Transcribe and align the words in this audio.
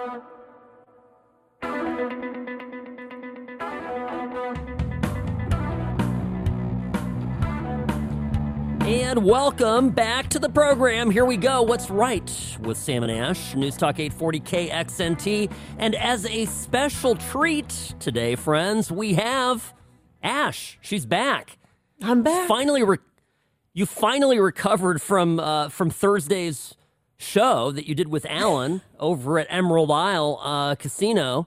And 0.00 0.22
welcome 9.24 9.90
back 9.90 10.30
to 10.30 10.38
the 10.38 10.48
program. 10.48 11.10
Here 11.10 11.26
we 11.26 11.36
go. 11.36 11.60
What's 11.60 11.90
right 11.90 12.56
with 12.62 12.78
Sam 12.78 13.02
and 13.02 13.12
Ash, 13.12 13.54
News 13.54 13.76
Talk 13.76 13.98
840 13.98 14.40
KXNT. 14.40 15.52
And 15.78 15.94
as 15.94 16.24
a 16.24 16.46
special 16.46 17.14
treat 17.16 17.68
today, 17.98 18.36
friends, 18.36 18.90
we 18.90 19.12
have 19.14 19.74
Ash. 20.22 20.78
She's 20.80 21.04
back. 21.04 21.58
I'm 22.00 22.22
back. 22.22 22.48
Finally, 22.48 22.84
re- 22.84 22.96
you 23.74 23.84
finally 23.84 24.40
recovered 24.40 25.02
from 25.02 25.38
uh, 25.38 25.68
from 25.68 25.90
Thursday's 25.90 26.74
show 27.20 27.70
that 27.70 27.86
you 27.86 27.94
did 27.94 28.08
with 28.08 28.24
Alan 28.28 28.80
over 28.98 29.38
at 29.38 29.46
Emerald 29.50 29.90
Isle 29.90 30.40
uh, 30.42 30.74
Casino 30.74 31.46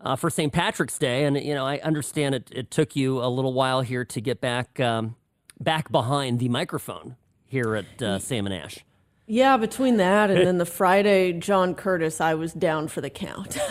uh, 0.00 0.16
for 0.16 0.30
St. 0.30 0.50
Patrick's 0.52 0.98
Day, 0.98 1.24
and 1.24 1.36
you 1.36 1.54
know 1.54 1.66
I 1.66 1.78
understand 1.80 2.34
it. 2.34 2.48
It 2.52 2.70
took 2.70 2.96
you 2.96 3.22
a 3.22 3.28
little 3.28 3.52
while 3.52 3.82
here 3.82 4.04
to 4.06 4.20
get 4.20 4.40
back 4.40 4.80
um, 4.80 5.16
back 5.60 5.92
behind 5.92 6.38
the 6.38 6.48
microphone 6.48 7.16
here 7.46 7.76
at 7.76 8.02
uh, 8.02 8.18
Sam 8.18 8.46
and 8.46 8.54
Ash. 8.54 8.78
Yeah, 9.26 9.56
between 9.58 9.98
that 9.98 10.30
and 10.30 10.46
then 10.46 10.58
the 10.58 10.66
Friday 10.80 11.32
John 11.34 11.74
Curtis, 11.74 12.20
I 12.20 12.34
was 12.34 12.52
down 12.52 12.88
for 12.88 13.00
the 13.00 13.10
count. 13.10 13.58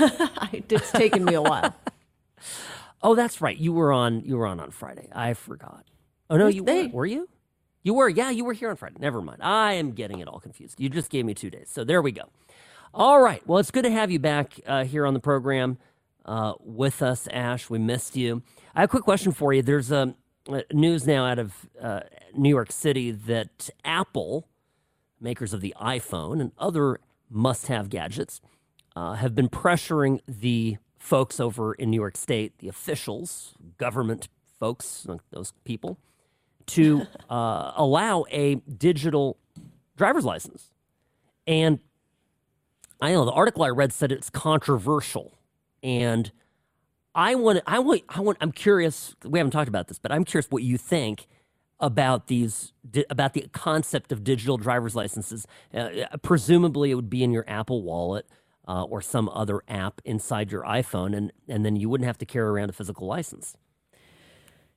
it's 0.54 0.92
taken 0.92 1.26
me 1.26 1.34
a 1.34 1.42
while. 1.42 1.76
Oh, 3.02 3.16
that's 3.16 3.40
right. 3.40 3.58
You 3.58 3.72
were 3.72 3.94
on. 3.94 4.26
You 4.26 4.36
were 4.38 4.46
on 4.46 4.60
on 4.60 4.72
Friday. 4.72 5.08
I 5.14 5.34
forgot. 5.34 5.86
Oh 6.30 6.36
no, 6.36 6.48
you 6.48 6.64
They- 6.64 6.88
were. 6.88 6.92
Were 6.94 7.06
you? 7.06 7.30
You 7.90 7.96
were. 7.96 8.08
Yeah, 8.08 8.30
you 8.30 8.46
were 8.46 8.54
here 8.54 8.70
on 8.70 8.76
Friday. 8.76 8.98
Never 9.00 9.20
mind. 9.20 9.40
I 9.42 9.74
am 9.74 9.94
getting 9.94 10.20
it 10.20 10.28
all 10.28 10.40
confused. 10.40 10.80
You 10.80 10.90
just 10.90 11.10
gave 11.10 11.26
me 11.26 11.34
two 11.34 11.50
days. 11.50 11.72
So 11.72 11.84
there 11.84 12.04
we 12.04 12.12
go. 12.12 12.26
All 12.94 13.20
right. 13.20 13.42
Well, 13.48 13.58
it's 13.58 13.72
good 13.72 13.84
to 13.84 13.90
have 13.90 14.12
you 14.12 14.20
back 14.20 14.60
uh, 14.68 14.84
here 14.84 15.08
on 15.08 15.16
the 15.16 15.20
program 15.20 15.80
uh, 16.24 16.54
with 16.60 17.02
us, 17.02 17.28
Ash. 17.34 17.68
We 17.68 17.80
missed 17.80 18.16
you. 18.16 18.44
I 18.76 18.82
have 18.82 18.90
a 18.90 18.92
quick 18.92 19.06
question 19.06 19.32
for 19.32 19.54
you. 19.54 19.64
There's 19.64 19.92
um, 19.92 20.14
uh, 20.48 20.62
news 20.72 21.08
now 21.08 21.26
out 21.26 21.40
of 21.40 21.68
uh, 21.82 22.02
New 22.36 22.50
York 22.50 22.72
City 22.72 23.10
that 23.10 23.72
Apple, 23.84 24.48
makers 25.20 25.52
of 25.52 25.60
the 25.60 25.74
iPhone 25.82 26.42
and 26.42 26.52
other 26.60 27.00
must-have 27.28 27.90
gadgets, 27.90 28.40
uh, 28.96 29.14
have 29.14 29.34
been 29.34 29.50
pressuring 29.50 30.20
the 30.28 30.78
folks 31.00 31.40
over 31.40 31.74
in 31.74 31.90
New 31.90 32.00
York 32.00 32.18
State, 32.18 32.60
the 32.60 32.68
officials, 32.68 33.56
government 33.80 34.28
folks, 34.60 35.08
those 35.32 35.54
people, 35.64 35.98
to 36.70 37.08
uh, 37.30 37.74
allow 37.76 38.26
a 38.32 38.56
digital 38.56 39.38
driver's 39.96 40.26
license. 40.26 40.72
And 41.48 41.80
I 43.02 43.12
know 43.12 43.26
the 43.26 43.32
article 43.32 43.64
I 43.64 43.70
read 43.70 43.94
said 43.94 44.12
it's 44.12 44.30
controversial, 44.30 45.38
and 45.82 46.32
I 47.16 47.36
want, 47.36 47.62
I 47.66 47.80
want, 47.80 48.04
I 48.10 48.22
want. 48.22 48.38
I'm 48.42 48.52
curious. 48.52 49.16
We 49.24 49.40
haven't 49.40 49.52
talked 49.52 49.70
about 49.70 49.88
this, 49.88 50.00
but 50.00 50.12
I'm 50.12 50.26
curious 50.26 50.48
what 50.50 50.64
you 50.64 50.78
think 50.78 51.28
about 51.80 52.28
these 52.28 52.74
about 53.10 53.34
the 53.34 53.48
concept 53.54 54.12
of 54.12 54.24
digital 54.24 54.58
driver's 54.58 54.96
licenses. 54.96 55.48
Uh, 55.74 55.90
presumably, 56.22 56.92
it 56.92 56.96
would 56.96 57.10
be 57.10 57.24
in 57.24 57.32
your 57.32 57.46
Apple 57.48 57.84
Wallet 57.84 58.28
uh, 58.68 58.84
or 58.84 59.02
some 59.02 59.30
other 59.30 59.62
app 59.68 60.02
inside 60.06 60.52
your 60.52 60.64
iPhone, 60.64 61.16
and 61.16 61.32
and 61.48 61.66
then 61.66 61.76
you 61.76 61.90
wouldn't 61.90 62.06
have 62.06 62.18
to 62.20 62.26
carry 62.26 62.48
around 62.50 62.70
a 62.70 62.74
physical 62.74 63.08
license. 63.08 63.56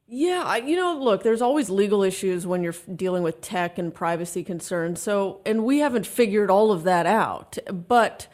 Yeah, 0.07 0.43
I, 0.45 0.59
you 0.59 0.77
know, 0.77 0.99
look, 0.99 1.23
there's 1.23 1.41
always 1.41 1.71
legal 1.71 2.03
issues 2.03 2.47
when 2.47 2.63
you're 2.63 2.75
dealing 2.95 3.23
with 3.23 3.41
tech 3.41 3.79
and 3.79 3.95
privacy 3.95 4.45
concerns. 4.45 5.01
So, 5.01 5.41
and 5.47 5.65
we 5.65 5.79
haven't 5.79 6.07
figured 6.07 6.51
all 6.51 6.71
of 6.71 6.83
that 6.83 7.07
out. 7.07 7.57
But 7.73 8.27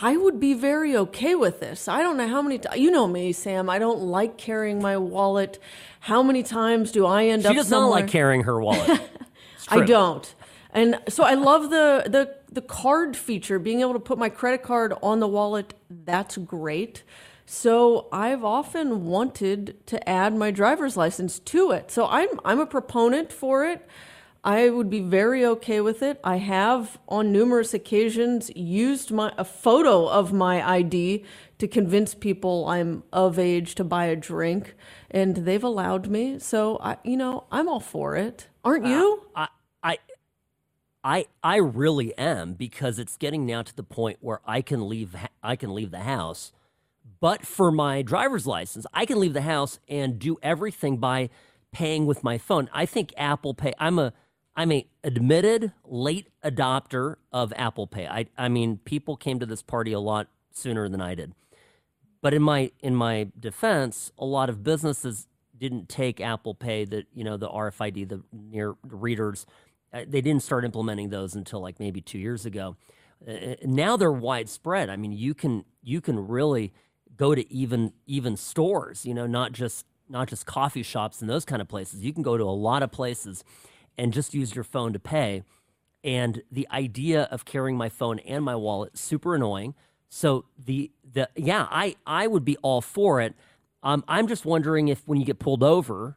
I 0.00 0.16
would 0.16 0.38
be 0.38 0.54
very 0.54 0.96
okay 0.96 1.34
with 1.34 1.58
this. 1.58 1.88
I 1.88 2.02
don't 2.02 2.16
know 2.16 2.28
how 2.28 2.40
many. 2.40 2.58
T- 2.58 2.80
you 2.80 2.90
know 2.90 3.08
me, 3.08 3.32
Sam. 3.32 3.68
I 3.68 3.78
don't 3.80 4.00
like 4.00 4.38
carrying 4.38 4.80
my 4.80 4.96
wallet. 4.96 5.58
How 6.00 6.22
many 6.22 6.42
times 6.44 6.92
do 6.92 7.04
I 7.04 7.26
end 7.26 7.42
She 7.42 7.48
up? 7.48 7.56
does 7.56 7.70
not 7.70 7.88
like 7.88 8.06
carrying 8.06 8.42
her 8.44 8.60
wallet. 8.60 9.00
I 9.68 9.84
don't. 9.84 10.32
And 10.70 11.00
so 11.08 11.24
I 11.24 11.34
love 11.34 11.70
the 11.70 12.04
the 12.06 12.36
the 12.52 12.62
card 12.62 13.16
feature, 13.16 13.58
being 13.58 13.80
able 13.80 13.94
to 13.94 14.00
put 14.00 14.18
my 14.18 14.28
credit 14.28 14.62
card 14.62 14.94
on 15.02 15.18
the 15.18 15.26
wallet. 15.28 15.74
That's 15.90 16.36
great. 16.36 17.02
So 17.50 18.08
I've 18.12 18.44
often 18.44 19.06
wanted 19.06 19.78
to 19.86 20.06
add 20.06 20.36
my 20.36 20.50
driver's 20.50 20.98
license 20.98 21.38
to 21.38 21.70
it. 21.70 21.90
So 21.90 22.06
I'm 22.06 22.28
I'm 22.44 22.60
a 22.60 22.66
proponent 22.66 23.32
for 23.32 23.64
it. 23.64 23.88
I 24.44 24.68
would 24.68 24.90
be 24.90 25.00
very 25.00 25.46
okay 25.46 25.80
with 25.80 26.02
it. 26.02 26.20
I 26.22 26.36
have 26.36 26.98
on 27.08 27.32
numerous 27.32 27.72
occasions 27.72 28.50
used 28.54 29.10
my 29.10 29.32
a 29.38 29.46
photo 29.46 30.06
of 30.08 30.30
my 30.30 30.62
ID 30.62 31.24
to 31.56 31.66
convince 31.66 32.14
people 32.14 32.66
I'm 32.68 33.02
of 33.14 33.38
age 33.38 33.74
to 33.76 33.84
buy 33.84 34.04
a 34.04 34.14
drink 34.14 34.74
and 35.10 35.34
they've 35.34 35.64
allowed 35.64 36.08
me. 36.08 36.38
So 36.38 36.76
I 36.82 36.98
you 37.02 37.16
know, 37.16 37.44
I'm 37.50 37.66
all 37.66 37.80
for 37.80 38.14
it. 38.14 38.48
Aren't 38.62 38.84
uh, 38.84 38.88
you? 38.88 39.22
I, 39.34 39.48
I, 39.82 39.98
I, 41.02 41.26
I 41.42 41.56
really 41.56 42.16
am 42.18 42.52
because 42.52 42.98
it's 42.98 43.16
getting 43.16 43.46
now 43.46 43.62
to 43.62 43.74
the 43.74 43.82
point 43.82 44.18
where 44.20 44.42
I 44.44 44.60
can 44.60 44.86
leave. 44.86 45.16
I 45.42 45.56
can 45.56 45.74
leave 45.74 45.90
the 45.90 46.00
house, 46.00 46.52
but 47.20 47.46
for 47.46 47.70
my 47.70 48.02
driver's 48.02 48.46
license, 48.46 48.86
I 48.92 49.06
can 49.06 49.18
leave 49.20 49.32
the 49.32 49.42
house 49.42 49.78
and 49.88 50.18
do 50.18 50.36
everything 50.42 50.98
by 50.98 51.30
paying 51.72 52.06
with 52.06 52.24
my 52.24 52.38
phone. 52.38 52.68
I 52.72 52.86
think 52.86 53.12
Apple 53.16 53.54
Pay. 53.54 53.72
I'm 53.78 53.98
a, 53.98 54.12
I'm 54.56 54.72
a 54.72 54.86
admitted 55.04 55.72
late 55.84 56.28
adopter 56.44 57.16
of 57.32 57.52
Apple 57.56 57.86
Pay. 57.86 58.06
I, 58.06 58.26
I 58.36 58.48
mean, 58.48 58.78
people 58.84 59.16
came 59.16 59.38
to 59.40 59.46
this 59.46 59.62
party 59.62 59.92
a 59.92 60.00
lot 60.00 60.28
sooner 60.52 60.88
than 60.88 61.00
I 61.00 61.14
did. 61.14 61.32
But 62.20 62.34
in 62.34 62.42
my 62.42 62.72
in 62.80 62.94
my 62.96 63.28
defense, 63.38 64.12
a 64.18 64.24
lot 64.24 64.48
of 64.48 64.64
businesses 64.64 65.28
didn't 65.56 65.88
take 65.88 66.20
Apple 66.20 66.54
Pay, 66.54 66.84
the 66.84 67.06
you 67.14 67.24
know 67.24 67.36
the 67.36 67.48
RFID, 67.48 68.08
the 68.08 68.22
near 68.32 68.74
readers. 68.82 69.46
Uh, 69.92 70.00
they 70.06 70.20
didn't 70.20 70.42
start 70.42 70.64
implementing 70.64 71.10
those 71.10 71.34
until 71.34 71.60
like 71.60 71.78
maybe 71.78 72.00
two 72.00 72.18
years 72.18 72.44
ago. 72.44 72.76
Uh, 73.26 73.54
now 73.62 73.96
they're 73.96 74.12
widespread. 74.12 74.90
I 74.90 74.96
mean, 74.96 75.12
you 75.12 75.34
can 75.34 75.64
you 75.82 76.00
can 76.00 76.26
really 76.26 76.72
go 77.18 77.34
to 77.34 77.52
even 77.52 77.92
even 78.06 78.36
stores. 78.36 79.04
You 79.04 79.12
know, 79.12 79.26
not 79.26 79.52
just 79.52 79.84
not 80.08 80.28
just 80.28 80.46
coffee 80.46 80.82
shops 80.82 81.20
and 81.20 81.28
those 81.28 81.44
kind 81.44 81.60
of 81.60 81.68
places. 81.68 82.00
You 82.00 82.14
can 82.14 82.22
go 82.22 82.38
to 82.38 82.44
a 82.44 82.46
lot 82.46 82.82
of 82.82 82.90
places 82.90 83.44
and 83.98 84.12
just 84.12 84.32
use 84.32 84.54
your 84.54 84.64
phone 84.64 84.94
to 84.94 84.98
pay. 84.98 85.42
And 86.02 86.42
the 86.50 86.66
idea 86.70 87.24
of 87.24 87.44
carrying 87.44 87.76
my 87.76 87.88
phone 87.88 88.20
and 88.20 88.44
my 88.44 88.56
wallet 88.56 88.96
super 88.96 89.34
annoying. 89.34 89.74
So 90.08 90.46
the 90.56 90.90
the 91.12 91.28
yeah, 91.36 91.66
I 91.70 91.96
I 92.06 92.26
would 92.26 92.44
be 92.44 92.56
all 92.58 92.80
for 92.80 93.20
it. 93.20 93.34
Um, 93.82 94.02
I'm 94.08 94.26
just 94.26 94.44
wondering 94.44 94.88
if 94.88 95.06
when 95.06 95.20
you 95.20 95.26
get 95.26 95.38
pulled 95.38 95.62
over, 95.62 96.16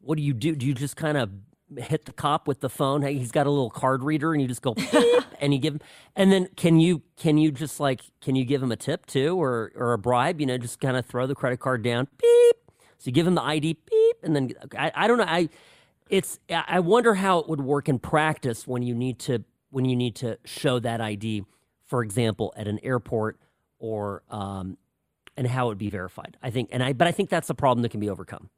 what 0.00 0.16
do 0.16 0.22
you 0.22 0.34
do? 0.34 0.54
Do 0.54 0.66
you 0.66 0.74
just 0.74 0.96
kind 0.96 1.16
of 1.16 1.30
hit 1.78 2.04
the 2.04 2.12
cop 2.12 2.46
with 2.46 2.60
the 2.60 2.68
phone? 2.68 3.02
Hey, 3.02 3.14
he's 3.14 3.32
got 3.32 3.46
a 3.46 3.50
little 3.50 3.70
card 3.70 4.02
reader, 4.02 4.32
and 4.32 4.42
you 4.42 4.48
just 4.48 4.62
go 4.62 4.74
and 5.40 5.52
you 5.52 5.58
give 5.58 5.74
him. 5.74 5.80
And 6.16 6.32
then 6.32 6.48
can 6.56 6.80
you 6.80 7.02
can 7.16 7.38
you 7.38 7.50
just 7.50 7.80
like 7.80 8.02
can 8.20 8.34
you 8.36 8.44
give 8.44 8.62
him 8.62 8.72
a 8.72 8.76
tip 8.76 9.06
too, 9.06 9.40
or 9.40 9.72
or 9.74 9.92
a 9.92 9.98
bribe? 9.98 10.40
You 10.40 10.46
know, 10.46 10.58
just 10.58 10.80
kind 10.80 10.96
of 10.96 11.06
throw 11.06 11.26
the 11.26 11.34
credit 11.34 11.60
card 11.60 11.82
down, 11.82 12.08
beep. 12.18 12.56
So 12.98 13.08
you 13.08 13.12
give 13.12 13.26
him 13.26 13.34
the 13.34 13.42
ID, 13.42 13.78
beep, 13.88 14.16
and 14.22 14.36
then 14.36 14.52
I 14.78 14.92
I 14.94 15.06
don't 15.08 15.18
know. 15.18 15.24
I 15.26 15.48
it's 16.08 16.38
I 16.50 16.80
wonder 16.80 17.14
how 17.14 17.38
it 17.38 17.48
would 17.48 17.60
work 17.60 17.88
in 17.88 17.98
practice 17.98 18.66
when 18.66 18.82
you 18.82 18.94
need 18.94 19.18
to 19.20 19.44
when 19.70 19.86
you 19.86 19.96
need 19.96 20.14
to 20.16 20.38
show 20.44 20.78
that 20.78 21.00
ID, 21.00 21.44
for 21.86 22.02
example, 22.02 22.52
at 22.56 22.68
an 22.68 22.78
airport 22.82 23.38
or 23.78 24.22
um, 24.30 24.76
and 25.36 25.46
how 25.46 25.66
it 25.66 25.68
would 25.70 25.78
be 25.78 25.90
verified. 25.90 26.36
I 26.42 26.50
think, 26.50 26.68
and 26.72 26.82
I 26.82 26.92
but 26.92 27.08
I 27.08 27.12
think 27.12 27.30
that's 27.30 27.50
a 27.50 27.54
problem 27.54 27.82
that 27.82 27.88
can 27.88 28.00
be 28.00 28.10
overcome. 28.10 28.50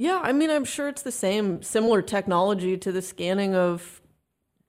Yeah, 0.00 0.18
I 0.22 0.32
mean, 0.32 0.48
I'm 0.48 0.64
sure 0.64 0.88
it's 0.88 1.02
the 1.02 1.12
same, 1.12 1.62
similar 1.62 2.00
technology 2.00 2.78
to 2.78 2.90
the 2.90 3.02
scanning 3.02 3.54
of 3.54 4.00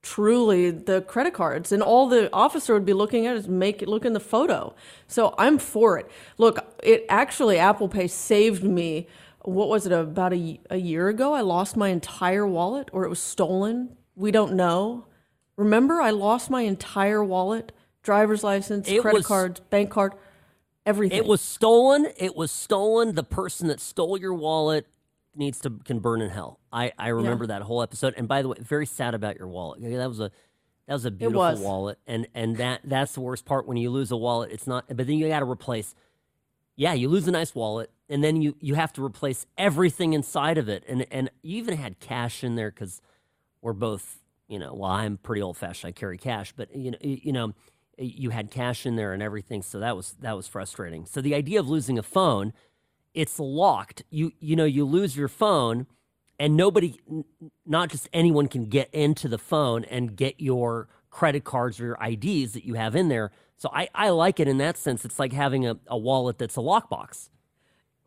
truly 0.02 0.70
the 0.70 1.00
credit 1.00 1.32
cards. 1.32 1.72
And 1.72 1.82
all 1.82 2.06
the 2.06 2.30
officer 2.34 2.74
would 2.74 2.84
be 2.84 2.92
looking 2.92 3.26
at 3.26 3.34
is 3.34 3.48
make 3.48 3.80
it 3.80 3.88
look 3.88 4.04
in 4.04 4.12
the 4.12 4.20
photo. 4.20 4.74
So 5.06 5.34
I'm 5.38 5.56
for 5.56 5.98
it. 5.98 6.10
Look, 6.36 6.58
it 6.82 7.06
actually, 7.08 7.56
Apple 7.56 7.88
Pay 7.88 8.08
saved 8.08 8.62
me. 8.62 9.06
What 9.40 9.70
was 9.70 9.86
it, 9.86 9.92
about 9.92 10.34
a, 10.34 10.60
a 10.68 10.76
year 10.76 11.08
ago? 11.08 11.32
I 11.32 11.40
lost 11.40 11.78
my 11.78 11.88
entire 11.88 12.46
wallet 12.46 12.90
or 12.92 13.04
it 13.04 13.08
was 13.08 13.18
stolen. 13.18 13.96
We 14.14 14.32
don't 14.32 14.52
know. 14.52 15.06
Remember, 15.56 16.02
I 16.02 16.10
lost 16.10 16.50
my 16.50 16.60
entire 16.60 17.24
wallet, 17.24 17.72
driver's 18.02 18.44
license, 18.44 18.86
It 18.86 19.00
credit 19.00 19.20
was- 19.20 19.26
cards, 19.26 19.60
bank 19.60 19.88
card, 19.88 20.12
everything. 20.84 21.16
It 21.16 21.24
was 21.24 21.40
stolen. 21.40 22.08
It 22.18 22.36
was 22.36 22.50
stolen. 22.50 23.14
The 23.14 23.24
person 23.24 23.68
that 23.68 23.80
stole 23.80 24.18
your 24.18 24.34
wallet 24.34 24.86
needs 25.34 25.60
to 25.60 25.70
can 25.84 25.98
burn 26.00 26.20
in 26.20 26.30
hell. 26.30 26.60
I 26.72 26.92
I 26.98 27.08
remember 27.08 27.46
that 27.46 27.62
whole 27.62 27.82
episode. 27.82 28.14
And 28.16 28.28
by 28.28 28.42
the 28.42 28.48
way, 28.48 28.56
very 28.60 28.86
sad 28.86 29.14
about 29.14 29.36
your 29.38 29.48
wallet. 29.48 29.80
That 29.82 30.08
was 30.08 30.20
a 30.20 30.30
that 30.86 30.94
was 30.94 31.04
a 31.04 31.10
beautiful 31.10 31.40
was. 31.40 31.60
wallet. 31.60 31.98
And 32.06 32.26
and 32.34 32.56
that 32.56 32.80
that's 32.84 33.14
the 33.14 33.20
worst 33.20 33.44
part 33.44 33.66
when 33.66 33.76
you 33.76 33.90
lose 33.90 34.10
a 34.10 34.16
wallet. 34.16 34.50
It's 34.52 34.66
not. 34.66 34.86
But 34.88 35.06
then 35.06 35.16
you 35.16 35.28
got 35.28 35.40
to 35.40 35.50
replace. 35.50 35.94
Yeah, 36.74 36.94
you 36.94 37.08
lose 37.08 37.28
a 37.28 37.30
nice 37.30 37.54
wallet, 37.54 37.90
and 38.08 38.24
then 38.24 38.40
you 38.40 38.56
you 38.60 38.74
have 38.74 38.92
to 38.94 39.04
replace 39.04 39.46
everything 39.58 40.12
inside 40.12 40.58
of 40.58 40.68
it. 40.68 40.84
And 40.88 41.06
and 41.10 41.30
you 41.42 41.58
even 41.58 41.76
had 41.76 42.00
cash 42.00 42.42
in 42.42 42.56
there 42.56 42.70
because 42.70 43.00
we're 43.60 43.72
both 43.72 44.20
you 44.48 44.58
know. 44.58 44.74
Well, 44.74 44.90
I'm 44.90 45.18
pretty 45.18 45.42
old 45.42 45.56
fashioned. 45.56 45.88
I 45.88 45.92
carry 45.92 46.18
cash, 46.18 46.52
but 46.56 46.74
you 46.74 46.90
know 46.92 46.98
you 47.00 47.32
know 47.32 47.54
you 47.98 48.30
had 48.30 48.50
cash 48.50 48.86
in 48.86 48.96
there 48.96 49.12
and 49.12 49.22
everything. 49.22 49.62
So 49.62 49.78
that 49.80 49.96
was 49.96 50.16
that 50.20 50.36
was 50.36 50.48
frustrating. 50.48 51.06
So 51.06 51.20
the 51.20 51.34
idea 51.34 51.60
of 51.60 51.68
losing 51.68 51.98
a 51.98 52.02
phone, 52.02 52.52
it's 53.14 53.38
locked. 53.38 54.02
You 54.10 54.32
you 54.40 54.56
know 54.56 54.64
you 54.64 54.84
lose 54.84 55.16
your 55.16 55.28
phone, 55.28 55.86
and 56.38 56.56
nobody, 56.56 56.96
not 57.66 57.90
just 57.90 58.08
anyone, 58.12 58.48
can 58.48 58.66
get 58.66 58.88
into 58.92 59.28
the 59.28 59.38
phone 59.38 59.84
and 59.84 60.16
get 60.16 60.40
your 60.40 60.88
credit 61.10 61.44
cards 61.44 61.78
or 61.80 61.84
your 61.84 61.98
IDs 62.02 62.52
that 62.52 62.64
you 62.64 62.74
have 62.74 62.96
in 62.96 63.08
there. 63.08 63.30
So 63.56 63.70
I, 63.72 63.88
I 63.94 64.08
like 64.08 64.40
it 64.40 64.48
in 64.48 64.58
that 64.58 64.76
sense. 64.76 65.04
It's 65.04 65.18
like 65.18 65.32
having 65.32 65.66
a, 65.66 65.76
a 65.86 65.96
wallet 65.96 66.38
that's 66.38 66.56
a 66.56 66.60
lockbox. 66.60 67.28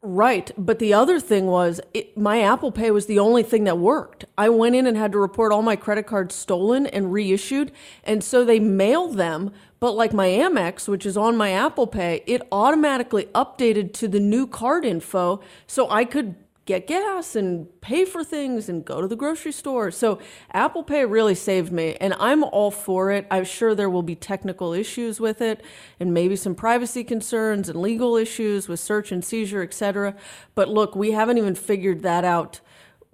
Right. 0.07 0.51
But 0.55 0.77
the 0.77 0.93
other 0.93 1.19
thing 1.19 1.47
was 1.47 1.81
it, 1.91 2.15
my 2.15 2.39
Apple 2.43 2.71
Pay 2.71 2.91
was 2.91 3.07
the 3.07 3.17
only 3.17 3.41
thing 3.41 3.63
that 3.63 3.79
worked. 3.79 4.25
I 4.37 4.49
went 4.49 4.75
in 4.75 4.85
and 4.85 4.95
had 4.95 5.11
to 5.13 5.17
report 5.17 5.51
all 5.51 5.63
my 5.63 5.75
credit 5.75 6.05
cards 6.05 6.35
stolen 6.35 6.85
and 6.85 7.11
reissued. 7.11 7.71
And 8.03 8.23
so 8.23 8.45
they 8.45 8.59
mailed 8.59 9.17
them. 9.17 9.51
But 9.79 9.93
like 9.93 10.13
my 10.13 10.27
Amex, 10.27 10.87
which 10.87 11.07
is 11.07 11.17
on 11.17 11.35
my 11.35 11.49
Apple 11.49 11.87
Pay, 11.87 12.21
it 12.27 12.43
automatically 12.51 13.25
updated 13.33 13.93
to 13.93 14.07
the 14.07 14.19
new 14.19 14.45
card 14.45 14.85
info. 14.85 15.41
So 15.65 15.89
I 15.89 16.05
could 16.05 16.35
get 16.65 16.87
gas 16.87 17.35
and 17.35 17.67
pay 17.81 18.05
for 18.05 18.23
things 18.23 18.67
and 18.67 18.83
go 18.83 18.99
to 18.99 19.07
the 19.07 19.15
grocery 19.15 19.51
store. 19.51 19.91
So 19.91 20.19
Apple 20.51 20.83
Pay 20.83 21.05
really 21.05 21.35
saved 21.35 21.71
me 21.71 21.95
and 22.01 22.13
I'm 22.19 22.43
all 22.43 22.71
for 22.71 23.11
it. 23.11 23.27
I'm 23.29 23.45
sure 23.45 23.75
there 23.75 23.89
will 23.89 24.03
be 24.03 24.15
technical 24.15 24.73
issues 24.73 25.19
with 25.19 25.41
it 25.41 25.63
and 25.99 26.13
maybe 26.13 26.35
some 26.35 26.55
privacy 26.55 27.03
concerns 27.03 27.69
and 27.69 27.79
legal 27.79 28.15
issues 28.15 28.67
with 28.67 28.79
search 28.79 29.11
and 29.11 29.23
seizure, 29.23 29.61
etc. 29.61 30.15
But 30.55 30.69
look, 30.69 30.95
we 30.95 31.11
haven't 31.11 31.37
even 31.37 31.53
figured 31.55 32.01
that 32.01 32.25
out 32.25 32.61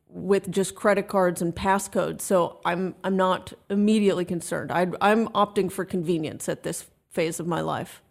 with 0.08 0.50
just 0.52 0.76
credit 0.76 1.08
cards 1.08 1.42
and 1.42 1.56
passcodes. 1.56 2.22
So 2.22 2.60
I'm 2.66 2.96
I'm 3.04 3.16
not 3.16 3.54
immediately 3.70 4.26
concerned. 4.26 4.72
I 4.72 4.88
I'm 5.02 5.28
opting 5.30 5.72
for 5.72 5.86
convenience 5.86 6.48
at 6.50 6.64
this 6.64 6.86
phase 7.10 7.40
of 7.40 7.48
my 7.48 7.62
life. 7.62 8.02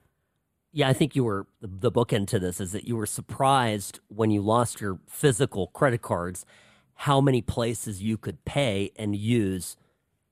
Yeah, 0.72 0.88
I 0.88 0.93
think 0.93 1.17
you 1.17 1.25
were 1.25 1.46
the 1.61 1.90
bookend 1.90 2.28
to 2.28 2.38
this 2.38 2.61
is 2.61 2.72
that 2.72 2.87
you 2.87 2.96
were 2.96 3.06
surprised 3.06 3.99
when 4.08 4.31
you 4.31 4.40
lost 4.40 4.81
your 4.81 5.00
physical 5.08 5.69
credit 5.69 6.00
cards 6.02 6.46
how 6.94 7.20
many 7.20 7.40
places 7.43 8.02
you 8.02 8.17
could 8.17 8.44
pay 8.44 8.93
and 8.96 9.17
use 9.17 9.76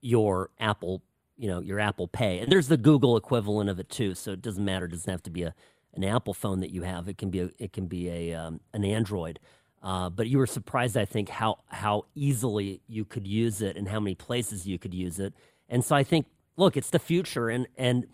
your 0.00 0.50
Apple, 0.60 1.02
you 1.36 1.48
know, 1.48 1.60
your 1.60 1.80
Apple 1.80 2.06
Pay. 2.06 2.38
And 2.38 2.52
there's 2.52 2.68
the 2.68 2.76
Google 2.76 3.16
equivalent 3.16 3.68
of 3.70 3.80
it 3.80 3.88
too, 3.88 4.14
so 4.14 4.32
it 4.32 4.42
doesn't 4.42 4.64
matter. 4.64 4.84
It 4.84 4.92
doesn't 4.92 5.10
have 5.10 5.22
to 5.24 5.30
be 5.30 5.42
a 5.42 5.54
an 5.94 6.04
Apple 6.04 6.34
phone 6.34 6.60
that 6.60 6.70
you 6.70 6.82
have. 6.82 7.08
It 7.08 7.18
can 7.18 7.30
be 7.30 7.40
a 7.40 7.50
it 7.58 7.72
can 7.72 7.86
be 7.86 8.08
a 8.08 8.34
um, 8.34 8.60
an 8.72 8.84
Android. 8.84 9.40
Uh, 9.82 10.10
but 10.10 10.28
you 10.28 10.38
were 10.38 10.46
surprised, 10.46 10.96
I 10.96 11.04
think, 11.04 11.28
how 11.28 11.58
how 11.68 12.04
easily 12.14 12.80
you 12.86 13.04
could 13.04 13.26
use 13.26 13.62
it 13.62 13.76
and 13.76 13.88
how 13.88 13.98
many 13.98 14.14
places 14.14 14.66
you 14.66 14.78
could 14.78 14.94
use 14.94 15.18
it. 15.18 15.34
And 15.68 15.84
so 15.84 15.96
I 15.96 16.04
think, 16.04 16.26
look, 16.56 16.76
it's 16.76 16.90
the 16.90 16.98
future, 16.98 17.48
and 17.48 17.66
and 17.76 18.06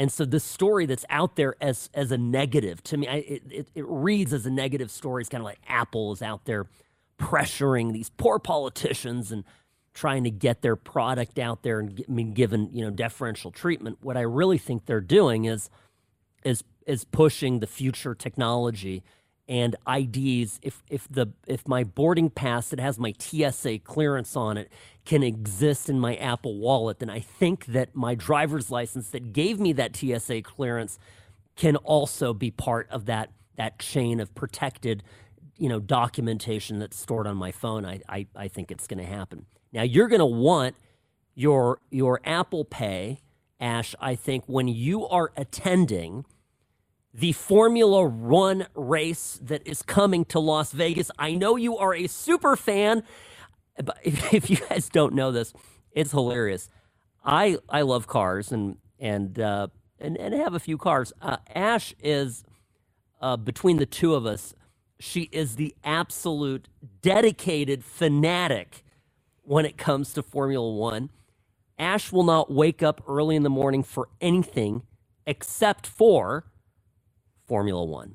and 0.00 0.10
so 0.10 0.24
this 0.24 0.44
story 0.44 0.86
that's 0.86 1.04
out 1.10 1.36
there 1.36 1.56
as 1.60 1.90
as 1.92 2.10
a 2.10 2.16
negative 2.16 2.82
to 2.84 2.96
me, 2.96 3.06
I, 3.06 3.16
it, 3.16 3.42
it, 3.50 3.68
it 3.74 3.84
reads 3.86 4.32
as 4.32 4.46
a 4.46 4.50
negative 4.50 4.90
story. 4.90 5.20
It's 5.20 5.28
kind 5.28 5.42
of 5.42 5.44
like 5.44 5.58
Apple 5.68 6.10
is 6.14 6.22
out 6.22 6.46
there 6.46 6.68
pressuring 7.18 7.92
these 7.92 8.08
poor 8.08 8.38
politicians 8.38 9.30
and 9.30 9.44
trying 9.92 10.24
to 10.24 10.30
get 10.30 10.62
their 10.62 10.74
product 10.74 11.38
out 11.38 11.62
there 11.62 11.80
and 11.80 12.02
mean 12.08 12.32
given 12.32 12.70
you 12.72 12.82
know 12.82 12.90
deferential 12.90 13.50
treatment. 13.50 13.98
What 14.00 14.16
I 14.16 14.22
really 14.22 14.56
think 14.56 14.86
they're 14.86 15.02
doing 15.02 15.44
is 15.44 15.68
is 16.44 16.64
is 16.86 17.04
pushing 17.04 17.60
the 17.60 17.66
future 17.66 18.14
technology 18.14 19.04
and 19.50 19.74
IDs. 19.92 20.60
If 20.62 20.82
if 20.88 21.08
the 21.10 21.26
if 21.46 21.66
my 21.66 21.82
boarding 21.82 22.30
pass 22.30 22.68
that 22.68 22.78
has 22.78 22.98
my 22.98 23.12
TSA 23.18 23.80
clearance 23.80 24.36
on 24.36 24.56
it 24.56 24.72
can 25.04 25.24
exist 25.24 25.90
in 25.90 25.98
my 25.98 26.14
Apple 26.16 26.56
Wallet, 26.56 27.00
then 27.00 27.10
I 27.10 27.18
think 27.18 27.66
that 27.66 27.94
my 27.94 28.14
driver's 28.14 28.70
license 28.70 29.10
that 29.10 29.32
gave 29.32 29.58
me 29.58 29.72
that 29.72 29.96
TSA 29.96 30.42
clearance 30.42 31.00
can 31.56 31.74
also 31.76 32.32
be 32.32 32.52
part 32.52 32.88
of 32.90 33.06
that 33.06 33.32
that 33.56 33.80
chain 33.80 34.20
of 34.20 34.34
protected, 34.36 35.02
you 35.58 35.68
know, 35.68 35.80
documentation 35.80 36.78
that's 36.78 36.98
stored 36.98 37.26
on 37.26 37.36
my 37.36 37.50
phone. 37.50 37.84
I 37.84 38.00
I, 38.08 38.28
I 38.36 38.46
think 38.46 38.70
it's 38.70 38.86
going 38.86 39.04
to 39.04 39.12
happen. 39.12 39.46
Now 39.72 39.82
you're 39.82 40.08
going 40.08 40.20
to 40.20 40.26
want 40.26 40.76
your 41.34 41.80
your 41.90 42.20
Apple 42.24 42.64
Pay, 42.64 43.18
Ash. 43.58 43.96
I 44.00 44.14
think 44.14 44.44
when 44.46 44.68
you 44.68 45.08
are 45.08 45.32
attending 45.36 46.24
the 47.14 47.32
Formula 47.32 48.04
One 48.04 48.66
race 48.74 49.38
that 49.42 49.66
is 49.66 49.82
coming 49.82 50.24
to 50.26 50.38
Las 50.40 50.72
Vegas. 50.72 51.10
I 51.18 51.34
know 51.34 51.56
you 51.56 51.76
are 51.76 51.94
a 51.94 52.06
super 52.06 52.56
fan, 52.56 53.02
but 53.82 53.98
if, 54.04 54.32
if 54.34 54.50
you 54.50 54.58
guys 54.68 54.88
don't 54.88 55.14
know 55.14 55.32
this, 55.32 55.52
it's 55.92 56.12
hilarious. 56.12 56.68
I 57.24 57.58
I 57.68 57.82
love 57.82 58.06
cars 58.06 58.52
and 58.52 58.76
and 58.98 59.38
uh, 59.38 59.68
and 59.98 60.16
and 60.16 60.34
have 60.34 60.54
a 60.54 60.60
few 60.60 60.78
cars. 60.78 61.12
Uh, 61.20 61.38
Ash 61.54 61.94
is 62.02 62.44
uh, 63.20 63.36
between 63.36 63.78
the 63.78 63.86
two 63.86 64.14
of 64.14 64.26
us. 64.26 64.54
She 65.00 65.28
is 65.32 65.56
the 65.56 65.74
absolute 65.84 66.68
dedicated 67.02 67.84
fanatic 67.84 68.84
when 69.42 69.64
it 69.64 69.76
comes 69.78 70.12
to 70.14 70.22
Formula 70.22 70.70
One. 70.72 71.10
Ash 71.78 72.12
will 72.12 72.24
not 72.24 72.52
wake 72.52 72.82
up 72.82 73.02
early 73.08 73.36
in 73.36 73.42
the 73.42 73.50
morning 73.50 73.82
for 73.82 74.08
anything 74.20 74.82
except 75.26 75.86
for 75.86 76.44
Formula 77.50 77.84
One. 77.84 78.14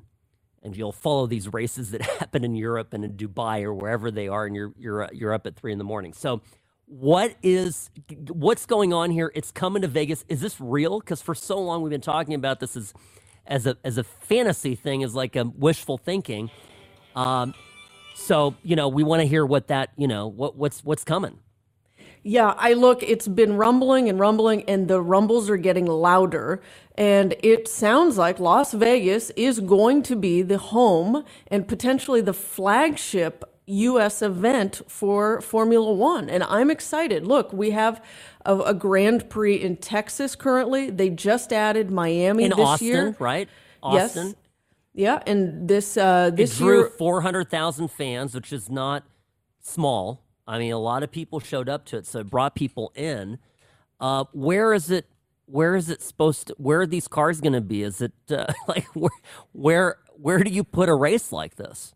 And 0.62 0.74
you'll 0.74 0.92
follow 0.92 1.26
these 1.28 1.52
races 1.52 1.90
that 1.90 2.02
happen 2.20 2.42
in 2.42 2.56
Europe 2.56 2.94
and 2.94 3.04
in 3.04 3.12
Dubai 3.18 3.64
or 3.64 3.74
wherever 3.74 4.10
they 4.10 4.28
are, 4.28 4.46
and 4.46 4.56
you're 4.56 4.72
you're 4.78 5.10
you're 5.12 5.34
up 5.34 5.46
at 5.46 5.56
three 5.56 5.72
in 5.72 5.78
the 5.78 5.84
morning. 5.84 6.14
So, 6.14 6.40
what 6.86 7.36
is 7.42 7.90
what's 8.30 8.66
going 8.66 8.94
on 8.94 9.10
here? 9.10 9.30
It's 9.34 9.52
coming 9.52 9.82
to 9.82 9.88
Vegas. 9.88 10.24
Is 10.30 10.40
this 10.40 10.58
real? 10.58 11.00
Because 11.00 11.22
for 11.22 11.34
so 11.36 11.58
long 11.60 11.82
we've 11.82 11.90
been 11.92 12.00
talking 12.00 12.34
about 12.34 12.60
this 12.60 12.76
as 12.78 12.94
as 13.46 13.66
a 13.66 13.76
as 13.84 13.98
a 13.98 14.04
fantasy 14.04 14.74
thing, 14.74 15.04
as 15.04 15.14
like 15.14 15.36
a 15.36 15.44
wishful 15.44 15.98
thinking. 15.98 16.50
Um, 17.14 17.54
so 18.14 18.56
you 18.64 18.76
know, 18.76 18.88
we 18.88 19.04
want 19.04 19.20
to 19.22 19.28
hear 19.28 19.46
what 19.46 19.68
that 19.68 19.90
you 19.98 20.08
know 20.08 20.28
what 20.28 20.56
what's 20.56 20.82
what's 20.82 21.04
coming. 21.04 21.40
Yeah, 22.28 22.54
I 22.58 22.72
look, 22.72 23.04
it's 23.04 23.28
been 23.28 23.56
rumbling 23.56 24.08
and 24.08 24.18
rumbling, 24.18 24.64
and 24.64 24.88
the 24.88 25.00
rumbles 25.00 25.48
are 25.48 25.56
getting 25.56 25.86
louder. 25.86 26.60
And 26.96 27.36
it 27.40 27.68
sounds 27.68 28.18
like 28.18 28.40
Las 28.40 28.72
Vegas 28.74 29.30
is 29.36 29.60
going 29.60 30.02
to 30.04 30.16
be 30.16 30.42
the 30.42 30.58
home 30.58 31.24
and 31.46 31.68
potentially 31.68 32.20
the 32.20 32.34
flagship 32.34 33.44
U.S. 33.68 34.22
event 34.22 34.82
for 34.88 35.40
Formula 35.40 35.92
One. 35.92 36.28
And 36.28 36.42
I'm 36.42 36.68
excited. 36.68 37.28
Look, 37.28 37.52
we 37.52 37.70
have 37.70 38.02
a, 38.44 38.58
a 38.58 38.74
Grand 38.74 39.30
Prix 39.30 39.54
in 39.62 39.76
Texas 39.76 40.34
currently. 40.34 40.90
They 40.90 41.10
just 41.10 41.52
added 41.52 41.92
Miami 41.92 42.44
in 42.46 42.50
this 42.50 42.58
Austin, 42.58 42.88
year. 42.88 43.16
right? 43.20 43.48
Austin. 43.84 44.26
Yes. 44.28 44.36
Yeah, 44.94 45.22
and 45.28 45.68
this 45.68 45.96
uh, 45.96 46.30
this 46.30 46.54
it 46.54 46.58
drew 46.58 46.80
year, 46.80 46.90
four 46.90 47.20
hundred 47.20 47.50
thousand 47.50 47.92
fans, 47.92 48.34
which 48.34 48.52
is 48.52 48.68
not 48.68 49.04
small. 49.60 50.25
I 50.46 50.58
mean, 50.58 50.72
a 50.72 50.78
lot 50.78 51.02
of 51.02 51.10
people 51.10 51.40
showed 51.40 51.68
up 51.68 51.84
to 51.86 51.96
it, 51.98 52.06
so 52.06 52.20
it 52.20 52.30
brought 52.30 52.54
people 52.54 52.92
in. 52.94 53.38
Uh, 54.00 54.24
where 54.32 54.72
is 54.72 54.90
it? 54.90 55.06
Where 55.46 55.76
is 55.76 55.90
it 55.90 56.02
supposed 56.02 56.48
to? 56.48 56.54
Where 56.58 56.82
are 56.82 56.86
these 56.86 57.08
cars 57.08 57.40
going 57.40 57.52
to 57.52 57.60
be? 57.60 57.82
Is 57.82 58.00
it 58.00 58.12
uh, 58.30 58.46
like 58.68 58.84
where, 58.94 59.10
where? 59.52 59.98
Where 60.18 60.42
do 60.42 60.50
you 60.50 60.64
put 60.64 60.88
a 60.88 60.94
race 60.94 61.32
like 61.32 61.56
this? 61.56 61.94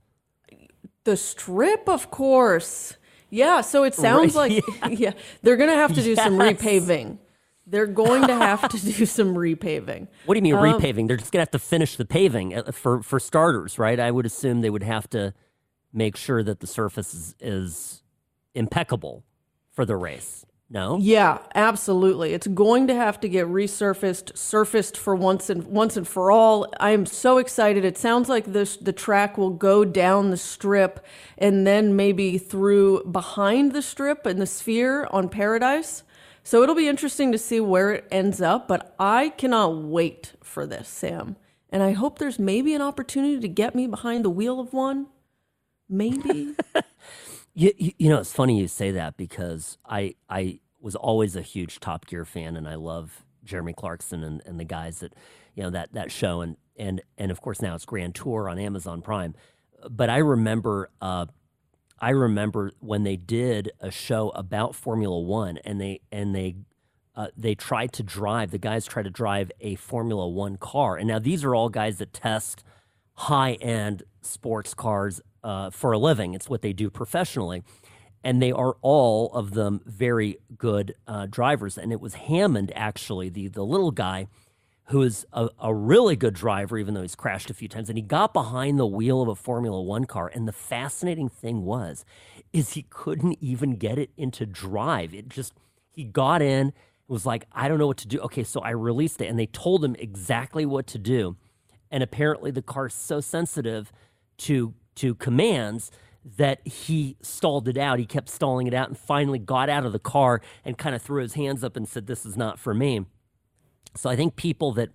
The 1.05 1.17
strip, 1.17 1.89
of 1.89 2.11
course. 2.11 2.97
Yeah. 3.31 3.61
So 3.63 3.85
it 3.85 3.95
sounds 4.07 4.35
Right, 4.35 4.53
like 4.53 4.65
yeah. 4.83 4.89
yeah, 5.11 5.13
they're 5.43 5.57
going 5.57 5.71
to 5.71 5.77
have 5.77 5.95
to 5.95 6.03
do 6.03 6.15
some 6.17 6.35
repaving. 6.39 7.19
They're 7.67 7.87
going 7.87 8.27
to 8.27 8.35
have 8.35 8.69
to 8.69 8.79
do 8.79 9.07
some 9.07 9.35
repaving. 9.35 10.09
What 10.27 10.35
do 10.35 10.39
you 10.39 10.43
mean 10.43 10.55
Um, 10.55 10.65
repaving? 10.65 11.07
They're 11.07 11.17
just 11.17 11.31
going 11.31 11.39
to 11.39 11.43
have 11.43 11.53
to 11.53 11.59
finish 11.61 11.97
the 11.97 12.05
paving 12.05 12.55
uh, 12.57 12.73
for 12.73 13.03
for 13.03 13.21
starters, 13.21 13.79
right? 13.79 13.99
I 14.01 14.11
would 14.11 14.27
assume 14.27 14.61
they 14.61 14.71
would 14.71 14.83
have 14.83 15.09
to 15.11 15.35
make 15.93 16.17
sure 16.17 16.43
that 16.43 16.61
the 16.61 16.67
surface 16.67 17.15
is, 17.15 17.35
is 17.41 18.03
impeccable 18.55 19.25
for 19.73 19.85
the 19.85 19.97
race. 19.97 20.45
No. 20.73 20.99
Yeah, 20.99 21.39
absolutely. 21.57 22.33
It's 22.33 22.47
going 22.47 22.87
to 22.87 22.95
have 22.95 23.19
to 23.21 23.29
get 23.29 23.47
resurfaced, 23.47 24.37
surfaced 24.39 24.97
for 24.97 25.17
once 25.17 25.51
and 25.51 25.65
once 25.65 25.97
and 25.97 26.07
for 26.07 26.31
all. 26.31 26.73
I 26.79 26.91
am 26.91 27.07
so 27.07 27.39
excited. 27.39 27.85
It 27.85 27.99
sounds 27.99 28.29
like 28.29 28.53
this 28.53 28.77
the 28.77 28.93
track 28.93 29.37
will 29.37 29.51
go 29.51 29.85
down 29.85 30.31
the 30.31 30.37
strip 30.37 31.05
and 31.37 31.67
then 31.67 31.97
maybe 31.97 32.39
through 32.39 33.03
behind 33.11 33.73
the 33.73 33.83
strip 33.83 34.27
and 34.27 34.41
the 34.41 34.47
sphere 34.47 35.09
on 35.11 35.29
Paradise. 35.29 36.05
So 36.45 36.63
it'll 36.63 36.77
be 36.77 36.89
interesting 36.89 37.33
to 37.33 37.39
see 37.39 37.59
where 37.59 37.93
it 37.93 38.07
ends 38.13 38.41
up, 38.41 38.69
but 38.69 38.95
I 38.99 39.31
cannot 39.31 39.77
wait 39.83 40.35
for 40.43 40.67
this, 40.67 40.89
Sam. 40.89 41.35
And 41.71 41.83
I 41.83 41.93
hope 41.93 42.19
there's 42.19 42.39
maybe 42.39 42.75
an 42.75 42.83
opportunity 42.83 43.41
to 43.41 43.49
get 43.49 43.75
me 43.75 43.89
behind 43.89 44.25
the 44.25 44.31
wheel 44.31 44.61
of 44.61 44.73
one. 44.73 45.09
Maybe. 45.89 46.55
You, 47.55 47.73
you, 47.77 48.09
know, 48.09 48.19
it's 48.19 48.33
funny 48.33 48.59
you 48.59 48.69
say 48.69 48.93
that 48.93 49.17
because 49.17 49.77
I 49.85 50.15
I 50.29 50.61
was 50.81 50.95
always 50.95 51.37
a 51.37 51.43
huge 51.43 51.81
Top 51.81 52.07
Gear 52.07 52.25
fan, 52.25 52.57
and 52.57 52.69
I 52.69 52.77
love 52.77 53.25
Jeremy 53.45 53.73
Clarkson 53.73 54.23
and, 54.23 54.41
and 54.47 54.59
the 54.59 54.65
guys 54.65 55.01
that 55.01 55.15
you 55.55 55.63
know 55.63 55.71
that 55.71 55.93
that 55.93 56.13
show, 56.13 56.41
and 56.41 56.57
and 56.77 57.03
and 57.19 57.31
of 57.31 57.41
course 57.41 57.61
now 57.61 57.75
it's 57.75 57.85
Grand 57.85 58.15
Tour 58.15 58.49
on 58.49 58.59
Amazon 58.59 59.03
Prime. 59.03 59.35
But 59.89 60.11
I 60.11 60.19
remember, 60.19 60.91
uh, 61.01 61.27
I 61.99 62.11
remember 62.11 62.73
when 62.81 63.03
they 63.03 63.17
did 63.17 63.73
a 63.81 63.91
show 63.91 64.31
about 64.31 64.75
Formula 64.75 65.19
One, 65.19 65.59
and 65.65 65.81
they 65.81 66.01
and 66.13 66.35
they 66.35 66.55
uh, 67.17 67.29
they 67.37 67.55
tried 67.55 67.93
to 67.95 68.03
drive, 68.03 68.51
the 68.51 68.59
guys 68.59 68.87
tried 68.87 69.03
to 69.03 69.11
drive 69.11 69.51
a 69.61 69.75
Formula 69.75 70.29
One 70.29 70.57
car. 70.57 70.97
And 70.97 71.09
now 71.09 71.19
these 71.19 71.45
are 71.45 71.55
all 71.55 71.69
guys 71.69 71.99
that 71.99 72.13
test 72.13 72.65
high 73.15 73.55
end 73.55 74.05
sports 74.23 74.73
cars 74.73 75.21
uh, 75.43 75.71
for 75.71 75.93
a 75.93 75.99
living. 75.99 76.35
It's 76.35 76.49
what 76.49 76.63
they 76.63 76.73
do 76.73 76.91
professionally. 76.91 77.63
And 78.23 78.43
they 78.43 78.53
are 78.53 78.77
all 78.83 79.33
of 79.33 79.53
them 79.55 79.81
very 79.87 80.39
good 80.59 80.95
uh, 81.07 81.27
drivers. 81.27 81.79
And 81.79 81.91
it 81.93 82.01
was 82.01 82.15
Hammond, 82.15 82.71
actually, 82.75 83.31
the, 83.31 83.49
the 83.49 83.65
little 83.65 83.93
guy 83.93 84.27
who 84.89 85.03
is 85.03 85.25
a, 85.33 85.49
a 85.59 85.73
really 85.73 86.17
good 86.17 86.35
driver, 86.35 86.77
even 86.77 86.95
though 86.95 87.03
he's 87.03 87.15
crashed 87.15 87.49
a 87.49 87.55
few 87.55 87.69
times. 87.69 87.89
And 87.89 87.97
he 87.97 88.03
got 88.03 88.35
behind 88.35 88.79
the 88.79 88.87
wheel 88.87 89.23
of 89.23 89.29
a 89.29 89.35
Formula 89.35 89.81
One 89.81 90.05
car. 90.05 90.31
And 90.35 90.47
the 90.47 90.53
fascinating 90.53 91.29
thing 91.29 91.65
was, 91.65 92.05
is 92.53 92.73
he 92.73 92.83
couldn't 92.91 93.39
even 93.41 93.77
get 93.77 93.99
it 93.99 94.11
into 94.17 94.45
drive. 94.45 95.15
It 95.15 95.29
just, 95.29 95.55
he 95.93 96.05
got 96.05 96.43
in, 96.43 96.73
was 97.07 97.25
like, 97.25 97.47
I 97.53 97.69
don't 97.69 97.79
know 97.79 97.87
what 97.87 97.99
to 97.99 98.09
do. 98.09 98.19
Okay, 98.21 98.45
so 98.45 98.61
I 98.61 98.71
released 98.71 99.21
it. 99.21 99.29
And 99.29 99.39
they 99.39 99.47
told 99.47 99.85
him 99.85 99.97
exactly 99.99 100.67
what 100.67 100.87
to 100.89 100.99
do. 100.99 101.37
And 101.91 102.03
apparently 102.03 102.51
the 102.51 102.63
car's 102.63 102.95
so 102.95 103.21
sensitive 103.21 103.93
to 104.39 104.75
to 105.01 105.15
commands 105.15 105.91
that 106.25 106.67
he 106.67 107.17
stalled 107.23 107.69
it 107.69 107.79
out. 107.79 107.99
He 107.99 108.05
kept 108.05 108.29
stalling 108.29 108.67
it 108.67 108.75
out 108.75 108.89
and 108.89 108.99
finally 108.99 109.39
got 109.39 109.71
out 109.71 109.87
of 109.87 109.93
the 109.93 109.99
car 109.99 110.43
and 110.65 110.77
kind 110.77 110.95
of 110.95 111.01
threw 111.01 111.23
his 111.23 111.35
hands 111.35 111.65
up 111.65 111.77
and 111.77 111.89
said, 111.89 112.07
This 112.07 112.27
is 112.27 112.37
not 112.37 112.59
for 112.59 112.75
me. 112.75 113.07
So 113.97 114.11
I 114.11 114.17
think 114.17 114.37
people 114.37 114.73
that, 114.73 114.91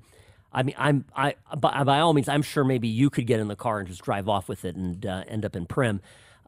I 0.54 0.64
mean, 0.64 0.76
I'm, 0.78 1.06
I, 1.16 1.36
by, 1.58 1.84
by 1.84 2.00
all 2.00 2.14
means, 2.14 2.30
I'm 2.30 2.44
sure 2.44 2.64
maybe 2.64 2.88
you 2.88 3.10
could 3.10 3.26
get 3.26 3.40
in 3.40 3.48
the 3.48 3.56
car 3.56 3.80
and 3.80 3.88
just 3.88 4.04
drive 4.04 4.30
off 4.30 4.48
with 4.48 4.64
it 4.64 4.76
and 4.76 5.06
uh, 5.06 5.24
end 5.28 5.44
up 5.44 5.56
in 5.56 5.66
Primm 5.66 6.00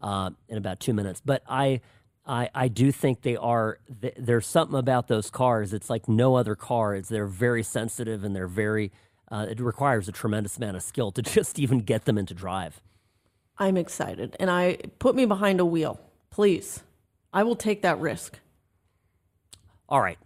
uh, 0.01 0.29
in 0.47 0.57
about 0.57 0.79
two 0.79 0.93
minutes. 0.93 1.21
But 1.25 1.41
I, 1.49 1.81
I, 2.25 2.49
I 2.53 2.67
do 2.67 2.91
think 2.91 3.23
they 3.23 3.35
are, 3.35 3.79
there's 4.17 4.45
something 4.45 4.77
about 4.77 5.07
those 5.07 5.29
cars. 5.31 5.73
It's 5.73 5.89
like 5.89 6.07
no 6.07 6.35
other 6.35 6.55
car. 6.55 6.95
It's, 6.95 7.09
they're 7.09 7.25
very 7.25 7.63
sensitive 7.63 8.23
and 8.23 8.35
they're 8.35 8.47
very, 8.47 8.91
uh, 9.29 9.47
it 9.49 9.59
requires 9.59 10.07
a 10.07 10.11
tremendous 10.11 10.55
amount 10.57 10.77
of 10.77 10.83
skill 10.83 11.11
to 11.11 11.21
just 11.23 11.57
even 11.57 11.79
get 11.79 12.05
them 12.05 12.17
into 12.17 12.35
drive. 12.35 12.79
I'm 13.59 13.77
excited. 13.77 14.35
And 14.39 14.49
I 14.49 14.77
put 14.99 15.15
me 15.15 15.25
behind 15.25 15.59
a 15.59 15.65
wheel, 15.65 15.99
please. 16.29 16.83
I 17.33 17.43
will 17.43 17.55
take 17.55 17.81
that 17.81 17.99
risk. 17.99 18.39
All 19.89 20.01
right. 20.01 20.17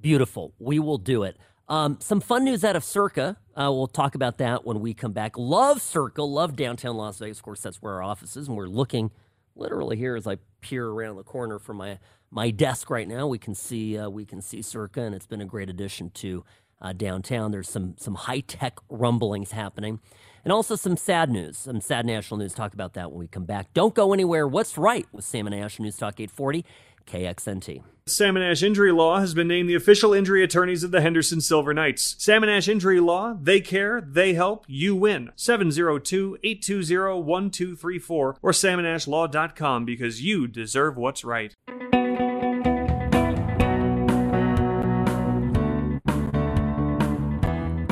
Beautiful. 0.00 0.54
We 0.58 0.78
will 0.78 0.98
do 0.98 1.22
it. 1.24 1.36
Um, 1.68 1.98
some 2.00 2.20
fun 2.20 2.44
news 2.44 2.64
out 2.64 2.74
of 2.74 2.82
Circa. 2.82 3.36
Uh, 3.54 3.70
we'll 3.70 3.86
talk 3.86 4.14
about 4.14 4.38
that 4.38 4.66
when 4.66 4.80
we 4.80 4.92
come 4.92 5.12
back. 5.12 5.38
Love 5.38 5.80
Circa, 5.80 6.22
love 6.22 6.56
downtown 6.56 6.96
Las 6.96 7.18
Vegas. 7.18 7.38
Of 7.38 7.44
course, 7.44 7.60
that's 7.60 7.80
where 7.80 7.94
our 7.94 8.02
office 8.02 8.36
is, 8.36 8.48
and 8.48 8.56
we're 8.56 8.66
looking 8.66 9.12
literally 9.54 9.96
here 9.96 10.16
as 10.16 10.26
I 10.26 10.38
peer 10.60 10.88
around 10.88 11.16
the 11.16 11.22
corner 11.22 11.58
from 11.58 11.76
my 11.76 11.98
my 12.30 12.50
desk 12.50 12.90
right 12.90 13.06
now. 13.06 13.26
We 13.26 13.38
can 13.38 13.54
see 13.54 13.96
uh, 13.96 14.08
we 14.08 14.24
can 14.24 14.40
see 14.42 14.62
Circa, 14.62 15.02
and 15.02 15.14
it's 15.14 15.26
been 15.26 15.40
a 15.40 15.46
great 15.46 15.70
addition 15.70 16.10
to 16.10 16.44
uh, 16.80 16.92
downtown. 16.92 17.52
There's 17.52 17.68
some 17.68 17.94
some 17.98 18.14
high 18.16 18.40
tech 18.40 18.78
rumblings 18.88 19.52
happening. 19.52 20.00
And 20.44 20.52
also 20.52 20.76
some 20.76 20.96
sad 20.96 21.30
news, 21.30 21.58
some 21.58 21.80
sad 21.80 22.06
national 22.06 22.38
news. 22.38 22.54
Talk 22.54 22.74
about 22.74 22.94
that 22.94 23.10
when 23.10 23.20
we 23.20 23.26
come 23.26 23.44
back. 23.44 23.72
Don't 23.74 23.94
go 23.94 24.12
anywhere. 24.12 24.46
What's 24.46 24.78
right 24.78 25.06
with 25.12 25.24
Sam 25.24 25.46
and 25.46 25.54
Ash 25.54 25.78
News 25.78 25.96
Talk 25.96 26.20
840 26.20 26.64
KXNT. 27.06 27.82
Sam 28.06 28.36
and 28.36 28.44
Ash 28.44 28.62
Injury 28.62 28.92
Law 28.92 29.20
has 29.20 29.34
been 29.34 29.48
named 29.48 29.68
the 29.68 29.74
official 29.74 30.12
injury 30.12 30.42
attorneys 30.42 30.82
of 30.82 30.90
the 30.90 31.00
Henderson 31.00 31.40
Silver 31.40 31.72
Knights. 31.72 32.16
Sam 32.18 32.42
and 32.42 32.50
Ash 32.50 32.68
Injury 32.68 33.00
Law, 33.00 33.36
they 33.40 33.60
care, 33.60 34.00
they 34.00 34.34
help, 34.34 34.64
you 34.66 34.96
win. 34.96 35.30
702-820-1234 35.36 38.10
or 38.10 38.34
samandashlaw.com 38.42 39.84
because 39.84 40.22
you 40.22 40.48
deserve 40.48 40.96
what's 40.96 41.24
right. 41.24 41.54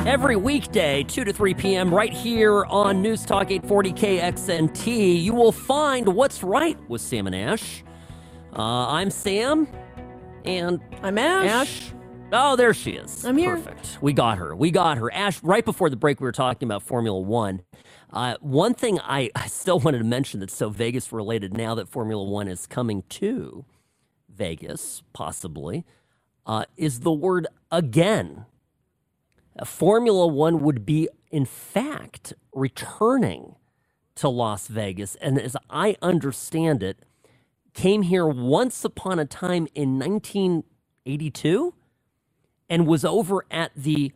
Every 0.09 0.37
weekday, 0.37 1.03
2 1.03 1.23
to 1.23 1.31
3 1.31 1.53
p.m., 1.53 1.93
right 1.93 2.11
here 2.11 2.65
on 2.65 2.99
News 2.99 3.23
Talk 3.23 3.51
840 3.51 3.93
KXNT, 3.93 5.21
you 5.21 5.35
will 5.35 5.51
find 5.51 6.15
What's 6.15 6.41
Right 6.41 6.79
with 6.89 6.99
Sam 6.99 7.27
and 7.27 7.35
Ash. 7.35 7.83
Uh, 8.51 8.87
I'm 8.87 9.11
Sam, 9.11 9.67
and 10.45 10.81
I'm 11.03 11.19
Ash. 11.19 11.47
Ash. 11.47 11.93
Oh, 12.33 12.55
there 12.55 12.73
she 12.73 12.93
is. 12.93 13.23
I'm 13.23 13.37
here. 13.37 13.57
Perfect. 13.57 13.99
We 14.01 14.11
got 14.13 14.39
her. 14.39 14.55
We 14.55 14.71
got 14.71 14.97
her. 14.97 15.13
Ash, 15.13 15.43
right 15.43 15.63
before 15.63 15.91
the 15.91 15.95
break, 15.95 16.19
we 16.19 16.25
were 16.25 16.31
talking 16.31 16.67
about 16.67 16.81
Formula 16.81 17.19
One. 17.19 17.61
Uh, 18.11 18.33
one 18.41 18.73
thing 18.73 18.99
I, 19.01 19.29
I 19.35 19.45
still 19.45 19.79
wanted 19.79 19.99
to 19.99 20.05
mention 20.05 20.39
that's 20.39 20.55
so 20.55 20.71
Vegas 20.71 21.13
related 21.13 21.55
now 21.55 21.75
that 21.75 21.87
Formula 21.87 22.23
One 22.23 22.47
is 22.47 22.65
coming 22.65 23.03
to 23.09 23.63
Vegas, 24.27 25.03
possibly, 25.13 25.85
uh, 26.47 26.65
is 26.77 27.01
the 27.01 27.13
word 27.13 27.45
again. 27.69 28.47
Formula 29.65 30.27
One 30.27 30.59
would 30.61 30.85
be, 30.85 31.09
in 31.31 31.45
fact, 31.45 32.33
returning 32.53 33.55
to 34.15 34.29
Las 34.29 34.67
Vegas. 34.67 35.15
And 35.15 35.39
as 35.39 35.55
I 35.69 35.95
understand 36.01 36.83
it, 36.83 36.99
came 37.73 38.03
here 38.03 38.27
once 38.27 38.83
upon 38.83 39.19
a 39.19 39.25
time 39.25 39.67
in 39.75 39.99
1982 39.99 41.73
and 42.69 42.87
was 42.87 43.05
over 43.05 43.45
at 43.51 43.71
the 43.75 44.11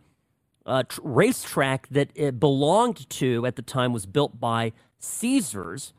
uh, 0.66 0.84
tr- 0.84 1.02
racetrack 1.04 1.88
that 1.90 2.10
it 2.16 2.40
belonged 2.40 3.10
to 3.10 3.46
at 3.46 3.56
the 3.56 3.62
time 3.62 3.94
was 3.94 4.06
built 4.06 4.40
by 4.40 4.72
Caesars 5.00 5.94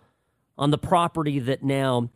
on 0.58 0.70
the 0.70 0.78
property 0.78 1.38
that 1.38 1.62
now 1.62 2.10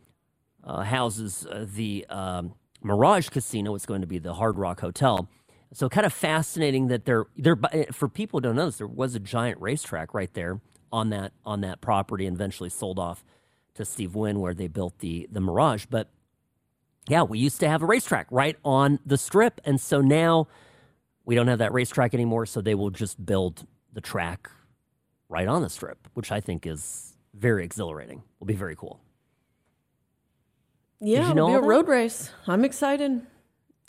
uh, 0.63 0.83
houses 0.83 1.45
uh, 1.49 1.65
the 1.73 2.05
um, 2.09 2.53
Mirage 2.83 3.29
Casino. 3.29 3.75
It's 3.75 3.85
going 3.85 4.01
to 4.01 4.07
be 4.07 4.19
the 4.19 4.35
Hard 4.35 4.57
Rock 4.57 4.81
Hotel. 4.81 5.27
So 5.71 5.87
kind 5.87 6.05
of 6.05 6.13
fascinating 6.13 6.87
that 6.87 7.05
there 7.05 7.25
there 7.37 7.57
eh, 7.71 7.85
for 7.91 8.07
people 8.09 8.39
who 8.39 8.41
don't 8.41 8.55
know 8.55 8.65
this, 8.65 8.77
there 8.77 8.87
was 8.87 9.15
a 9.15 9.19
giant 9.19 9.61
racetrack 9.61 10.13
right 10.13 10.33
there 10.33 10.61
on 10.91 11.09
that 11.11 11.33
on 11.45 11.61
that 11.61 11.81
property 11.81 12.25
and 12.25 12.35
eventually 12.35 12.69
sold 12.69 12.97
off 12.97 13.23
to 13.75 13.85
Steve 13.85 14.15
Wynn 14.15 14.39
where 14.39 14.53
they 14.53 14.67
built 14.67 14.99
the 14.99 15.27
the 15.31 15.39
Mirage. 15.39 15.85
But 15.89 16.09
yeah, 17.07 17.23
we 17.23 17.39
used 17.39 17.59
to 17.61 17.69
have 17.69 17.81
a 17.81 17.85
racetrack 17.85 18.27
right 18.29 18.55
on 18.63 18.99
the 19.05 19.17
strip. 19.17 19.61
And 19.65 19.79
so 19.81 20.01
now 20.01 20.47
we 21.25 21.35
don't 21.35 21.47
have 21.47 21.59
that 21.59 21.73
racetrack 21.73 22.13
anymore. 22.13 22.45
So 22.45 22.61
they 22.61 22.75
will 22.75 22.91
just 22.91 23.23
build 23.23 23.65
the 23.93 24.01
track 24.01 24.49
right 25.27 25.47
on 25.47 25.61
the 25.61 25.69
strip, 25.69 26.07
which 26.13 26.31
I 26.31 26.39
think 26.39 26.65
is 26.65 27.13
very 27.33 27.63
exhilarating. 27.63 28.23
Will 28.39 28.47
be 28.47 28.53
very 28.55 28.75
cool. 28.75 28.99
Yeah, 30.99 31.29
you 31.29 31.33
know 31.33 31.47
it'll 31.47 31.47
be 31.47 31.53
a 31.53 31.61
that? 31.61 31.67
road 31.67 31.87
race. 31.87 32.31
I'm 32.47 32.65
excited. 32.65 33.21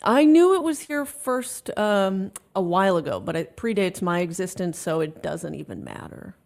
I 0.02 0.25
knew 0.25 0.54
it 0.54 0.62
was 0.62 0.80
here 0.80 1.04
first 1.04 1.76
um, 1.78 2.33
a 2.54 2.62
while 2.62 2.97
ago, 2.97 3.21
but 3.21 3.37
it 3.37 3.57
predates 3.57 4.00
my 4.00 4.21
existence, 4.21 4.78
so 4.78 5.00
it 5.00 5.23
doesn't 5.23 5.54
even 5.54 5.85
matter. 5.85 6.37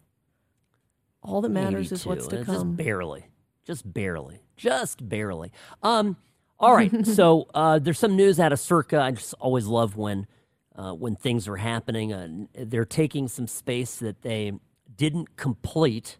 All 1.23 1.41
that 1.41 1.49
matters 1.49 1.91
Maybe 1.91 1.95
is 1.95 2.05
what's 2.05 2.27
to 2.27 2.43
come. 2.43 2.55
Just 2.55 2.77
barely. 2.77 3.25
Just 3.65 3.93
barely. 3.93 4.41
Just 4.57 5.07
barely. 5.09 5.51
Um, 5.81 6.17
all 6.59 6.75
right. 6.75 7.05
so 7.07 7.47
uh, 7.53 7.79
there's 7.79 7.99
some 7.99 8.15
news 8.15 8.39
out 8.39 8.53
of 8.53 8.59
Circa. 8.59 8.99
I 8.99 9.11
just 9.11 9.33
always 9.39 9.65
love 9.65 9.97
when 9.97 10.27
uh, 10.75 10.93
when 10.93 11.15
things 11.15 11.47
are 11.47 11.55
happening. 11.57 12.13
Uh, 12.13 12.45
they're 12.53 12.85
taking 12.85 13.27
some 13.27 13.47
space 13.47 13.95
that 13.97 14.21
they 14.21 14.51
didn't 14.95 15.35
complete. 15.37 16.17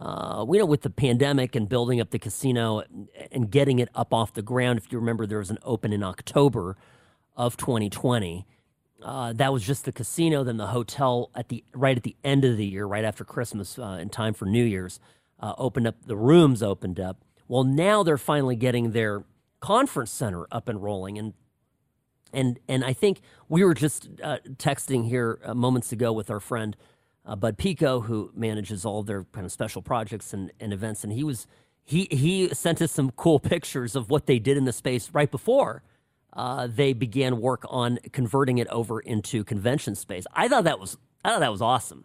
Uh, 0.00 0.44
we 0.46 0.58
know 0.58 0.64
with 0.64 0.82
the 0.82 0.90
pandemic 0.90 1.56
and 1.56 1.68
building 1.68 2.00
up 2.00 2.10
the 2.10 2.18
casino 2.18 2.82
and 3.32 3.50
getting 3.50 3.80
it 3.80 3.88
up 3.94 4.14
off 4.14 4.32
the 4.32 4.42
ground. 4.42 4.78
If 4.78 4.92
you 4.92 4.98
remember, 4.98 5.26
there 5.26 5.38
was 5.38 5.50
an 5.50 5.58
open 5.64 5.92
in 5.92 6.02
October 6.04 6.76
of 7.36 7.56
2020. 7.56 8.46
Uh, 9.02 9.32
that 9.32 9.52
was 9.52 9.64
just 9.64 9.84
the 9.84 9.92
casino. 9.92 10.44
Then 10.44 10.56
the 10.56 10.68
hotel 10.68 11.30
at 11.34 11.48
the 11.48 11.64
right 11.72 11.96
at 11.96 12.04
the 12.04 12.16
end 12.22 12.44
of 12.44 12.56
the 12.56 12.66
year, 12.66 12.86
right 12.86 13.04
after 13.04 13.24
Christmas, 13.24 13.78
uh, 13.78 13.98
in 14.00 14.08
time 14.08 14.34
for 14.34 14.46
New 14.46 14.64
Year's, 14.64 15.00
uh, 15.40 15.54
opened 15.58 15.86
up. 15.88 15.96
The 16.06 16.16
rooms 16.16 16.62
opened 16.62 17.00
up. 17.00 17.24
Well, 17.48 17.64
now 17.64 18.02
they're 18.02 18.18
finally 18.18 18.56
getting 18.56 18.92
their 18.92 19.24
conference 19.60 20.10
center 20.10 20.46
up 20.52 20.68
and 20.68 20.82
rolling, 20.82 21.18
and 21.18 21.34
and 22.32 22.58
and 22.68 22.84
I 22.84 22.92
think 22.92 23.20
we 23.48 23.64
were 23.64 23.74
just 23.74 24.08
uh, 24.22 24.38
texting 24.56 25.08
here 25.08 25.38
uh, 25.44 25.54
moments 25.54 25.92
ago 25.92 26.12
with 26.12 26.30
our 26.30 26.40
friend 26.40 26.76
uh, 27.28 27.36
Bud 27.36 27.58
Pico, 27.58 28.00
who 28.00 28.32
manages 28.34 28.84
all 28.84 29.02
their 29.02 29.24
kind 29.32 29.44
of 29.44 29.52
special 29.52 29.82
projects 29.82 30.32
and, 30.32 30.50
and 30.58 30.72
events, 30.72 31.04
and 31.04 31.12
he 31.12 31.22
was 31.22 31.46
he 31.84 32.08
he 32.10 32.48
sent 32.54 32.82
us 32.82 32.90
some 32.90 33.10
cool 33.12 33.38
pictures 33.38 33.94
of 33.94 34.10
what 34.10 34.26
they 34.26 34.38
did 34.38 34.56
in 34.56 34.64
the 34.64 34.72
space 34.72 35.10
right 35.12 35.30
before 35.30 35.82
uh, 36.32 36.66
they 36.66 36.92
began 36.92 37.40
work 37.40 37.64
on 37.68 37.98
converting 38.12 38.58
it 38.58 38.68
over 38.68 39.00
into 39.00 39.44
convention 39.44 39.94
space. 39.94 40.24
I 40.34 40.48
thought 40.48 40.64
that 40.64 40.80
was 40.80 40.96
I 41.24 41.30
thought 41.30 41.40
that 41.40 41.52
was 41.52 41.62
awesome. 41.62 42.04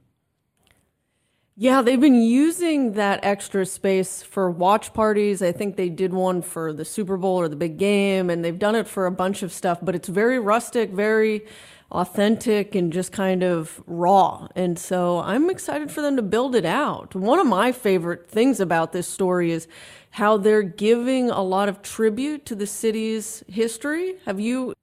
Yeah, 1.55 1.83
they've 1.83 2.01
been 2.01 2.21
using 2.21 2.93
that 2.93 3.19
extra 3.23 3.63
space 3.67 4.23
for 4.23 4.49
watch 4.49 4.91
parties. 4.91 5.43
I 5.43 5.51
think 5.51 5.75
they 5.75 5.87
did 5.87 6.11
one 6.11 6.41
for 6.41 6.73
the 6.73 6.83
Super 6.83 7.15
Bowl 7.15 7.39
or 7.39 7.47
the 7.47 7.55
big 7.55 7.77
game, 7.77 8.31
and 8.31 8.43
they've 8.43 8.57
done 8.57 8.73
it 8.73 8.87
for 8.87 9.05
a 9.05 9.11
bunch 9.11 9.43
of 9.43 9.53
stuff, 9.53 9.77
but 9.79 9.93
it's 9.93 10.07
very 10.07 10.39
rustic, 10.39 10.89
very 10.89 11.45
authentic, 11.93 12.75
and 12.75 12.91
just 12.91 13.11
kind 13.11 13.43
of 13.43 13.81
raw. 13.85 14.47
And 14.55 14.77
so 14.77 15.19
I'm 15.19 15.49
excited 15.49 15.91
for 15.91 16.01
them 16.01 16.15
to 16.15 16.21
build 16.21 16.55
it 16.55 16.65
out. 16.65 17.15
One 17.15 17.39
of 17.39 17.47
my 17.47 17.71
favorite 17.71 18.27
things 18.27 18.59
about 18.59 18.91
this 18.91 19.07
story 19.07 19.51
is 19.51 19.67
how 20.11 20.37
they're 20.37 20.63
giving 20.63 21.29
a 21.29 21.41
lot 21.41 21.69
of 21.69 21.81
tribute 21.81 22.45
to 22.47 22.55
the 22.55 22.67
city's 22.67 23.43
history. 23.47 24.15
Have 24.25 24.39
you 24.39 24.73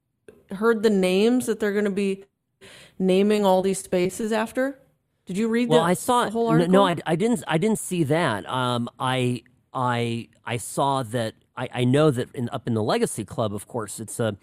heard 0.51 0.83
the 0.83 0.89
names 0.89 1.45
that 1.45 1.59
they're 1.59 1.71
going 1.71 1.85
to 1.85 1.91
be 1.91 2.25
naming 2.97 3.45
all 3.45 3.61
these 3.61 3.79
spaces 3.79 4.31
after? 4.31 4.79
Did 5.25 5.37
you 5.37 5.47
read 5.47 5.69
well, 5.69 5.79
the, 5.79 5.85
I 5.85 5.93
saw 5.93 6.25
the 6.25 6.31
whole 6.31 6.47
article? 6.47 6.71
No, 6.71 6.85
I, 6.85 6.95
I 7.05 7.15
didn't. 7.15 7.43
I 7.47 7.57
didn't 7.57 7.79
see 7.79 8.03
that. 8.05 8.49
Um, 8.49 8.89
I 8.99 9.43
I 9.73 10.29
I 10.45 10.57
saw 10.57 11.03
that. 11.03 11.35
I, 11.55 11.69
I 11.73 11.83
know 11.83 12.11
that 12.11 12.33
in, 12.33 12.49
up 12.49 12.67
in 12.67 12.73
the 12.73 12.83
Legacy 12.83 13.23
Club, 13.23 13.53
of 13.53 13.67
course, 13.67 13.99
it's 13.99 14.19
a 14.19 14.35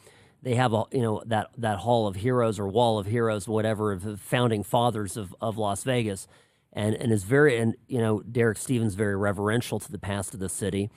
they 0.43 0.55
have 0.55 0.73
a 0.73 0.85
you 0.93 1.03
know 1.03 1.23
that 1.27 1.49
that 1.59 1.79
Hall 1.79 2.07
of 2.07 2.17
Heroes 2.17 2.59
or 2.59 2.69
Wall 2.69 2.99
of 2.99 3.07
Heroes, 3.07 3.49
whatever, 3.49 3.93
of 3.93 4.03
the 4.03 4.17
founding 4.17 4.63
fathers 4.63 5.17
of, 5.17 5.35
of 5.41 5.59
Las 5.59 5.85
Vegas, 5.85 6.27
and 6.73 6.95
and 6.95 7.13
is 7.13 7.25
very 7.25 7.59
and 7.59 7.75
you 7.87 7.99
know 7.99 8.21
Derek 8.21 8.59
Stevens 8.59 8.95
very 8.95 9.17
reverential 9.17 9.81
to 9.81 9.91
the 9.91 9.99
past 9.99 10.35
of 10.35 10.41
the 10.41 10.49
city, 10.49 10.91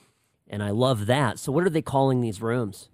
and 0.48 0.62
I 0.62 0.69
love 0.69 1.07
that. 1.07 1.39
So, 1.39 1.51
what 1.51 1.63
are 1.63 1.69
they 1.69 1.81
calling 1.81 2.21
these 2.21 2.41
rooms? 2.41 2.89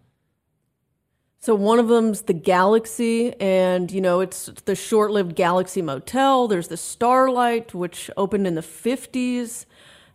So 1.40 1.54
one 1.54 1.80
of 1.80 1.88
them's 1.88 2.24
the 2.24 2.34
Galaxy, 2.34 3.34
and 3.40 3.92
you 3.92 4.02
know 4.02 4.22
it's 4.22 4.48
the 4.66 4.76
short-lived 4.76 5.36
Galaxy 5.36 5.82
Motel. 5.82 6.48
There's 6.48 6.68
the 6.68 6.78
Starlight, 6.78 7.74
which 7.74 8.10
opened 8.18 8.48
in 8.48 8.56
the 8.56 8.62
'50s. 8.62 9.66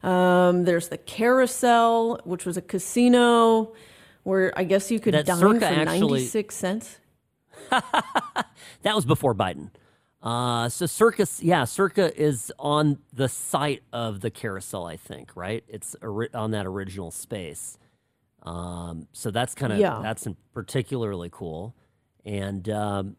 Um, 0.02 0.64
there's 0.64 0.88
the 0.88 0.98
Carousel, 0.98 2.20
which 2.24 2.44
was 2.44 2.56
a 2.56 2.62
casino 2.62 3.72
where 4.22 4.52
I 4.58 4.64
guess 4.64 4.90
you 4.90 5.00
could 5.00 5.14
That 5.14 5.26
dine 5.26 5.38
for 5.40 5.64
actually- 5.64 6.20
96 6.20 6.54
cents. 6.54 6.98
That 8.82 8.94
was 8.96 9.04
before 9.04 9.34
Biden. 9.34 9.70
Uh, 10.22 10.68
so 10.68 10.86
Circus, 10.86 11.42
yeah, 11.42 11.64
Circa 11.64 12.20
is 12.20 12.52
on 12.58 12.98
the 13.12 13.28
site 13.28 13.82
of 13.92 14.20
the 14.20 14.30
carousel, 14.30 14.86
I 14.86 14.96
think, 14.96 15.30
right? 15.36 15.64
It's 15.68 15.96
on 16.34 16.52
that 16.52 16.66
original 16.66 17.10
space. 17.10 17.76
Um, 18.42 19.08
so 19.12 19.30
that's 19.30 19.54
kind 19.54 19.72
of 19.72 19.78
Yeah. 19.78 20.00
that's 20.02 20.26
particularly 20.52 21.28
cool, 21.32 21.74
and 22.24 22.68
um, 22.68 23.16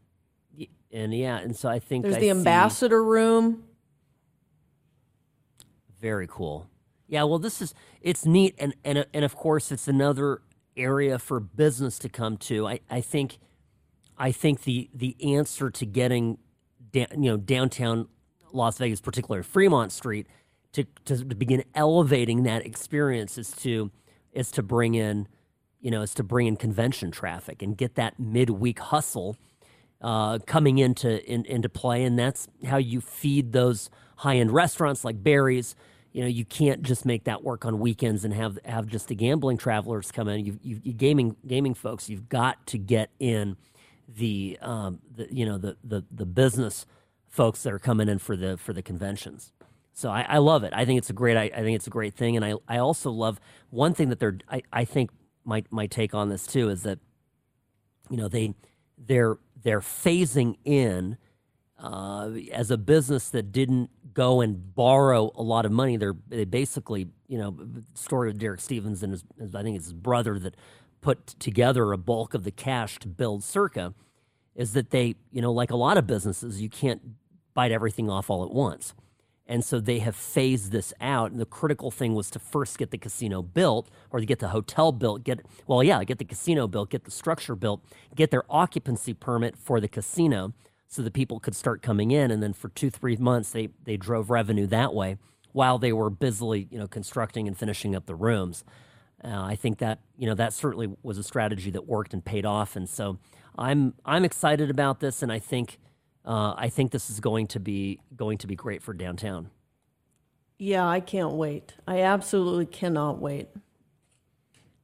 and 0.92 1.14
yeah, 1.14 1.38
and 1.40 1.56
so 1.56 1.70
I 1.70 1.80
think 1.80 2.04
There's 2.04 2.18
I 2.18 2.20
the 2.20 2.30
Ambassador 2.30 3.04
Room. 3.04 3.64
Very 6.00 6.28
cool. 6.30 6.68
Yeah, 7.08 7.24
well, 7.24 7.40
this 7.40 7.62
is 7.62 7.74
it's 8.02 8.26
neat, 8.26 8.56
and 8.58 8.74
and 8.84 9.06
and 9.14 9.24
of 9.26 9.36
course, 9.36 9.72
it's 9.72 9.88
another 9.88 10.42
area 10.76 11.20
for 11.20 11.40
business 11.40 12.00
to 12.00 12.10
come 12.10 12.38
to. 12.38 12.68
I 12.68 12.80
I 12.90 13.02
think, 13.02 13.40
I 14.18 14.32
think 14.32 14.64
the 14.64 14.90
the 14.94 15.16
answer 15.36 15.70
to 15.70 15.86
getting, 15.86 16.38
you 16.94 17.08
know, 17.12 17.38
downtown 17.38 18.08
Las 18.52 18.78
Vegas, 18.78 19.02
particularly 19.02 19.44
Fremont 19.44 19.92
Street, 19.92 20.28
to 20.74 20.86
to 21.06 21.24
begin 21.26 21.64
elevating 21.76 22.44
that 22.44 22.66
experience 22.66 23.38
is 23.38 23.52
to 23.58 23.92
is 24.32 24.52
to 24.52 24.64
bring 24.64 24.96
in, 24.96 25.28
you 25.80 25.92
know, 25.92 26.02
is 26.02 26.14
to 26.16 26.24
bring 26.24 26.48
in 26.48 26.56
convention 26.56 27.12
traffic 27.12 27.62
and 27.62 27.78
get 27.78 27.96
that 27.96 28.20
midweek 28.20 28.80
hustle 28.80 29.38
uh, 30.02 30.40
coming 30.46 30.80
into 30.80 31.24
in, 31.32 31.46
into 31.46 31.70
play, 31.70 32.04
and 32.04 32.20
that's 32.20 32.48
how 32.66 32.78
you 32.78 33.00
feed 33.02 33.54
those 33.54 33.90
high 34.18 34.38
end 34.38 34.52
restaurants 34.52 35.06
like 35.06 35.24
Barry's. 35.24 35.76
You 36.14 36.22
know, 36.22 36.28
you 36.28 36.46
can't 36.46 36.84
just 36.84 37.06
make 37.06 37.26
that 37.26 37.44
work 37.44 37.66
on 37.66 37.80
weekends 37.80 38.24
and 38.24 38.34
have 38.34 38.60
have 38.66 38.88
just 38.88 39.08
the 39.08 39.16
gambling 39.16 39.58
travelers 39.58 40.12
come 40.12 40.30
in. 40.30 40.46
You 40.46 40.60
you, 40.62 40.80
you 40.84 40.94
gaming 40.94 41.36
gaming 41.46 41.74
folks. 41.74 42.10
You've 42.10 42.30
got 42.30 42.66
to 42.68 42.78
get 42.78 43.10
in 43.20 43.58
the 44.08 44.58
um 44.62 45.00
the 45.16 45.28
you 45.34 45.46
know 45.46 45.58
the 45.58 45.76
the 45.84 46.04
the 46.12 46.26
business 46.26 46.86
folks 47.28 47.64
that 47.64 47.74
are 47.74 47.80
coming 47.80 48.08
in 48.10 48.20
for 48.20 48.38
the 48.38 48.58
for 48.58 48.74
the 48.74 48.84
conventions. 48.84 49.52
So 49.94 50.10
I, 50.10 50.26
I 50.28 50.38
love 50.38 50.64
it. 50.64 50.74
I 50.76 50.86
think 50.86 51.00
it's 51.00 51.10
a 51.10 51.14
great 51.14 51.36
I, 51.36 51.44
I 51.46 51.62
think 51.62 51.76
it's 51.76 51.88
a 51.88 51.92
great 51.92 52.14
thing, 52.14 52.36
and 52.36 52.46
I 52.46 52.54
I 52.68 52.78
also 52.78 53.10
love 53.10 53.40
one 53.72 53.94
thing 53.96 54.10
that 54.10 54.20
they're 54.20 54.38
I, 54.50 54.62
I 54.72 54.86
think 54.86 55.10
my 55.44 55.64
my 55.72 55.88
take 55.88 56.14
on 56.14 56.30
this 56.30 56.46
too 56.46 56.70
is 56.70 56.84
that 56.84 57.00
you 58.10 58.18
know 58.18 58.28
they 58.28 58.54
they're 58.98 59.38
they're 59.64 59.82
phasing 59.82 60.58
in 60.64 61.18
uh, 61.80 62.32
as 62.52 62.72
a 62.72 62.78
business 62.78 63.30
that 63.30 63.52
didn't 63.52 63.90
go 64.14 64.42
and 64.42 64.76
borrow 64.76 65.32
a 65.36 65.42
lot 65.42 65.66
of 65.66 65.72
money. 65.72 65.98
They're 65.98 66.16
they 66.28 66.46
basically 66.46 67.08
you 67.28 67.38
know 67.38 67.58
story 67.94 68.30
of 68.30 68.38
Derek 68.38 68.62
Stevens 68.62 69.04
and 69.04 69.14
his 69.14 69.24
I 69.56 69.64
think 69.64 69.76
it's 69.76 69.86
his 69.86 69.94
brother 69.94 70.40
that 70.40 70.56
put 71.02 71.28
together 71.40 71.92
a 71.92 71.98
bulk 71.98 72.34
of 72.34 72.44
the 72.44 72.52
cash 72.52 73.00
to 73.00 73.08
build 73.08 73.44
Circa 73.44 73.94
is 74.56 74.74
that 74.74 74.92
they 74.92 75.16
you 75.32 75.42
know 75.42 75.52
like 75.52 75.72
a 75.72 75.76
lot 75.76 75.98
of 75.98 76.08
businesses 76.08 76.62
you 76.62 76.70
can't 76.70 77.02
bite 77.54 77.72
everything 77.72 78.10
off 78.10 78.30
all 78.30 78.44
at 78.44 78.52
once. 78.52 78.94
And 79.46 79.64
so 79.64 79.80
they 79.80 80.00
have 80.00 80.16
phased 80.16 80.72
this 80.72 80.94
out. 81.02 81.32
And 81.32 81.40
the 81.40 81.46
critical 81.46 81.92
thing 81.92 82.16
was 82.16 82.30
to 82.32 82.40
first 82.40 82.78
get 82.78 82.92
the 82.92 82.98
casino 82.98 83.42
built 83.42 83.90
or 84.10 84.20
to 84.20 84.26
get 84.26 84.40
the 84.40 84.50
hotel 84.50 84.92
built, 84.92 85.24
get, 85.24 85.42
well, 85.68 85.84
yeah, 85.84 86.04
get 86.06 86.18
the 86.18 86.26
casino 86.26 86.66
built, 86.68 86.90
get 86.90 87.04
the 87.04 87.12
structure 87.12 87.56
built, 87.56 87.84
get 88.16 88.32
their 88.32 88.46
occupancy 88.50 89.14
permit 89.14 89.58
for 89.58 89.82
the 89.82 89.90
casino 89.90 90.54
so 90.94 91.02
that 91.02 91.14
people 91.14 91.40
could 91.40 91.56
start 91.56 91.82
coming 91.82 92.12
in. 92.12 92.30
And 92.30 92.44
then 92.44 92.54
for 92.54 92.70
two, 92.70 92.90
three 92.90 93.16
months, 93.16 93.50
they, 93.50 93.70
they 93.84 93.98
drove 93.98 94.30
revenue 94.30 94.68
that 94.68 94.94
way 94.94 95.18
while 95.52 95.80
they 95.80 95.92
were 95.92 96.10
busily, 96.10 96.68
you 96.70 96.78
know, 96.78 96.88
constructing 96.88 97.48
and 97.48 97.58
finishing 97.58 97.96
up 97.96 98.06
the 98.06 98.16
rooms. 98.16 98.64
Uh, 99.24 99.42
I 99.42 99.56
think 99.56 99.80
that, 99.80 100.00
you 100.18 100.28
know, 100.28 100.36
that 100.36 100.54
certainly 100.54 100.94
was 101.02 101.18
a 101.18 101.24
strategy 101.24 101.72
that 101.72 101.88
worked 101.88 102.14
and 102.14 102.24
paid 102.24 102.46
off. 102.46 102.76
And 102.76 102.88
so 102.88 103.18
I'm, 103.58 103.94
I'm 104.06 104.24
excited 104.24 104.70
about 104.70 105.00
this. 105.00 105.24
And 105.24 105.32
I 105.32 105.40
think, 105.40 105.80
uh, 106.26 106.54
I 106.58 106.70
think 106.70 106.92
this 106.92 107.10
is 107.10 107.20
going 107.20 107.48
to 107.48 107.60
be 107.60 108.00
going 108.16 108.38
to 108.40 108.48
be 108.48 108.56
great 108.56 108.84
for 108.84 108.94
downtown. 108.94 109.50
Yeah, 110.60 110.88
I 110.88 111.00
can't 111.00 111.34
wait. 111.34 111.74
I 111.88 112.02
absolutely 112.02 112.68
cannot 112.68 113.20
wait. 113.20 113.50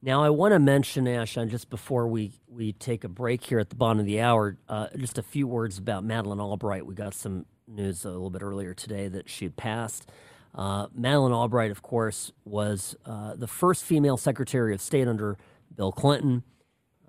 Now, 0.02 0.22
I 0.22 0.30
want 0.30 0.52
to 0.52 0.58
mention, 0.58 1.04
Ashan, 1.04 1.50
just 1.50 1.68
before 1.68 2.08
we, 2.08 2.32
we 2.48 2.72
take 2.72 3.04
a 3.04 3.08
break 3.08 3.44
here 3.44 3.58
at 3.58 3.68
the 3.68 3.76
bottom 3.76 4.00
of 4.00 4.06
the 4.06 4.20
hour, 4.20 4.56
uh, 4.66 4.86
just 4.96 5.18
a 5.18 5.22
few 5.22 5.46
words 5.46 5.76
about 5.76 6.04
Madeleine 6.04 6.40
Albright. 6.40 6.86
We 6.86 6.94
got 6.94 7.12
some 7.12 7.44
news 7.68 8.06
a 8.06 8.10
little 8.10 8.30
bit 8.30 8.42
earlier 8.42 8.72
today 8.72 9.08
that 9.08 9.28
she 9.28 9.44
had 9.44 9.56
passed. 9.56 10.10
Uh, 10.54 10.86
Madeleine 10.94 11.34
Albright, 11.34 11.70
of 11.70 11.82
course, 11.82 12.32
was 12.46 12.96
uh, 13.04 13.34
the 13.36 13.46
first 13.46 13.84
female 13.84 14.16
Secretary 14.16 14.72
of 14.72 14.80
State 14.80 15.06
under 15.06 15.36
Bill 15.76 15.92
Clinton. 15.92 16.44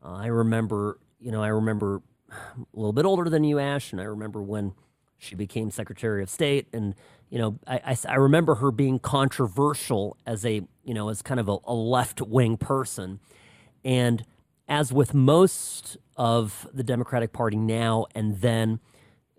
I 0.03 0.27
remember, 0.27 0.99
you 1.17 1.31
know, 1.31 1.41
I 1.41 1.47
remember 1.47 2.01
a 2.29 2.65
little 2.73 2.93
bit 2.93 3.05
older 3.05 3.29
than 3.29 3.45
you, 3.45 3.57
Ash, 3.57 3.93
and 3.93 4.01
I 4.01 4.05
remember 4.05 4.41
when 4.41 4.73
she 5.17 5.35
became 5.35 5.71
Secretary 5.71 6.21
of 6.21 6.29
State, 6.29 6.67
and 6.73 6.93
you 7.31 7.39
know, 7.39 7.59
I, 7.65 7.81
I, 7.87 7.97
I 8.09 8.15
remember 8.15 8.55
her 8.55 8.71
being 8.71 8.99
controversial 8.99 10.17
as 10.27 10.45
a, 10.45 10.61
you 10.83 10.93
know, 10.93 11.09
as 11.09 11.23
kind 11.23 11.39
of 11.39 11.49
a, 11.49 11.57
a 11.65 11.73
left 11.73 12.21
wing 12.21 12.57
person, 12.57 13.21
and 13.85 14.25
as 14.67 14.93
with 14.93 15.13
most 15.15 15.97
of 16.17 16.67
the 16.73 16.83
Democratic 16.83 17.33
Party 17.33 17.57
now 17.57 18.05
and 18.13 18.41
then, 18.41 18.79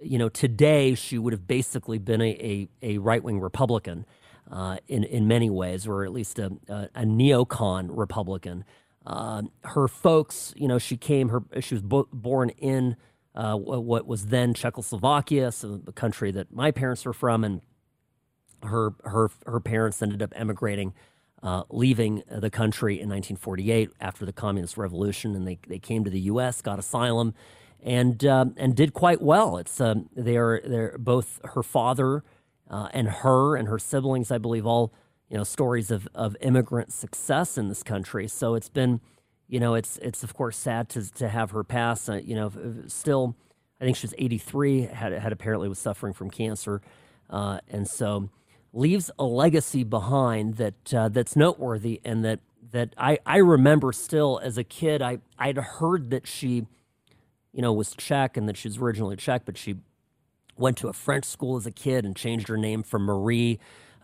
you 0.00 0.18
know, 0.18 0.30
today 0.30 0.94
she 0.94 1.18
would 1.18 1.32
have 1.34 1.46
basically 1.46 1.98
been 1.98 2.22
a, 2.22 2.30
a, 2.30 2.68
a 2.82 2.98
right 2.98 3.22
wing 3.22 3.40
Republican 3.40 4.06
uh, 4.50 4.78
in 4.88 5.04
in 5.04 5.28
many 5.28 5.50
ways, 5.50 5.86
or 5.86 6.04
at 6.04 6.12
least 6.12 6.38
a, 6.38 6.52
a, 6.68 6.88
a 6.94 7.02
neocon 7.04 7.88
Republican. 7.90 8.64
Uh, 9.06 9.42
her 9.64 9.88
folks, 9.88 10.54
you 10.56 10.68
know, 10.68 10.78
she 10.78 10.96
came. 10.96 11.28
Her 11.28 11.42
she 11.60 11.74
was 11.74 11.82
bo- 11.82 12.08
born 12.12 12.50
in 12.50 12.96
uh, 13.34 13.56
what 13.56 14.06
was 14.06 14.26
then 14.26 14.54
Czechoslovakia, 14.54 15.52
so 15.52 15.76
the 15.76 15.92
country 15.92 16.32
that 16.32 16.52
my 16.52 16.70
parents 16.70 17.04
were 17.04 17.12
from, 17.12 17.44
and 17.44 17.62
her 18.64 18.94
her 19.04 19.30
her 19.46 19.60
parents 19.60 20.02
ended 20.02 20.22
up 20.22 20.32
emigrating, 20.36 20.94
uh, 21.42 21.64
leaving 21.70 22.22
the 22.28 22.50
country 22.50 22.94
in 22.94 23.08
1948 23.08 23.90
after 24.00 24.24
the 24.24 24.32
Communist 24.32 24.76
Revolution, 24.76 25.34
and 25.34 25.46
they 25.46 25.58
they 25.66 25.78
came 25.78 26.04
to 26.04 26.10
the 26.10 26.20
U.S., 26.20 26.62
got 26.62 26.78
asylum, 26.78 27.34
and 27.82 28.24
um, 28.24 28.54
and 28.56 28.74
did 28.74 28.92
quite 28.94 29.20
well. 29.20 29.58
It's 29.58 29.80
um, 29.80 30.08
they 30.14 30.36
are 30.36 30.60
they're 30.64 30.96
both 30.98 31.40
her 31.54 31.62
father 31.62 32.22
uh, 32.70 32.88
and 32.92 33.08
her 33.08 33.56
and 33.56 33.68
her 33.68 33.78
siblings, 33.78 34.30
I 34.30 34.38
believe, 34.38 34.66
all 34.66 34.92
you 35.28 35.36
know 35.36 35.44
stories 35.44 35.90
of 35.90 36.08
of 36.14 36.36
immigrant 36.40 36.92
success 36.92 37.58
in 37.58 37.68
this 37.68 37.82
country. 37.82 38.28
So 38.28 38.54
it's 38.54 38.68
been, 38.68 39.00
you 39.48 39.60
know, 39.60 39.74
it's 39.74 39.98
it's 39.98 40.22
of 40.22 40.34
course 40.34 40.56
sad 40.56 40.88
to 40.90 41.10
to 41.12 41.28
have 41.28 41.50
her 41.50 41.64
pass. 41.64 42.08
Uh, 42.08 42.20
you 42.24 42.34
know, 42.34 42.52
still, 42.86 43.36
I 43.80 43.84
think 43.84 43.96
she 43.96 44.06
was 44.06 44.14
83. 44.18 44.82
had 44.82 45.12
had 45.12 45.32
apparently 45.32 45.68
was 45.68 45.78
suffering 45.78 46.12
from 46.12 46.30
cancer, 46.30 46.80
uh, 47.28 47.58
and 47.68 47.88
so 47.88 48.30
leaves 48.72 49.10
a 49.18 49.24
legacy 49.24 49.84
behind 49.84 50.56
that 50.56 50.94
uh, 50.94 51.08
that's 51.08 51.36
noteworthy 51.36 52.00
and 52.04 52.24
that 52.24 52.40
that 52.72 52.94
I 52.98 53.18
I 53.26 53.38
remember 53.38 53.92
still 53.92 54.40
as 54.42 54.58
a 54.58 54.64
kid. 54.64 55.02
I 55.02 55.18
I'd 55.38 55.58
heard 55.58 56.10
that 56.10 56.26
she, 56.26 56.66
you 57.52 57.62
know, 57.62 57.72
was 57.72 57.94
Czech 57.96 58.36
and 58.36 58.48
that 58.48 58.56
she 58.56 58.68
was 58.68 58.78
originally 58.78 59.16
Czech, 59.16 59.42
but 59.44 59.58
she 59.58 59.76
went 60.56 60.76
to 60.78 60.88
a 60.88 60.92
French 60.92 61.24
school 61.24 61.56
as 61.56 61.66
a 61.66 61.70
kid 61.70 62.04
and 62.04 62.16
changed 62.16 62.48
her 62.48 62.56
name 62.56 62.82
from 62.82 63.04
Marie, 63.04 63.58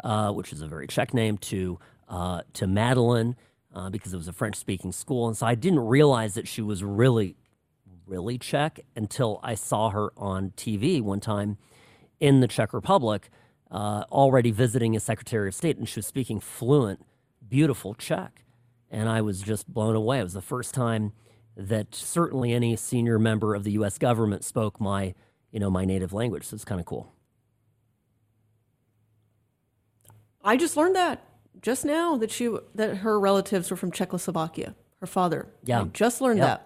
uh, 0.04 0.32
which 0.32 0.52
is 0.52 0.60
a 0.62 0.66
very 0.66 0.86
Czech 0.86 1.14
name, 1.14 1.38
to 1.38 1.78
uh, 2.08 2.42
to 2.54 2.66
Madeleine 2.66 3.36
uh, 3.74 3.90
because 3.90 4.12
it 4.12 4.16
was 4.16 4.28
a 4.28 4.32
French 4.32 4.56
speaking 4.56 4.92
school. 4.92 5.28
And 5.28 5.36
so 5.36 5.46
I 5.46 5.54
didn't 5.54 5.80
realize 5.80 6.34
that 6.34 6.48
she 6.48 6.62
was 6.62 6.82
really, 6.82 7.36
really 8.06 8.38
Czech 8.38 8.80
until 8.96 9.40
I 9.42 9.54
saw 9.54 9.90
her 9.90 10.12
on 10.16 10.52
TV 10.56 11.00
one 11.00 11.20
time 11.20 11.58
in 12.20 12.40
the 12.40 12.48
Czech 12.48 12.72
Republic, 12.72 13.30
uh, 13.70 14.04
already 14.10 14.50
visiting 14.50 14.96
as 14.96 15.04
Secretary 15.04 15.48
of 15.48 15.54
State, 15.54 15.76
and 15.76 15.88
she 15.88 15.98
was 15.98 16.06
speaking 16.06 16.40
fluent, 16.40 17.04
beautiful 17.46 17.94
Czech. 17.94 18.44
And 18.90 19.08
I 19.08 19.20
was 19.20 19.42
just 19.42 19.66
blown 19.68 19.94
away. 19.94 20.20
It 20.20 20.24
was 20.24 20.32
the 20.32 20.40
first 20.40 20.72
time 20.74 21.12
that 21.56 21.94
certainly 21.94 22.52
any 22.52 22.74
senior 22.76 23.18
member 23.18 23.54
of 23.54 23.64
the 23.64 23.72
U.S. 23.72 23.98
government 23.98 24.44
spoke 24.44 24.80
my, 24.80 25.14
you 25.50 25.60
know, 25.60 25.70
my 25.70 25.84
native 25.84 26.12
language. 26.12 26.44
So 26.44 26.54
it's 26.54 26.64
kind 26.64 26.80
of 26.80 26.86
cool. 26.86 27.12
I 30.42 30.56
just 30.56 30.76
learned 30.76 30.96
that 30.96 31.22
just 31.60 31.84
now 31.84 32.16
that 32.16 32.30
she 32.30 32.48
that 32.74 32.98
her 32.98 33.18
relatives 33.18 33.70
were 33.70 33.76
from 33.76 33.90
Czechoslovakia. 33.90 34.74
Her 35.00 35.06
father. 35.06 35.48
Yeah. 35.64 35.82
I 35.82 35.84
just 35.84 36.20
learned 36.20 36.38
Yep. 36.38 36.46
that. 36.46 36.64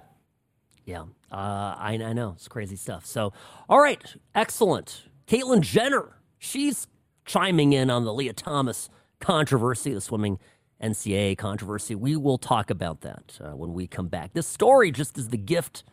Yeah, 0.84 1.02
uh, 1.30 1.36
I, 1.78 1.98
I 2.02 2.12
know 2.12 2.32
it's 2.34 2.48
crazy 2.48 2.74
stuff. 2.76 3.06
So, 3.06 3.32
all 3.68 3.78
right, 3.80 4.02
excellent. 4.34 5.02
Caitlyn 5.28 5.60
Jenner, 5.60 6.16
she's 6.38 6.88
chiming 7.24 7.72
in 7.72 7.90
on 7.90 8.04
the 8.04 8.12
Lia 8.12 8.32
Thomas 8.32 8.88
controversy, 9.20 9.94
the 9.94 10.00
swimming 10.00 10.38
NCAA 10.82 11.38
controversy. 11.38 11.94
We 11.94 12.16
will 12.16 12.38
talk 12.38 12.70
about 12.70 13.02
that 13.02 13.38
uh, 13.40 13.50
when 13.56 13.72
we 13.72 13.86
come 13.86 14.08
back. 14.08 14.32
This 14.32 14.46
story 14.46 14.90
just 14.90 15.16
is 15.16 15.28
the 15.28 15.38
gift 15.38 15.84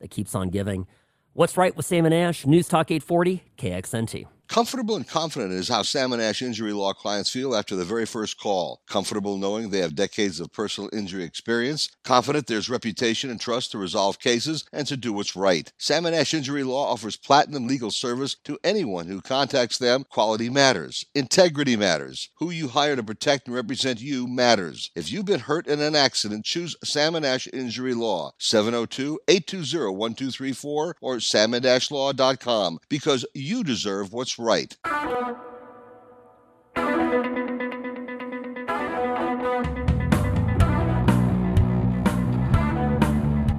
that 0.00 0.10
keeps 0.10 0.34
on 0.34 0.48
giving. 0.48 0.86
What's 1.32 1.56
right 1.56 1.76
with 1.76 1.86
Sam 1.86 2.06
and 2.06 2.14
Ash? 2.14 2.46
News 2.46 2.68
Talk 2.68 2.90
840 2.90 3.42
KXNT. 3.58 4.26
Comfortable 4.50 4.96
and 4.96 5.06
confident 5.06 5.52
is 5.52 5.68
how 5.68 5.82
Sam 5.82 6.12
and 6.12 6.20
Ash 6.20 6.42
Injury 6.42 6.72
Law 6.72 6.92
clients 6.92 7.30
feel 7.30 7.54
after 7.54 7.76
the 7.76 7.84
very 7.84 8.04
first 8.04 8.36
call. 8.36 8.80
Comfortable 8.88 9.38
knowing 9.38 9.70
they 9.70 9.78
have 9.78 9.94
decades 9.94 10.40
of 10.40 10.52
personal 10.52 10.90
injury 10.92 11.22
experience. 11.22 11.88
Confident 12.02 12.48
there's 12.48 12.68
reputation 12.68 13.30
and 13.30 13.40
trust 13.40 13.70
to 13.70 13.78
resolve 13.78 14.18
cases 14.18 14.64
and 14.72 14.88
to 14.88 14.96
do 14.96 15.12
what's 15.12 15.36
right. 15.36 15.72
Sam 15.78 16.04
and 16.04 16.16
Ash 16.16 16.34
Injury 16.34 16.64
Law 16.64 16.90
offers 16.90 17.16
platinum 17.16 17.68
legal 17.68 17.92
service 17.92 18.34
to 18.42 18.58
anyone 18.64 19.06
who 19.06 19.20
contacts 19.20 19.78
them. 19.78 20.04
Quality 20.10 20.50
matters. 20.50 21.04
Integrity 21.14 21.76
matters. 21.76 22.30
Who 22.38 22.50
you 22.50 22.66
hire 22.66 22.96
to 22.96 23.04
protect 23.04 23.46
and 23.46 23.54
represent 23.54 24.00
you 24.00 24.26
matters. 24.26 24.90
If 24.96 25.12
you've 25.12 25.26
been 25.26 25.38
hurt 25.38 25.68
in 25.68 25.80
an 25.80 25.94
accident, 25.94 26.44
choose 26.44 26.74
Sam 26.82 27.14
and 27.14 27.24
Ash 27.24 27.46
Injury 27.52 27.94
Law. 27.94 28.32
702-820-1234 28.40 30.94
or 31.00 31.20
salmon-law.com 31.20 32.78
because 32.88 33.24
you 33.32 33.62
deserve 33.62 34.12
what's 34.12 34.39
right. 34.40 34.76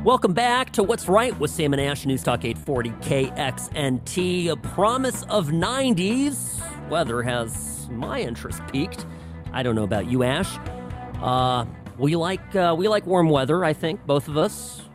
Welcome 0.03 0.33
back 0.33 0.71
to 0.73 0.83
What's 0.83 1.07
Right 1.07 1.37
with 1.39 1.51
Sam 1.51 1.73
and 1.73 1.81
Ash, 1.81 2.05
News 2.05 2.23
Talk 2.23 2.43
840 2.43 2.89
KXNT. 3.29 4.49
A 4.49 4.55
promise 4.55 5.23
of 5.29 5.49
90s. 5.49 6.59
Weather 6.89 7.21
has 7.21 7.87
my 7.91 8.19
interest 8.19 8.61
peaked. 8.71 9.05
I 9.53 9.61
don't 9.61 9.75
know 9.75 9.83
about 9.83 10.07
you, 10.09 10.23
Ash. 10.23 10.57
Uh, 11.21 11.65
we 11.99 12.15
like 12.15 12.55
uh, 12.55 12.75
we 12.77 12.87
like 12.87 13.05
warm 13.05 13.29
weather. 13.29 13.63
I 13.63 13.73
think 13.73 14.05
both 14.07 14.27
of 14.27 14.37
us 14.37 14.89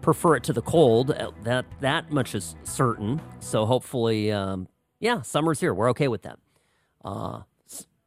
prefer 0.00 0.36
it 0.36 0.44
to 0.44 0.52
the 0.54 0.62
cold. 0.62 1.10
Uh, 1.10 1.32
That 1.42 1.66
that 1.80 2.10
much 2.10 2.34
is 2.34 2.56
certain. 2.64 3.20
So 3.40 3.66
hopefully, 3.66 4.32
um, 4.32 4.68
yeah, 5.00 5.22
summer's 5.22 5.60
here. 5.60 5.74
We're 5.74 5.90
okay 5.90 6.08
with 6.08 6.22
that. 6.22 6.38
Uh, 7.04 7.42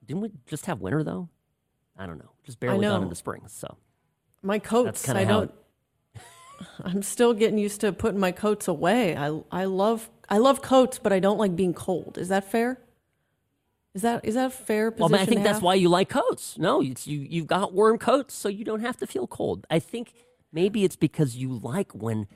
didn't 0.05 0.21
we 0.21 0.31
just 0.47 0.65
have 0.65 0.81
winter 0.81 1.03
though? 1.03 1.29
I 1.97 2.05
don't 2.05 2.17
know. 2.17 2.31
Just 2.43 2.59
barely 2.59 2.85
gone 2.85 3.03
into 3.03 3.15
spring. 3.15 3.43
So 3.47 3.77
My 4.41 4.59
coats. 4.59 5.07
I 5.07 5.25
don't. 5.25 5.53
I'm 6.83 7.03
still 7.03 7.33
getting 7.33 7.57
used 7.57 7.81
to 7.81 7.93
putting 7.93 8.19
my 8.19 8.31
coats 8.31 8.67
away. 8.67 9.15
I 9.15 9.39
I 9.51 9.65
love 9.65 10.09
I 10.27 10.37
love 10.37 10.61
coats, 10.61 10.99
but 10.99 11.13
I 11.13 11.19
don't 11.19 11.37
like 11.37 11.55
being 11.55 11.73
cold. 11.73 12.17
Is 12.17 12.29
that 12.29 12.49
fair? 12.49 12.81
Is 13.93 14.03
that 14.03 14.23
is 14.23 14.35
that 14.35 14.47
a 14.47 14.49
fair 14.49 14.91
Well, 14.95 15.13
I 15.13 15.25
think 15.25 15.43
that's 15.43 15.61
why 15.61 15.73
you 15.73 15.89
like 15.89 16.09
coats. 16.09 16.57
No, 16.57 16.81
it's 16.81 17.05
you 17.07 17.19
you've 17.19 17.47
got 17.47 17.73
warm 17.73 17.97
coats, 17.97 18.33
so 18.33 18.49
you 18.49 18.63
don't 18.63 18.81
have 18.81 18.97
to 18.97 19.07
feel 19.07 19.27
cold. 19.27 19.65
I 19.69 19.79
think 19.79 20.13
maybe 20.51 20.83
it's 20.83 20.95
because 20.95 21.35
you 21.35 21.59
like 21.61 21.91
when 21.93 22.27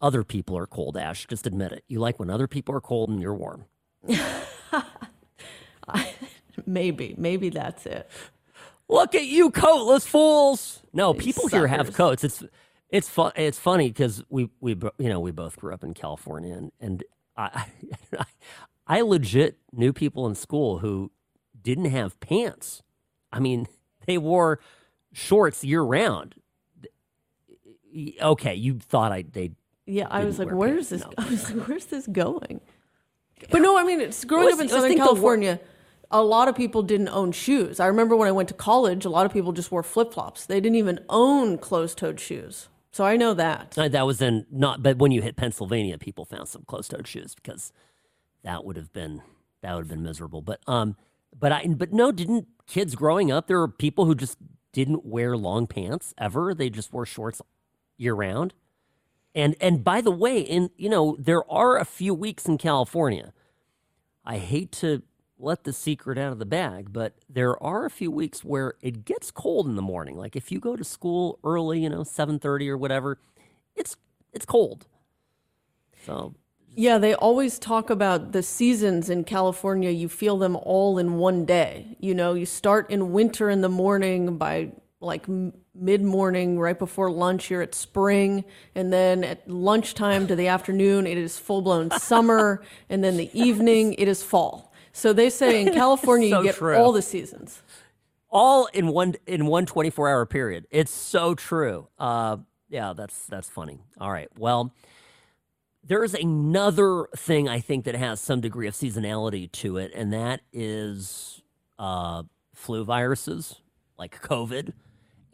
other 0.00 0.24
people 0.24 0.56
are 0.58 0.66
cold. 0.66 0.96
Ash, 0.96 1.26
just 1.26 1.46
admit 1.46 1.72
it. 1.72 1.84
You 1.88 2.00
like 2.00 2.18
when 2.18 2.28
other 2.30 2.46
people 2.46 2.74
are 2.74 2.80
cold 2.80 3.08
and 3.08 3.20
you're 3.20 3.34
warm. 3.34 3.64
maybe 6.66 7.14
maybe 7.16 7.48
that's 7.50 7.86
it. 7.86 8.08
Look 8.88 9.14
at 9.14 9.26
you, 9.26 9.50
coatless 9.50 10.06
fools! 10.06 10.82
No, 10.92 11.12
people 11.12 11.48
here 11.48 11.66
have 11.66 11.92
coats. 11.92 12.22
It's 12.24 12.44
it's 12.88 13.08
fun. 13.08 13.32
It's 13.36 13.58
funny 13.58 13.88
because 13.88 14.22
we 14.28 14.48
we 14.60 14.76
you 14.98 15.08
know 15.08 15.20
we 15.20 15.32
both 15.32 15.56
grew 15.56 15.74
up 15.74 15.82
in 15.82 15.94
California, 15.94 16.54
and 16.54 16.72
and 16.80 17.04
I 17.36 17.66
I 18.86 19.00
legit 19.02 19.58
knew 19.72 19.92
people 19.92 20.26
in 20.26 20.34
school 20.34 20.78
who 20.78 21.10
didn't 21.60 21.86
have 21.86 22.18
pants. 22.20 22.82
I 23.32 23.40
mean, 23.40 23.66
they 24.06 24.18
wore 24.18 24.60
shorts 25.12 25.64
year 25.64 25.82
round. 25.82 26.36
Okay, 28.22 28.54
you 28.54 28.78
thought 28.78 29.10
I 29.10 29.22
they 29.22 29.50
Yeah, 29.86 30.06
I 30.10 30.24
was 30.24 30.38
like, 30.38 30.50
where's 30.50 30.90
pants. 30.90 30.90
this? 30.90 31.00
No. 31.02 31.12
I 31.18 31.28
was 31.28 31.50
like, 31.52 31.68
where's 31.68 31.86
this 31.86 32.06
going? 32.06 32.60
But 33.50 33.62
no, 33.62 33.76
I 33.78 33.84
mean, 33.84 34.00
it's 34.00 34.24
growing 34.24 34.46
was- 34.46 34.54
up 34.54 34.60
in 34.60 34.68
Southern 34.68 34.90
thinking 34.90 34.98
the 34.98 35.04
wor- 35.04 35.14
California. 35.14 35.60
A 36.10 36.22
lot 36.22 36.46
of 36.46 36.54
people 36.54 36.82
didn't 36.82 37.08
own 37.08 37.32
shoes. 37.32 37.80
I 37.80 37.86
remember 37.86 38.14
when 38.16 38.28
I 38.28 38.32
went 38.32 38.48
to 38.50 38.54
college, 38.54 39.04
a 39.04 39.10
lot 39.10 39.26
of 39.26 39.32
people 39.32 39.52
just 39.52 39.72
wore 39.72 39.82
flip 39.82 40.12
flops. 40.12 40.46
They 40.46 40.60
didn't 40.60 40.76
even 40.76 41.00
own 41.08 41.58
closed 41.58 41.98
toed 41.98 42.20
shoes. 42.20 42.68
So 42.92 43.04
I 43.04 43.16
know 43.16 43.34
that. 43.34 43.76
Uh, 43.76 43.88
that 43.88 44.06
was 44.06 44.22
in 44.22 44.46
not, 44.50 44.82
but 44.82 44.96
when 44.96 45.10
you 45.10 45.20
hit 45.20 45.36
Pennsylvania, 45.36 45.98
people 45.98 46.24
found 46.24 46.48
some 46.48 46.62
closed-toed 46.66 47.06
shoes 47.06 47.34
because 47.34 47.70
that 48.42 48.64
would 48.64 48.76
have 48.76 48.90
been 48.94 49.20
that 49.60 49.74
would 49.74 49.80
have 49.82 49.88
been 49.88 50.02
miserable. 50.02 50.40
But 50.40 50.60
um, 50.66 50.96
but 51.38 51.52
I 51.52 51.66
but 51.66 51.92
no, 51.92 52.10
didn't 52.10 52.46
kids 52.66 52.94
growing 52.94 53.30
up? 53.30 53.48
There 53.48 53.58
were 53.58 53.68
people 53.68 54.06
who 54.06 54.14
just 54.14 54.38
didn't 54.72 55.04
wear 55.04 55.36
long 55.36 55.66
pants 55.66 56.14
ever. 56.16 56.54
They 56.54 56.70
just 56.70 56.90
wore 56.90 57.04
shorts 57.04 57.42
year 57.98 58.14
round. 58.14 58.54
And 59.36 59.56
and 59.62 59.84
by 59.84 60.02
the 60.02 60.12
way, 60.12 60.40
in 60.40 60.70
you 60.78 60.90
know 60.90 61.16
there 61.20 61.50
are 61.52 61.78
a 61.78 61.86
few 61.86 62.14
weeks 62.14 62.46
in 62.46 62.58
California. 62.58 63.34
I 64.24 64.38
hate 64.38 64.72
to 64.72 65.02
let 65.38 65.64
the 65.64 65.72
secret 65.72 66.18
out 66.18 66.32
of 66.32 66.38
the 66.38 66.46
bag, 66.46 66.92
but 66.92 67.14
there 67.28 67.62
are 67.62 67.84
a 67.86 67.90
few 67.90 68.10
weeks 68.10 68.44
where 68.44 68.74
it 68.82 69.04
gets 69.04 69.30
cold 69.30 69.66
in 69.66 69.76
the 69.76 69.82
morning. 69.82 70.16
Like 70.16 70.36
if 70.36 70.52
you 70.52 70.60
go 70.60 70.76
to 70.76 70.84
school 70.84 71.38
early, 71.44 71.80
you 71.82 71.90
know, 71.90 72.04
seven 72.04 72.38
thirty 72.38 72.68
or 72.70 72.78
whatever, 72.78 73.18
it's 73.76 73.96
it's 74.32 74.46
cold. 74.46 74.86
So 76.04 76.34
Yeah, 76.74 76.98
they 76.98 77.14
always 77.14 77.58
talk 77.58 77.90
about 77.90 78.32
the 78.32 78.42
seasons 78.42 79.08
in 79.10 79.24
California. 79.24 79.90
You 79.90 80.08
feel 80.08 80.38
them 80.38 80.56
all 80.56 80.98
in 80.98 81.14
one 81.18 81.44
day. 81.46 81.96
You 82.00 82.14
know, 82.14 82.34
you 82.34 82.46
start 82.46 82.90
in 82.90 83.12
winter 83.12 83.48
in 83.50 83.62
the 83.62 83.68
morning 83.70 84.36
by 84.38 84.72
like 85.00 85.26
mid 85.74 86.02
morning, 86.02 86.58
right 86.58 86.78
before 86.78 87.10
lunch, 87.10 87.50
you're 87.50 87.62
at 87.62 87.74
spring. 87.74 88.44
And 88.74 88.92
then 88.92 89.24
at 89.24 89.48
lunchtime 89.48 90.26
to 90.28 90.34
the 90.36 90.48
afternoon, 90.48 91.06
it 91.06 91.18
is 91.18 91.38
full 91.38 91.62
blown 91.62 91.90
summer. 91.98 92.62
And 92.88 93.04
then 93.04 93.16
the 93.16 93.30
evening, 93.38 93.94
it 93.94 94.08
is 94.08 94.22
fall. 94.22 94.72
So 94.92 95.12
they 95.12 95.28
say 95.30 95.60
in 95.62 95.72
California, 95.74 96.30
So 96.30 96.38
you 96.40 96.44
get 96.46 96.54
true. 96.56 96.76
all 96.76 96.92
the 96.92 97.02
seasons. 97.02 97.62
all 98.30 98.66
in 98.72 98.88
one 98.88 99.14
in 99.26 99.46
one 99.46 99.66
24 99.66 100.08
hour 100.08 100.24
period. 100.26 100.66
It's 100.70 100.90
so 100.92 101.34
true. 101.34 101.88
Uh, 101.98 102.38
yeah, 102.68 102.94
that's 102.96 103.26
that's 103.26 103.48
funny. 103.48 103.80
All 104.00 104.10
right. 104.10 104.28
Well, 104.38 104.72
there 105.84 106.02
is 106.02 106.14
another 106.14 107.06
thing 107.16 107.48
I 107.48 107.60
think 107.60 107.84
that 107.84 107.94
has 107.94 108.20
some 108.20 108.40
degree 108.40 108.66
of 108.66 108.74
seasonality 108.74 109.52
to 109.52 109.76
it, 109.76 109.92
and 109.94 110.12
that 110.12 110.40
is 110.52 111.42
uh, 111.78 112.24
flu 112.54 112.82
viruses 112.84 113.60
like 113.98 114.20
COVID. 114.20 114.72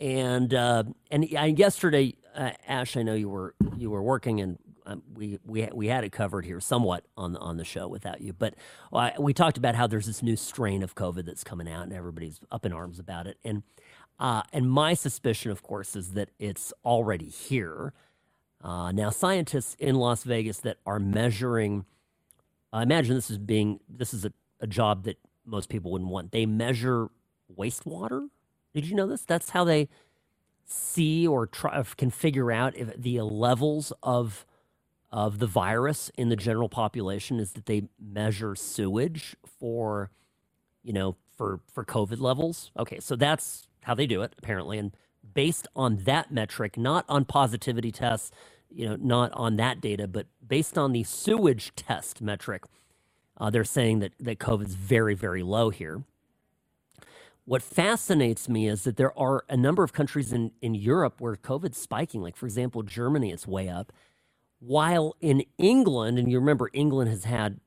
And 0.03 0.53
uh, 0.53 0.83
and 1.13 1.25
yesterday, 1.31 2.17
uh, 2.35 2.51
Ash, 2.67 2.97
I 2.97 3.05
know 3.05 3.15
you 3.15 3.29
were 3.29 3.55
you 3.77 3.89
were 3.89 4.03
working, 4.03 4.41
and 4.41 4.59
um, 4.85 5.05
we 5.15 5.39
we 5.47 5.69
we 5.73 5.87
had 5.87 6.03
it 6.03 6.11
covered 6.11 6.45
here 6.45 6.59
somewhat 6.59 7.05
on 7.17 7.35
the 7.35 7.39
on 7.39 7.57
the 7.57 7.65
show 7.65 7.87
without 7.87 8.21
you. 8.21 8.33
But 8.33 8.57
uh, 8.93 9.13
we 9.21 9.33
talked 9.33 9.57
about 9.59 9.77
how 9.77 9.87
there's 9.87 10.07
this 10.07 10.21
new 10.21 10.35
strain 10.35 10.83
of 10.83 10.97
COVID 10.97 11.25
that's 11.25 11.45
coming 11.45 11.69
out, 11.69 11.85
and 11.85 11.93
everybody's 11.93 12.41
up 12.51 12.67
in 12.67 12.73
arms 12.73 12.99
about 12.99 13.29
it. 13.29 13.39
And 13.45 13.63
uh, 14.19 14.43
and 14.53 14.69
my 14.69 14.95
suspicion, 14.95 15.53
of 15.53 15.63
course, 15.63 15.95
is 15.95 16.15
that 16.15 16.31
it's 16.41 16.73
already 16.85 17.29
here. 17.29 17.93
Uh, 18.61 18.91
now, 18.91 19.11
scientists 19.11 19.77
in 19.79 19.95
Las 19.95 20.25
Vegas 20.25 20.59
that 20.59 20.79
are 20.85 20.99
measuring, 20.99 21.85
I 22.73 22.83
imagine 22.83 23.15
this 23.15 23.31
is 23.31 23.39
being 23.39 23.79
this 23.89 24.13
is 24.13 24.25
a, 24.25 24.33
a 24.59 24.67
job 24.67 25.05
that 25.05 25.19
most 25.47 25.69
people 25.69 25.93
wouldn't 25.93 26.11
want. 26.11 26.33
They 26.33 26.45
measure 26.45 27.09
wastewater. 27.57 28.31
Did 28.75 28.87
you 28.87 28.95
know 28.95 29.07
this? 29.07 29.23
That's 29.23 29.51
how 29.51 29.65
they 29.65 29.89
see 30.65 31.27
or 31.27 31.47
try 31.47 31.83
can 31.97 32.11
figure 32.11 32.51
out 32.53 32.77
if 32.77 32.97
the 32.97 33.21
levels 33.21 33.93
of 34.03 34.47
of 35.11 35.39
the 35.39 35.47
virus 35.47 36.11
in 36.17 36.31
the 36.31 36.37
general 36.37 36.69
population 36.69 37.39
is 37.39 37.53
that 37.53 37.67
they 37.67 37.83
measure 38.01 38.55
sewage 38.55 39.37
for 39.61 40.11
you 40.83 40.93
know 40.93 41.17
for 41.37 41.61
for 41.73 41.85
covid 41.85 42.21
levels. 42.21 42.71
Okay 42.79 43.01
so 43.01 43.17
that's 43.17 43.69
how 43.83 43.95
they 43.95 44.07
do 44.07 44.23
it 44.23 44.35
apparently. 44.39 44.79
And 44.79 44.97
based 45.35 45.67
on 45.77 45.99
that 46.05 46.33
metric 46.33 46.79
not 46.79 47.05
on 47.09 47.25
positivity 47.25 47.93
tests 47.93 48.31
you 48.71 48.89
know 48.89 48.97
not 48.97 49.33
on 49.35 49.57
that 49.57 49.81
data 49.81 50.09
but 50.09 50.27
based 50.47 50.79
on 50.79 50.93
the 50.93 51.03
sewage 51.05 51.75
test 51.77 52.21
metric 52.23 52.65
uh, 53.39 53.51
they're 53.51 53.65
saying 53.65 54.01
that 54.01 54.13
that 54.19 54.39
covid's 54.39 54.75
very 54.75 55.15
very 55.15 55.43
low 55.43 55.71
here 55.71 56.05
what 57.45 57.63
fascinates 57.63 58.49
me 58.49 58.69
is 58.69 58.85
that 58.85 58.97
there 58.97 59.17
are 59.19 59.45
a 59.49 59.57
number 59.57 59.83
of 59.83 59.93
countries 59.93 60.33
in, 60.33 60.53
in 60.61 60.75
Europe 60.75 61.21
where 61.21 61.35
COVID's 61.35 61.79
spiking. 61.79 62.23
Like, 62.23 62.37
for 62.37 62.47
example, 62.47 62.83
Germany, 62.83 63.33
it's 63.33 63.47
way 63.47 63.69
up. 63.69 63.93
While 64.61 65.17
in 65.21 65.45
England, 65.59 66.19
and 66.19 66.31
you 66.31 66.39
remember 66.39 66.71
England 66.73 67.11
has 67.11 67.25
had 67.25 67.59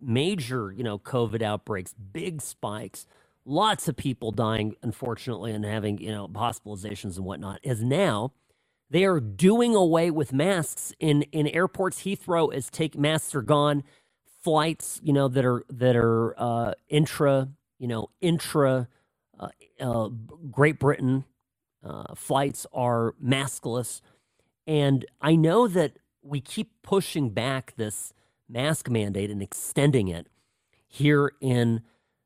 major, 0.00 0.72
you 0.72 0.84
know, 0.84 0.98
COVID 0.98 1.42
outbreaks, 1.42 1.92
big 1.92 2.40
spikes, 2.40 3.06
lots 3.44 3.88
of 3.88 3.96
people 3.96 4.30
dying, 4.30 4.76
unfortunately, 4.82 5.50
and 5.50 5.64
having, 5.64 5.98
you 5.98 6.12
know, 6.12 6.28
hospitalizations 6.28 7.16
and 7.16 7.24
whatnot, 7.24 7.58
is 7.64 7.82
now 7.82 8.32
they 8.90 9.04
are 9.04 9.18
doing 9.18 9.74
away 9.74 10.12
with 10.12 10.32
masks 10.32 10.92
in, 11.00 11.22
in 11.32 11.48
airports. 11.48 12.02
Heathrow 12.02 12.54
is 12.54 12.70
take 12.70 12.96
masks 12.96 13.34
are 13.34 13.42
gone. 13.42 13.82
Flights, 14.44 15.00
you 15.02 15.12
know, 15.12 15.26
that 15.26 15.44
are 15.44 15.64
that 15.68 15.96
are 15.96 16.38
uh, 16.40 16.74
intra, 16.88 17.48
you 17.80 17.88
know, 17.88 18.10
intra 18.20 18.86
uh, 19.38 19.48
uh, 19.80 20.08
Great 20.50 20.78
Britain 20.78 21.24
uh, 21.84 22.14
flights 22.14 22.66
are 22.72 23.14
maskless. 23.22 24.00
And 24.66 25.04
I 25.20 25.36
know 25.36 25.68
that 25.68 25.98
we 26.22 26.40
keep 26.40 26.70
pushing 26.82 27.30
back 27.30 27.74
this 27.76 28.12
mask 28.48 28.88
mandate 28.90 29.30
and 29.30 29.42
extending 29.42 30.08
it 30.08 30.26
here 30.88 31.32
in 31.40 31.82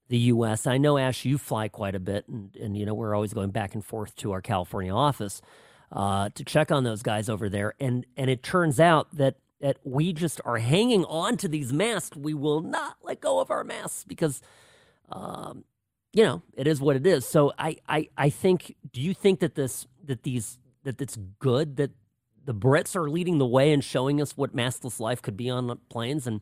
the 0.09 0.19
U.S. 0.19 0.67
I 0.67 0.77
know, 0.77 0.99
Ash, 0.99 1.25
you 1.25 1.39
fly 1.39 1.69
quite 1.69 1.95
a 1.95 2.01
bit, 2.01 2.27
and, 2.29 2.55
and 2.57 2.77
you 2.77 2.85
know 2.85 2.95
we're 2.95 3.15
always 3.15 3.33
going 3.33 3.51
back 3.51 3.75
and 3.75 3.85
forth 3.85 4.17
to 4.17 4.33
our 4.33 4.41
California 4.41 4.93
office 4.93 5.41
uh, 5.93 6.31
to 6.35 6.45
check 6.45 6.73
on 6.73 6.85
those 6.85 7.03
guys 7.03 7.29
over 7.29 7.49
there. 7.49 7.75
And 7.79 8.05
and 8.17 8.29
it 8.29 8.43
turns 8.43 8.81
out 8.81 9.15
that 9.17 9.37
that 9.61 9.79
we 9.85 10.13
just 10.13 10.41
are 10.45 10.59
hanging 10.59 11.05
on 11.05 11.37
to 11.39 11.49
these 11.49 11.73
masks. 11.73 12.17
We 12.17 12.35
will 12.35 12.61
not 12.61 12.97
let 13.03 13.21
go 13.21 13.41
of 13.41 13.51
our 13.51 13.63
masks 13.63 14.05
because 14.05 14.43
um, 15.11 15.65
you 16.13 16.25
know, 16.25 16.43
it 16.57 16.67
is 16.67 16.81
what 16.81 16.97
it 16.97 17.07
is. 17.07 17.27
So 17.27 17.53
I, 17.59 17.77
I, 17.89 18.09
I 18.17 18.31
think. 18.31 18.77
Do 18.93 19.01
you 19.01 19.15
think 19.15 19.41
that 19.41 19.55
this, 19.55 19.87
that 20.05 20.23
these, 20.23 20.59
that 20.83 21.01
it's 21.01 21.17
good 21.39 21.77
that 21.77 21.93
the 22.45 22.55
Brits 22.55 22.97
are 22.97 23.09
leading 23.09 23.39
the 23.39 23.47
way 23.47 23.73
and 23.73 23.85
showing 23.85 24.21
us 24.21 24.37
what 24.37 24.55
maskless 24.55 24.99
life 24.99 25.23
could 25.23 25.37
be 25.37 25.49
on 25.51 25.79
planes, 25.89 26.27
and 26.27 26.41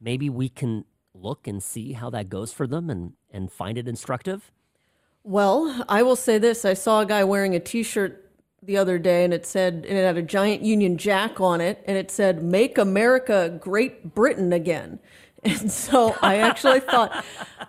maybe 0.00 0.28
we 0.28 0.48
can 0.48 0.84
look 1.14 1.46
and 1.46 1.62
see 1.62 1.92
how 1.92 2.10
that 2.10 2.28
goes 2.28 2.52
for 2.52 2.66
them 2.66 2.90
and 2.90 3.14
and 3.30 3.50
find 3.50 3.78
it 3.78 3.88
instructive. 3.88 4.50
Well, 5.22 5.84
I 5.88 6.02
will 6.02 6.16
say 6.16 6.38
this: 6.38 6.64
I 6.64 6.74
saw 6.74 7.00
a 7.00 7.06
guy 7.06 7.24
wearing 7.24 7.54
a 7.54 7.60
T-shirt 7.60 8.30
the 8.62 8.76
other 8.76 8.98
day, 8.98 9.24
and 9.24 9.32
it 9.32 9.46
said, 9.46 9.86
and 9.88 9.96
it 9.96 10.04
had 10.04 10.16
a 10.16 10.22
giant 10.22 10.62
Union 10.62 10.98
Jack 10.98 11.40
on 11.40 11.60
it, 11.60 11.82
and 11.86 11.96
it 11.96 12.10
said, 12.10 12.42
"Make 12.42 12.76
America 12.76 13.56
Great 13.60 14.14
Britain 14.14 14.52
Again." 14.52 14.98
And 15.44 15.70
so 15.70 16.16
I 16.20 16.38
actually 16.38 16.80
thought, 16.80 17.24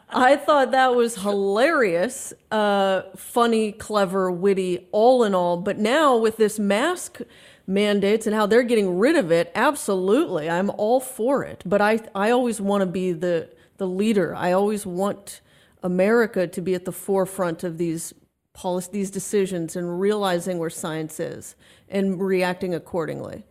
I 0.10 0.36
thought 0.36 0.72
that 0.72 0.96
was 0.96 1.16
hilarious, 1.16 2.34
uh, 2.52 3.04
funny, 3.16 3.72
clever, 3.72 4.32
witty, 4.32 4.88
all 4.92 5.24
in 5.24 5.36
all. 5.36 5.58
But 5.58 5.78
now 5.78 6.18
with 6.18 6.38
this 6.38 6.58
mask 6.58 7.22
mandates 7.68 8.26
and 8.26 8.36
how 8.36 8.48
they're 8.48 8.64
getting 8.64 8.98
rid 8.98 9.16
of 9.16 9.32
it, 9.32 9.52
absolutely, 9.54 10.50
I'm 10.50 10.72
all 10.72 11.00
for 11.00 11.44
it. 11.44 11.62
But 11.66 11.82
I, 11.82 12.00
I 12.16 12.32
always 12.32 12.60
want 12.60 12.82
to 12.82 12.88
be 12.88 13.12
the 13.12 13.50
the 13.80 13.88
leader. 13.88 14.36
I 14.36 14.52
always 14.52 14.86
want 14.86 15.42
America 15.82 16.46
to 16.46 16.62
be 16.62 16.76
at 16.76 16.86
the 16.86 16.92
forefront 16.92 17.64
of 17.64 17.78
these 17.78 18.14
policy, 18.54 18.90
these 18.92 19.10
decisions, 19.10 19.76
and 19.76 20.00
realizing 20.00 20.60
where 20.60 20.70
science 20.70 21.20
is 21.20 21.56
and 21.88 22.22
reacting 22.22 22.76
accordingly 22.76 23.46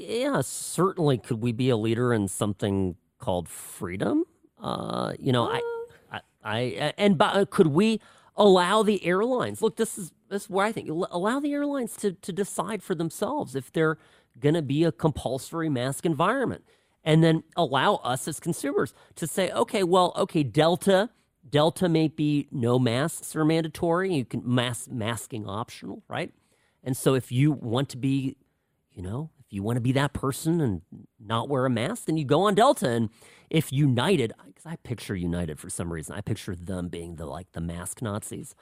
yeah, 0.00 0.40
certainly 0.40 1.18
could 1.18 1.42
we 1.42 1.52
be 1.52 1.68
a 1.70 1.76
leader 1.76 2.12
in 2.12 2.28
something 2.28 2.96
called 3.18 3.48
freedom? 3.48 4.24
Uh, 4.60 5.12
you 5.18 5.32
know, 5.32 5.44
I, 5.50 5.60
I, 6.12 6.20
I, 6.44 6.94
and 6.96 7.18
by, 7.18 7.44
could 7.44 7.68
we 7.68 8.00
allow 8.36 8.82
the 8.82 9.04
airlines? 9.04 9.62
Look, 9.62 9.76
this 9.76 9.98
is 9.98 10.12
this 10.28 10.44
is 10.44 10.50
where 10.50 10.66
I 10.66 10.72
think 10.72 10.88
allow 10.88 11.40
the 11.40 11.52
airlines 11.52 11.96
to 11.98 12.12
to 12.12 12.32
decide 12.32 12.82
for 12.82 12.94
themselves 12.94 13.54
if 13.54 13.72
they're 13.72 13.98
going 14.38 14.54
to 14.54 14.62
be 14.62 14.84
a 14.84 14.92
compulsory 14.92 15.68
mask 15.68 16.06
environment, 16.06 16.64
and 17.04 17.22
then 17.22 17.42
allow 17.56 17.96
us 17.96 18.26
as 18.28 18.40
consumers 18.40 18.94
to 19.16 19.26
say, 19.26 19.50
okay, 19.50 19.82
well, 19.82 20.12
okay, 20.16 20.42
Delta. 20.42 21.10
Delta 21.48 21.88
may 21.88 22.06
be 22.06 22.46
no 22.52 22.78
masks 22.78 23.34
are 23.34 23.44
mandatory. 23.44 24.14
You 24.14 24.24
can 24.24 24.42
mask 24.44 24.88
masking 24.88 25.48
optional, 25.48 26.04
right? 26.06 26.32
And 26.84 26.96
so 26.96 27.14
if 27.14 27.32
you 27.32 27.50
want 27.50 27.88
to 27.88 27.96
be, 27.96 28.36
you 28.92 29.02
know, 29.02 29.30
if 29.50 29.54
you 29.54 29.64
want 29.64 29.78
to 29.78 29.80
be 29.80 29.90
that 29.92 30.12
person 30.12 30.60
and 30.60 30.82
not 31.18 31.48
wear 31.48 31.66
a 31.66 31.70
mask, 31.70 32.04
then 32.04 32.16
you 32.16 32.24
go 32.24 32.42
on 32.42 32.54
Delta. 32.54 32.88
And 32.88 33.10
if 33.50 33.72
United, 33.72 34.32
because 34.46 34.64
I 34.64 34.76
picture 34.76 35.16
United 35.16 35.58
for 35.58 35.68
some 35.68 35.92
reason, 35.92 36.14
I 36.14 36.20
picture 36.20 36.54
them 36.54 36.88
being 36.88 37.16
the 37.16 37.26
like 37.26 37.50
the 37.50 37.60
mask 37.60 38.00
Nazis. 38.00 38.54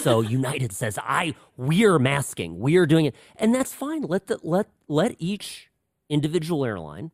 so 0.00 0.20
United 0.22 0.72
says, 0.72 0.98
"I 1.02 1.34
we're 1.58 1.98
masking, 1.98 2.58
we're 2.58 2.86
doing 2.86 3.04
it," 3.04 3.14
and 3.36 3.54
that's 3.54 3.74
fine. 3.74 4.00
Let 4.00 4.28
the 4.28 4.38
let 4.42 4.68
let 4.88 5.14
each 5.18 5.70
individual 6.08 6.64
airline 6.64 7.10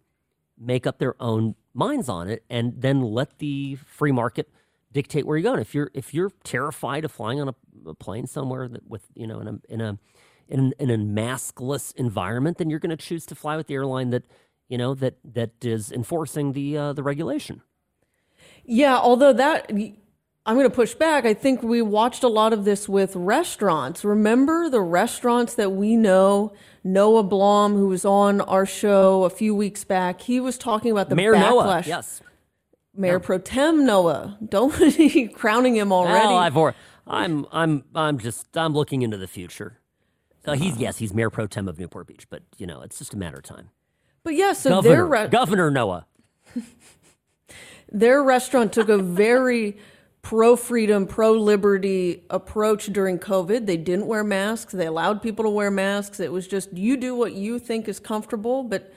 make 0.57 0.87
up 0.87 0.99
their 0.99 1.21
own 1.21 1.57
minds 1.75 2.09
on 2.09 2.29
it, 2.29 2.45
and 2.49 2.81
then 2.81 3.01
let 3.03 3.41
the 3.41 3.75
free 3.75 4.13
market 4.13 4.49
dictate 4.93 5.27
where 5.27 5.37
you're 5.37 5.51
going. 5.51 5.61
If 5.61 5.75
you're 5.75 5.91
if 5.95 6.15
you're 6.15 6.31
terrified 6.45 7.05
of 7.05 7.11
flying 7.11 7.41
on 7.41 7.49
a, 7.49 7.55
a 7.89 7.95
plane 7.95 8.29
somewhere 8.29 8.69
that 8.69 8.89
with 8.89 9.09
you 9.17 9.27
know 9.27 9.41
in 9.41 9.49
a 9.49 9.59
in 9.69 9.81
a 9.81 9.99
in, 10.51 10.75
in 10.79 10.91
a 10.91 10.99
maskless 10.99 11.95
environment, 11.97 12.59
then 12.59 12.69
you're 12.71 12.79
going 12.79 12.91
to 12.91 12.97
choose 12.97 13.25
to 13.27 13.35
fly 13.35 13.57
with 13.57 13.69
the 13.69 13.75
airline 13.75 14.11
that 14.11 14.25
you 14.69 14.79
know 14.79 14.95
that 14.95 15.17
that 15.25 15.65
is 15.65 15.91
enforcing 15.91 16.53
the 16.53 16.77
uh, 16.77 16.93
the 16.93 17.03
regulation. 17.03 17.63
Yeah, 18.65 18.97
although 18.97 19.33
that 19.33 19.71
I'm 19.71 20.57
going 20.57 20.69
to 20.69 20.75
push 20.75 20.95
back. 20.95 21.25
I 21.27 21.35
think 21.35 21.63
we 21.63 21.83
watched 21.83 22.23
a 22.23 22.29
lot 22.29 22.53
of 22.53 22.65
this 22.65 22.89
with 22.89 23.15
restaurants. 23.17 24.05
Remember 24.05 24.71
the 24.71 24.81
restaurants 24.81 25.55
that 25.55 25.73
we 25.73 25.97
know? 25.97 26.53
Noah 26.83 27.23
Blom, 27.23 27.75
who 27.75 27.89
was 27.89 28.05
on 28.05 28.41
our 28.41 28.65
show 28.65 29.25
a 29.25 29.31
few 29.31 29.55
weeks 29.55 29.85
back, 29.85 30.23
he 30.23 30.41
was 30.41 30.57
talking 30.57 30.91
about 30.91 31.11
the 31.11 31.15
Mayor 31.15 31.35
backlash. 31.35 31.51
Noah, 31.51 31.83
yes. 31.87 32.23
Mayor 32.95 33.21
Pro 33.21 33.39
Tem 33.39 33.85
Noah. 33.85 34.39
Don't 34.47 34.77
be 34.97 35.29
crowning 35.29 35.77
him 35.77 35.93
already. 35.93 36.27
Well, 36.27 36.37
I've 36.37 36.75
I'm 37.07 37.47
I'm 37.53 37.85
I'm 37.95 38.19
just 38.19 38.57
I'm 38.57 38.73
looking 38.73 39.03
into 39.03 39.17
the 39.17 39.27
future. 39.27 39.80
So 40.45 40.53
he's 40.53 40.77
yes, 40.79 40.99
he's 40.99 41.13
mayor 41.13 41.31
pro 41.31 41.47
tem 41.47 41.69
of 41.69 41.79
Newport 41.79 42.07
Beach, 42.07 42.27
but 42.31 42.43
you 42.57 42.67
know 42.67 42.81
it's 42.81 42.99
just 42.99 43.15
a 43.15 43.17
matter 43.17 43.39
of 43.39 43.45
time. 43.45 43.71
But 44.23 44.35
yeah, 44.35 44.53
so 44.53 44.71
Governor, 44.71 44.95
their 44.95 45.07
re- 45.07 45.29
Governor 45.29 45.71
Noah, 45.71 46.07
their 47.93 48.23
restaurant 48.23 48.73
took 48.73 48.89
a 48.89 48.99
very 48.99 49.79
pro 50.23 50.57
freedom, 50.57 51.07
pro 51.07 51.33
liberty 51.33 52.25
approach 52.31 52.87
during 52.87 53.19
COVID. 53.19 53.67
They 53.67 53.77
didn't 53.77 54.07
wear 54.07 54.25
masks. 54.25 54.73
They 54.73 54.87
allowed 54.87 55.23
people 55.23 55.45
to 55.45 55.51
wear 55.51 55.71
masks. 55.71 56.21
It 56.21 56.33
was 56.33 56.47
just 56.47 56.73
you 56.77 56.97
do 56.97 57.15
what 57.15 57.33
you 57.33 57.59
think 57.59 57.89
is 57.89 58.01
comfortable, 58.01 58.63
but 58.63 58.93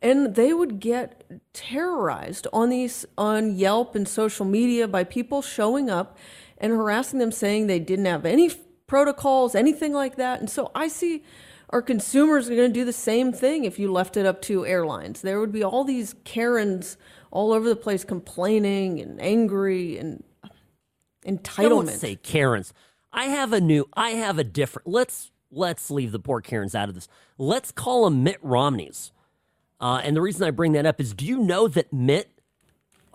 and 0.00 0.34
they 0.36 0.52
would 0.52 0.78
get 0.78 1.24
terrorized 1.52 2.46
on 2.52 2.70
these 2.70 3.04
on 3.16 3.56
Yelp 3.56 3.94
and 3.94 4.06
social 4.06 4.46
media 4.46 4.86
by 4.86 5.04
people 5.04 5.42
showing 5.42 5.90
up 5.90 6.16
and 6.58 6.72
harassing 6.72 7.18
them 7.18 7.32
saying 7.32 7.66
they 7.66 7.80
didn't 7.80 8.04
have 8.04 8.24
any 8.24 8.50
protocols, 8.88 9.54
anything 9.54 9.92
like 9.92 10.16
that. 10.16 10.40
And 10.40 10.50
so 10.50 10.72
I 10.74 10.88
see 10.88 11.22
our 11.70 11.80
consumers 11.82 12.48
are 12.48 12.56
going 12.56 12.70
to 12.72 12.74
do 12.80 12.84
the 12.84 12.92
same 12.92 13.32
thing 13.32 13.64
if 13.64 13.78
you 13.78 13.92
left 13.92 14.16
it 14.16 14.26
up 14.26 14.42
to 14.42 14.66
airlines. 14.66 15.20
There 15.20 15.38
would 15.38 15.52
be 15.52 15.62
all 15.62 15.84
these 15.84 16.16
Karens 16.24 16.96
all 17.30 17.52
over 17.52 17.68
the 17.68 17.76
place 17.76 18.02
complaining 18.02 19.00
and 19.00 19.20
angry 19.20 19.98
and 19.98 20.24
entitlement. 21.24 21.68
Don't 21.68 21.88
say 21.88 22.16
Karens. 22.16 22.72
I 23.12 23.26
have 23.26 23.52
a 23.52 23.60
new. 23.60 23.88
I 23.94 24.10
have 24.10 24.38
a 24.38 24.44
different. 24.44 24.88
Let's 24.88 25.30
let's 25.50 25.90
leave 25.90 26.12
the 26.12 26.18
poor 26.18 26.40
Karens 26.40 26.74
out 26.74 26.88
of 26.88 26.94
this. 26.94 27.08
Let's 27.36 27.70
call 27.70 28.04
them 28.04 28.22
Mitt 28.22 28.38
Romneys. 28.42 29.12
Uh, 29.80 30.00
and 30.02 30.16
the 30.16 30.20
reason 30.20 30.44
I 30.44 30.50
bring 30.50 30.72
that 30.72 30.86
up 30.86 31.00
is, 31.00 31.14
do 31.14 31.24
you 31.24 31.38
know 31.38 31.68
that 31.68 31.92
Mitt? 31.92 32.30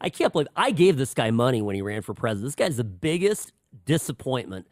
I 0.00 0.08
can't 0.10 0.32
believe 0.32 0.48
I 0.56 0.70
gave 0.70 0.96
this 0.96 1.14
guy 1.14 1.30
money 1.30 1.62
when 1.62 1.74
he 1.74 1.82
ran 1.82 2.02
for 2.02 2.14
president. 2.14 2.46
This 2.46 2.54
guy's 2.54 2.76
the 2.76 2.84
biggest 2.84 3.52
disappointment 3.84 4.66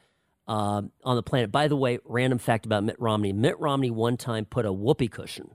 uh, 0.46 0.82
on 1.04 1.16
the 1.16 1.22
planet. 1.22 1.50
By 1.50 1.68
the 1.68 1.76
way, 1.76 1.98
random 2.04 2.38
fact 2.38 2.66
about 2.66 2.84
Mitt 2.84 3.00
Romney 3.00 3.32
Mitt 3.32 3.58
Romney 3.58 3.90
one 3.90 4.16
time 4.16 4.44
put 4.44 4.66
a 4.66 4.72
whoopee 4.72 5.08
cushion 5.08 5.50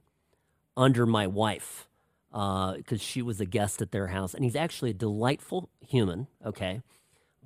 under 0.75 1.05
my 1.05 1.27
wife 1.27 1.87
because 2.31 2.83
uh, 2.91 3.03
she 3.03 3.21
was 3.21 3.41
a 3.41 3.45
guest 3.45 3.81
at 3.81 3.91
their 3.91 4.07
house. 4.07 4.33
And 4.33 4.43
he's 4.43 4.55
actually 4.55 4.91
a 4.91 4.93
delightful 4.95 5.69
human, 5.79 6.27
okay? 6.45 6.81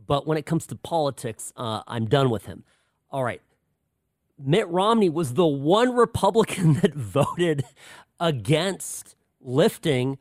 But 0.05 0.27
when 0.27 0.37
it 0.37 0.45
comes 0.45 0.67
to 0.67 0.75
politics, 0.75 1.53
uh, 1.55 1.81
I'm 1.87 2.05
done 2.05 2.29
with 2.29 2.45
him. 2.45 2.63
All 3.09 3.23
right. 3.23 3.41
Mitt 4.37 4.67
Romney 4.67 5.09
was 5.09 5.35
the 5.35 5.45
one 5.47 5.95
Republican 5.95 6.73
that 6.81 6.93
voted 6.93 7.63
against 8.19 9.15
lifting 9.39 10.17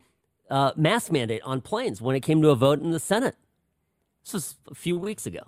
uh, 0.50 0.72
mask 0.76 1.10
mandate 1.10 1.42
on 1.44 1.60
planes 1.60 2.00
when 2.00 2.14
it 2.14 2.20
came 2.20 2.42
to 2.42 2.50
a 2.50 2.54
vote 2.54 2.80
in 2.80 2.90
the 2.90 3.00
Senate. 3.00 3.36
This 4.24 4.34
was 4.34 4.56
a 4.70 4.74
few 4.74 4.98
weeks 4.98 5.26
ago. 5.26 5.40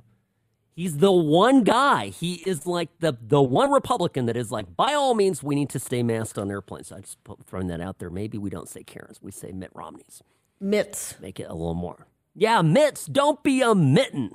He's 0.74 0.98
the 0.98 1.12
one 1.12 1.62
guy. 1.62 2.08
He 2.08 2.34
is 2.46 2.66
like 2.66 2.88
the 2.98 3.16
the 3.20 3.40
one 3.40 3.70
Republican 3.70 4.26
that 4.26 4.36
is 4.36 4.50
like, 4.50 4.76
by 4.76 4.92
all 4.94 5.14
means, 5.14 5.42
we 5.42 5.54
need 5.54 5.70
to 5.70 5.78
stay 5.78 6.02
masked 6.02 6.36
on 6.36 6.50
airplanes. 6.50 6.88
So 6.88 6.96
I 6.96 7.00
just 7.00 7.22
put, 7.22 7.46
throwing 7.46 7.68
that 7.68 7.80
out 7.80 8.00
there. 8.00 8.10
Maybe 8.10 8.38
we 8.38 8.50
don't 8.50 8.68
say 8.68 8.82
Karens, 8.82 9.20
we 9.22 9.30
say 9.30 9.52
Mitt 9.52 9.70
Romney's. 9.72 10.22
Mitts. 10.60 11.14
Make 11.20 11.38
it 11.38 11.46
a 11.48 11.52
little 11.54 11.74
more. 11.74 12.06
Yeah, 12.34 12.62
mitts. 12.62 13.06
Don't 13.06 13.42
be 13.44 13.60
a 13.62 13.74
mitten. 13.74 14.32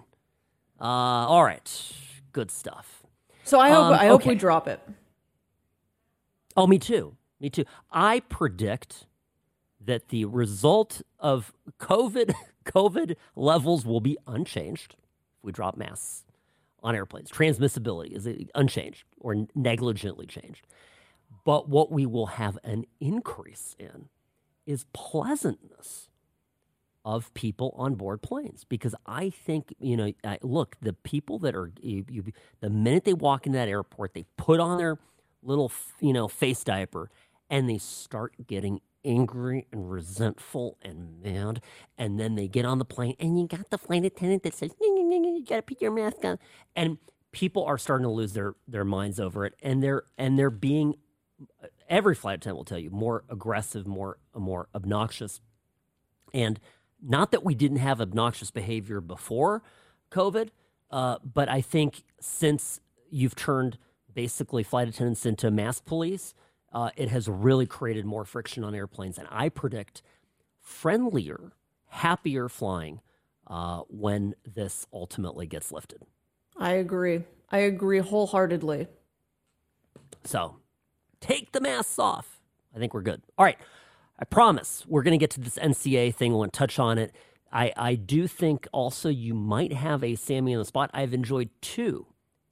Uh, 0.79 0.83
all 1.27 1.43
right. 1.43 1.69
Good 2.31 2.51
stuff. 2.51 3.03
So 3.43 3.59
I 3.59 3.69
hope 3.71 3.85
Um, 3.87 3.93
I 3.93 4.07
hope 4.07 4.21
okay. 4.21 4.29
we 4.29 4.35
drop 4.35 4.67
it. 4.67 4.79
Oh, 6.55 6.67
me 6.67 6.79
too. 6.79 7.17
Me 7.41 7.49
too. 7.49 7.65
I 7.91 8.21
predict 8.21 9.05
that 9.81 10.09
the 10.09 10.25
result 10.25 11.01
of 11.19 11.51
COVID 11.79 12.33
COVID 12.65 13.15
levels 13.35 13.85
will 13.85 14.01
be 14.01 14.17
unchanged 14.27 14.95
if 15.37 15.43
we 15.43 15.51
drop 15.51 15.75
masks 15.75 16.23
on 16.83 16.95
airplanes. 16.95 17.29
Transmissibility 17.31 18.11
is 18.11 18.27
unchanged 18.55 19.03
or 19.19 19.47
negligently 19.55 20.25
changed. 20.25 20.65
But 21.45 21.69
what 21.69 21.91
we 21.91 22.05
will 22.05 22.27
have 22.27 22.57
an 22.63 22.85
increase 22.99 23.75
in 23.79 24.09
is 24.65 24.85
pleasantness 24.93 26.09
of 27.05 27.33
people 27.33 27.73
on 27.77 27.95
board 27.95 28.21
planes 28.21 28.65
because 28.65 28.93
I 29.05 29.29
think 29.29 29.73
you 29.79 29.95
know 29.95 30.11
I, 30.23 30.37
look 30.41 30.75
the 30.81 30.93
people 30.93 31.39
that 31.39 31.55
are 31.55 31.71
you, 31.81 32.05
you, 32.09 32.23
the 32.59 32.69
minute 32.69 33.05
they 33.05 33.13
walk 33.13 33.45
into 33.45 33.57
that 33.57 33.69
airport 33.69 34.13
they 34.13 34.25
put 34.37 34.59
on 34.59 34.77
their 34.77 34.99
little 35.41 35.71
you 36.01 36.11
know 36.11 36.27
face 36.27 36.63
diaper 36.63 37.09
and 37.49 37.69
they 37.69 37.77
start 37.77 38.33
getting 38.47 38.81
angry 39.05 39.67
and 39.71 39.89
resentful 39.89 40.77
and 40.81 41.21
mad. 41.21 41.61
And 41.97 42.19
then 42.19 42.35
they 42.35 42.47
get 42.47 42.65
on 42.65 42.79
the 42.79 42.85
plane 42.85 43.15
and 43.19 43.39
you 43.39 43.47
got 43.47 43.69
the 43.69 43.77
flight 43.77 44.05
attendant 44.05 44.43
that 44.43 44.53
says 44.53 44.71
"Nee, 44.81 44.91
nee, 44.91 45.03
nee, 45.03 45.19
nee, 45.19 45.37
you 45.37 45.45
gotta 45.45 45.61
put 45.61 45.81
your 45.81 45.91
mask 45.91 46.23
on. 46.23 46.39
And 46.75 46.97
people 47.31 47.63
are 47.65 47.77
starting 47.77 48.03
to 48.05 48.11
lose 48.11 48.33
their 48.33 48.55
their 48.67 48.85
minds 48.85 49.19
over 49.19 49.45
it. 49.45 49.55
And 49.61 49.81
they're 49.81 50.03
and 50.17 50.37
they're 50.37 50.49
being 50.49 50.95
every 51.89 52.15
flight 52.15 52.37
attendant 52.37 52.57
will 52.57 52.65
tell 52.65 52.79
you 52.79 52.89
more 52.89 53.23
aggressive 53.29 53.87
more 53.87 54.17
more 54.35 54.67
obnoxious. 54.75 55.41
And 56.33 56.59
not 57.01 57.31
that 57.31 57.43
we 57.43 57.55
didn't 57.55 57.77
have 57.77 58.01
obnoxious 58.01 58.51
behavior 58.51 59.01
before 59.01 59.63
COVID, 60.11 60.49
uh, 60.91 61.17
but 61.23 61.49
I 61.49 61.61
think 61.61 62.03
since 62.19 62.79
you've 63.09 63.35
turned 63.35 63.77
basically 64.13 64.63
flight 64.63 64.87
attendants 64.87 65.25
into 65.25 65.49
mask 65.49 65.85
police, 65.85 66.33
uh, 66.71 66.91
it 66.95 67.09
has 67.09 67.27
really 67.27 67.65
created 67.65 68.05
more 68.05 68.25
friction 68.25 68.63
on 68.63 68.75
airplanes. 68.75 69.17
And 69.17 69.27
I 69.31 69.49
predict 69.49 70.01
friendlier, 70.59 71.53
happier 71.87 72.49
flying 72.49 73.01
uh, 73.47 73.81
when 73.89 74.35
this 74.45 74.85
ultimately 74.93 75.47
gets 75.47 75.71
lifted. 75.71 76.03
I 76.57 76.71
agree. 76.71 77.23
I 77.49 77.59
agree 77.59 77.99
wholeheartedly. 77.99 78.87
So 80.23 80.57
take 81.19 81.51
the 81.51 81.61
masks 81.61 81.97
off. 81.97 82.39
I 82.75 82.79
think 82.79 82.93
we're 82.93 83.01
good. 83.01 83.21
All 83.37 83.45
right. 83.45 83.57
I 84.19 84.25
promise 84.25 84.83
we're 84.87 85.01
going 85.01 85.17
to 85.17 85.17
get 85.17 85.31
to 85.31 85.39
this 85.39 85.57
NCA 85.57 86.13
thing. 86.13 86.33
I 86.33 86.35
want 86.35 86.53
to 86.53 86.57
touch 86.57 86.77
on 86.77 86.97
it. 86.97 87.15
I, 87.51 87.73
I 87.75 87.95
do 87.95 88.27
think 88.27 88.67
also 88.71 89.09
you 89.09 89.33
might 89.33 89.73
have 89.73 90.03
a 90.03 90.15
Sammy 90.15 90.53
on 90.53 90.59
the 90.59 90.65
spot. 90.65 90.91
I've 90.93 91.13
enjoyed 91.13 91.49
two 91.61 92.05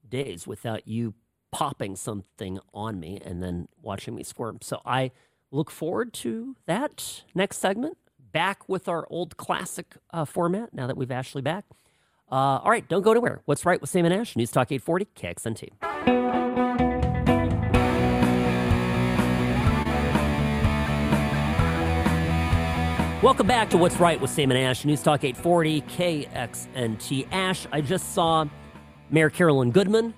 days 0.10 0.48
without 0.48 0.88
you 0.88 1.14
popping 1.52 1.96
something 1.96 2.60
on 2.74 3.00
me 3.00 3.20
and 3.24 3.42
then 3.42 3.68
watching 3.82 4.16
me 4.16 4.24
squirm. 4.24 4.60
So 4.62 4.82
I 4.86 5.12
look 5.52 5.72
forward 5.72 6.14
to 6.14 6.56
that 6.66 7.24
next 7.34 7.58
segment. 7.58 7.98
Back 8.32 8.68
with 8.68 8.88
our 8.88 9.08
old 9.10 9.38
classic 9.38 9.96
uh, 10.12 10.26
format 10.26 10.74
now 10.74 10.86
that 10.88 10.98
we've 10.98 11.12
Ashley 11.12 11.42
back. 11.42 11.66
Uh, 12.30 12.60
all 12.60 12.70
right, 12.70 12.88
don't 12.88 13.02
go 13.02 13.12
anywhere. 13.12 13.42
What's 13.46 13.66
right 13.66 13.80
with 13.80 13.90
Sam 13.90 14.06
and 14.06 14.14
Ash? 14.14 14.36
News 14.36 14.52
Talk 14.52 14.72
840, 14.72 15.06
KXNT. 15.16 15.98
Welcome 23.24 23.48
back 23.48 23.70
to 23.72 23.78
What's 23.78 24.00
Right 24.00 24.22
with 24.22 24.30
Sam 24.30 24.52
and 24.52 24.60
Ash, 24.60 24.86
News 24.86 25.02
Talk 25.02 25.24
840, 25.24 25.82
KXNT. 25.82 27.28
Ash, 27.32 27.66
I 27.72 27.82
just 27.82 28.14
saw 28.14 28.46
Mayor 29.10 29.30
Carolyn 29.30 29.72
Goodman. 29.72 30.14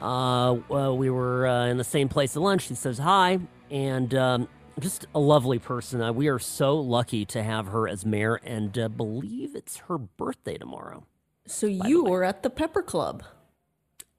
Uh, 0.00 0.56
well, 0.68 0.96
we 0.96 1.10
were 1.10 1.46
uh, 1.46 1.66
in 1.66 1.76
the 1.76 1.84
same 1.84 2.08
place 2.08 2.36
at 2.36 2.42
lunch. 2.42 2.66
She 2.66 2.74
says 2.74 2.98
hi, 2.98 3.38
and 3.70 4.14
um, 4.14 4.48
just 4.78 5.06
a 5.14 5.18
lovely 5.20 5.58
person. 5.58 6.00
Uh, 6.00 6.12
we 6.12 6.28
are 6.28 6.38
so 6.38 6.76
lucky 6.78 7.24
to 7.26 7.42
have 7.42 7.66
her 7.68 7.86
as 7.88 8.06
mayor, 8.06 8.36
and 8.36 8.78
uh, 8.78 8.88
believe 8.88 9.54
it's 9.54 9.76
her 9.88 9.98
birthday 9.98 10.56
tomorrow. 10.56 11.04
So 11.46 11.66
you 11.66 12.04
were 12.04 12.24
at 12.24 12.42
the 12.42 12.50
Pepper 12.50 12.82
Club. 12.82 13.22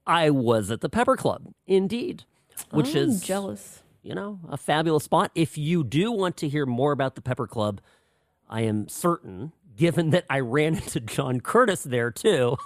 I 0.06 0.30
was 0.30 0.70
at 0.70 0.80
the 0.80 0.88
Pepper 0.88 1.16
Club, 1.16 1.52
indeed, 1.66 2.24
which 2.70 2.94
I'm 2.94 3.08
is 3.08 3.20
jealous. 3.22 3.82
you 4.02 4.14
know, 4.14 4.40
a 4.48 4.56
fabulous 4.56 5.04
spot. 5.04 5.30
If 5.34 5.56
you 5.56 5.82
do 5.84 6.12
want 6.12 6.36
to 6.38 6.48
hear 6.48 6.66
more 6.66 6.92
about 6.92 7.14
the 7.14 7.22
Pepper 7.22 7.46
Club, 7.46 7.80
I 8.48 8.62
am 8.62 8.88
certain, 8.88 9.52
given 9.76 10.10
that 10.10 10.26
I 10.28 10.40
ran 10.40 10.74
into 10.82 11.00
John 11.00 11.40
Curtas 11.40 11.84
there 11.84 12.10
too, 12.10 12.56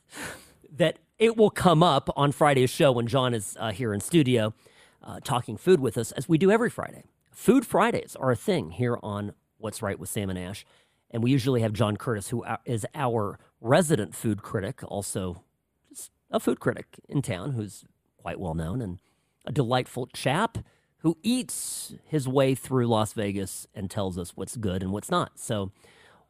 that 0.76 0.98
it 1.18 1.36
will 1.36 1.50
come 1.50 1.82
up 1.82 2.10
on 2.16 2.32
Friday's 2.32 2.70
show 2.70 2.92
when 2.92 3.06
John 3.06 3.34
is 3.34 3.56
uh, 3.58 3.72
here 3.72 3.94
in 3.94 4.00
studio 4.00 4.54
uh, 5.02 5.20
talking 5.22 5.56
food 5.56 5.80
with 5.80 5.96
us, 5.96 6.12
as 6.12 6.28
we 6.28 6.38
do 6.38 6.50
every 6.50 6.70
Friday. 6.70 7.04
Food 7.32 7.66
Fridays 7.66 8.16
are 8.16 8.30
a 8.30 8.36
thing 8.36 8.70
here 8.70 8.98
on 9.02 9.32
What's 9.58 9.82
Right 9.82 9.98
with 9.98 10.08
Sam 10.08 10.30
and 10.30 10.38
Ash. 10.38 10.64
And 11.10 11.22
we 11.22 11.30
usually 11.30 11.60
have 11.60 11.72
John 11.72 11.96
Curtas, 11.96 12.28
who 12.30 12.44
uh, 12.44 12.56
our 12.94 13.38
resident 13.60 14.14
food 14.14 14.42
critic, 14.42 14.80
also 14.84 15.42
just 15.88 16.10
a 16.30 16.40
food 16.40 16.60
critic 16.60 17.00
in 17.08 17.22
town 17.22 17.52
who's 17.52 17.84
quite 18.18 18.40
well 18.40 18.54
known 18.54 18.82
and 18.82 19.00
a 19.46 19.52
delightful 19.52 20.08
chap 20.08 20.58
who 20.98 21.16
eats 21.22 21.94
his 22.04 22.26
way 22.26 22.54
through 22.54 22.88
Las 22.88 23.12
Vegas 23.12 23.66
and 23.74 23.90
tells 23.90 24.18
us 24.18 24.32
what's 24.34 24.56
good 24.56 24.82
and 24.82 24.92
what's 24.92 25.10
not. 25.10 25.38
So 25.38 25.70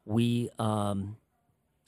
we 0.05 0.49
um, 0.59 1.17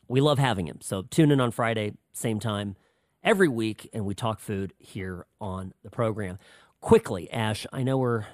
we 0.07 0.19
love 0.19 0.39
having 0.39 0.67
him. 0.67 0.79
So 0.81 1.03
tune 1.03 1.31
in 1.31 1.39
on 1.39 1.51
Friday, 1.51 1.93
same 2.11 2.39
time 2.39 2.75
every 3.23 3.47
week, 3.47 3.89
and 3.93 4.05
we 4.05 4.13
talk 4.15 4.39
food 4.39 4.73
here 4.77 5.25
on 5.39 5.73
the 5.83 5.89
program. 5.89 6.39
Quickly, 6.81 7.29
Ash, 7.31 7.65
I 7.73 7.83
know 7.83 7.97
we're 7.97 8.25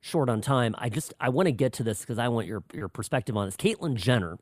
short 0.00 0.28
on 0.28 0.40
time. 0.40 0.74
I 0.78 0.88
just 0.88 1.14
I 1.20 1.30
want 1.30 1.46
to 1.46 1.52
get 1.52 1.72
to 1.74 1.82
this 1.82 2.00
because 2.00 2.18
I 2.18 2.28
want 2.28 2.46
your 2.46 2.62
your 2.72 2.88
perspective 2.88 3.36
on 3.36 3.46
this. 3.46 3.56
Caitlyn 3.56 3.94
Jenner 3.94 4.38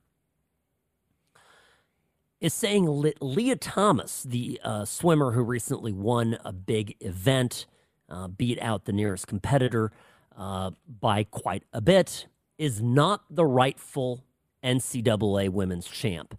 is 2.41 2.53
saying 2.53 2.91
Le- 2.91 3.13
Lia 3.21 3.55
Thomas, 3.57 4.25
the 4.25 4.61
uh, 4.65 4.85
swimmer 4.85 5.33
who 5.33 5.43
recently 5.43 5.93
won 5.93 6.39
a 6.45 6.53
big 6.53 6.97
event, 7.01 7.67
uh, 8.09 8.27
beat 8.27 8.61
out 8.61 8.85
the 8.85 8.93
nearest 8.93 9.29
competitor 9.29 9.93
uh, 10.37 10.73
by 11.01 11.23
quite 11.23 11.63
a 11.73 11.81
bit, 11.81 12.27
is 12.59 12.83
not 12.83 13.23
the 13.31 13.47
rightful 13.47 14.25
NCAA 14.65 15.51
women's 15.51 15.87
champ. 15.87 16.37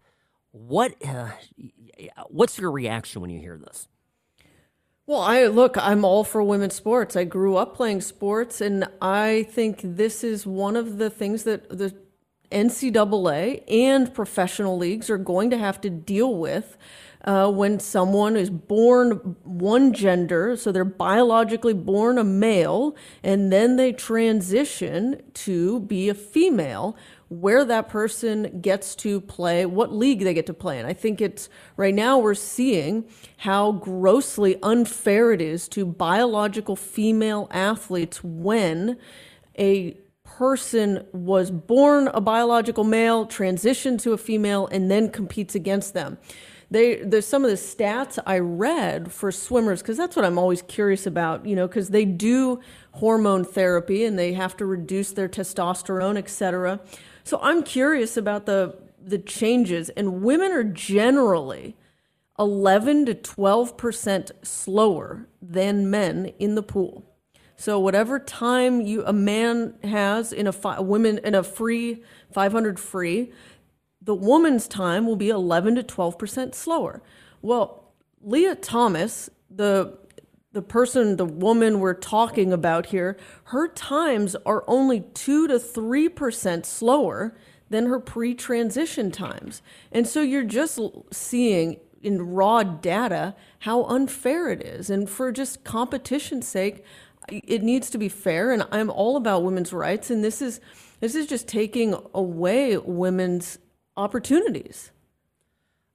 What 0.52 0.94
uh, 1.08 1.30
what's 2.30 2.58
your 2.58 2.72
reaction 2.72 3.22
when 3.22 3.30
you 3.30 3.40
hear 3.40 3.58
this? 3.58 3.88
Well, 5.06 5.20
I 5.20 5.46
look, 5.48 5.78
I'm 5.78 6.06
all 6.06 6.24
for 6.24 6.42
women's 6.42 6.76
sports. 6.76 7.16
I 7.16 7.26
grew 7.26 7.58
up 7.58 7.76
playing 7.76 8.02
sports, 8.02 8.62
and 8.62 8.88
I 9.02 9.48
think 9.52 9.82
this 9.84 10.24
is 10.24 10.48
one 10.48 10.78
of 10.78 10.98
the 10.98 11.10
things 11.10 11.44
that 11.44 11.70
the 11.70 11.94
NCAA 12.52 13.64
and 13.70 14.14
professional 14.14 14.78
leagues 14.78 15.10
are 15.10 15.18
going 15.18 15.50
to 15.50 15.58
have 15.58 15.82
to 15.82 15.90
deal 15.90 16.38
with 16.38 16.78
uh, 17.24 17.50
when 17.50 17.80
someone 17.80 18.36
is 18.36 18.50
born 18.50 19.36
one 19.44 19.94
gender, 19.94 20.56
so 20.58 20.72
they're 20.72 20.84
biologically 20.84 21.74
born 21.74 22.18
a 22.18 22.24
male, 22.24 22.96
and 23.24 23.52
then 23.52 23.78
they 23.78 23.94
transition 23.94 25.22
to 25.34 25.80
be 25.82 26.10
a 26.10 26.14
female 26.14 26.98
where 27.30 27.66
that 27.66 27.90
person 27.90 28.60
gets 28.62 28.94
to 28.94 29.20
play, 29.22 29.66
what 29.66 29.94
league 29.94 30.24
they 30.24 30.34
get 30.34 30.46
to 30.46 30.54
play 30.54 30.80
in. 30.80 30.86
I 30.86 30.94
think 30.94 31.22
it's 31.22 31.50
right 31.78 31.94
now 31.94 32.20
we're 32.20 32.36
seeing 32.36 33.06
how 33.38 33.72
grossly 33.72 34.62
unfair 34.62 35.32
it 35.32 35.42
is 35.42 35.68
to 35.70 35.86
biological 35.86 36.76
female 36.76 37.48
athletes 37.52 38.24
when 38.24 38.98
a 39.58 39.98
person 40.24 41.06
was 41.12 41.52
born 41.52 42.08
a 42.14 42.22
biological 42.22 42.84
male, 42.84 43.26
transitioned 43.26 44.02
to 44.02 44.14
a 44.14 44.18
female, 44.18 44.68
and 44.68 44.92
then 44.92 45.10
competes 45.10 45.56
against 45.56 45.94
them. 45.94 46.18
They, 46.72 46.96
there's 46.96 47.28
some 47.28 47.44
of 47.44 47.52
the 47.52 47.58
stats 47.58 48.18
I 48.26 48.40
read 48.40 49.12
for 49.12 49.32
swimmers 49.32 49.82
because 49.82 49.98
that's 49.98 50.16
what 50.16 50.26
I'm 50.26 50.38
always 50.38 50.62
curious 50.64 51.06
about, 51.06 51.46
you 51.46 51.56
know, 51.56 51.68
because 51.68 51.90
they 51.90 52.06
do 52.06 52.60
hormone 52.94 53.46
therapy 53.46 54.06
and 54.06 54.18
they 54.18 54.34
have 54.34 54.58
to 54.58 54.66
reduce 54.66 55.12
their 55.12 55.30
testosterone, 55.30 56.18
et 56.18 56.30
cetera. 56.30 56.80
So 57.24 57.40
I'm 57.42 57.64
curious 57.64 58.18
about 58.18 58.46
the 58.46 58.76
the 59.06 59.18
changes, 59.18 59.90
and 59.90 60.22
women 60.22 60.54
are 60.54 60.64
generally 60.64 61.76
11 62.40 63.06
to 63.08 63.14
12 63.14 63.78
percent 63.78 64.32
slower 64.42 65.28
than 65.42 65.90
men 65.90 66.32
in 66.40 66.56
the 66.56 66.64
pool. 66.64 67.04
So 67.56 67.80
whatever 67.80 68.20
time 68.20 68.82
you 68.82 69.06
a 69.06 69.14
man 69.14 69.76
has 69.84 70.34
in 70.34 70.48
a 70.48 70.52
fi- 70.52 70.80
women 70.80 71.20
in 71.20 71.36
a 71.36 71.44
free 71.44 72.04
500 72.32 72.80
free, 72.80 73.32
the 74.04 74.16
woman's 74.16 74.68
time 74.68 75.06
will 75.06 75.16
be 75.16 75.30
11 75.30 75.76
to 75.76 75.84
12 75.84 76.18
percent 76.18 76.56
slower. 76.56 77.02
Well, 77.42 77.92
Lia 78.22 78.56
Thomas, 78.56 79.30
the 79.50 79.98
the 80.52 80.62
person, 80.62 81.18
the 81.18 81.26
woman 81.26 81.80
we're 81.80 81.96
talking 81.96 82.54
about 82.54 82.88
here, 82.88 83.18
her 83.46 83.68
times 83.68 84.36
are 84.46 84.64
only 84.68 85.02
two 85.14 85.48
to 85.48 85.58
three 85.58 86.10
percent 86.10 86.66
slower 86.66 87.36
than 87.70 87.88
her 87.88 88.00
pre 88.00 88.36
transition 88.36 89.12
times. 89.12 89.62
And 89.92 90.08
so 90.08 90.22
you're 90.22 90.44
just 90.44 90.80
seeing 91.12 91.80
in 92.02 92.22
raw 92.22 92.64
data 92.64 93.36
how 93.60 93.86
unfair 93.86 94.50
it 94.50 94.62
is. 94.62 94.90
And 94.90 95.10
for 95.10 95.32
just 95.32 95.64
competition's 95.64 96.48
sake, 96.48 96.84
it 97.30 97.64
needs 97.64 97.90
to 97.90 97.98
be 97.98 98.10
fair. 98.10 98.52
And 98.52 98.68
I'm 98.72 98.90
all 98.90 99.16
about 99.16 99.44
women's 99.44 99.74
rights. 99.74 100.12
And 100.12 100.24
this 100.24 100.42
is 100.42 100.60
this 101.00 101.16
is 101.16 101.26
just 101.26 101.48
taking 101.48 101.96
away 102.14 102.78
women's 102.78 103.58
opportunities. 103.96 104.92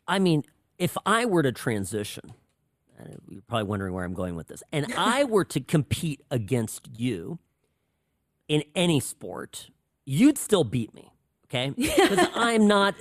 I 0.06 0.18
mean, 0.18 0.44
if 0.78 0.96
I 1.04 1.24
were 1.26 1.42
to 1.42 1.52
transition, 1.52 2.32
you're 3.28 3.42
probably 3.42 3.64
wondering 3.64 3.94
where 3.94 4.04
I'm 4.04 4.14
going 4.14 4.36
with 4.36 4.48
this, 4.48 4.62
and 4.72 4.92
I 4.96 5.24
were 5.24 5.44
to 5.44 5.60
compete 5.60 6.22
against 6.30 6.88
you 6.96 7.38
in 8.48 8.64
any 8.74 8.98
sport, 8.98 9.70
you'd 10.04 10.38
still 10.38 10.64
beat 10.64 10.94
me, 10.94 11.12
okay? 11.46 11.70
Because 11.76 12.28
I'm 12.34 12.66
not, 12.66 12.94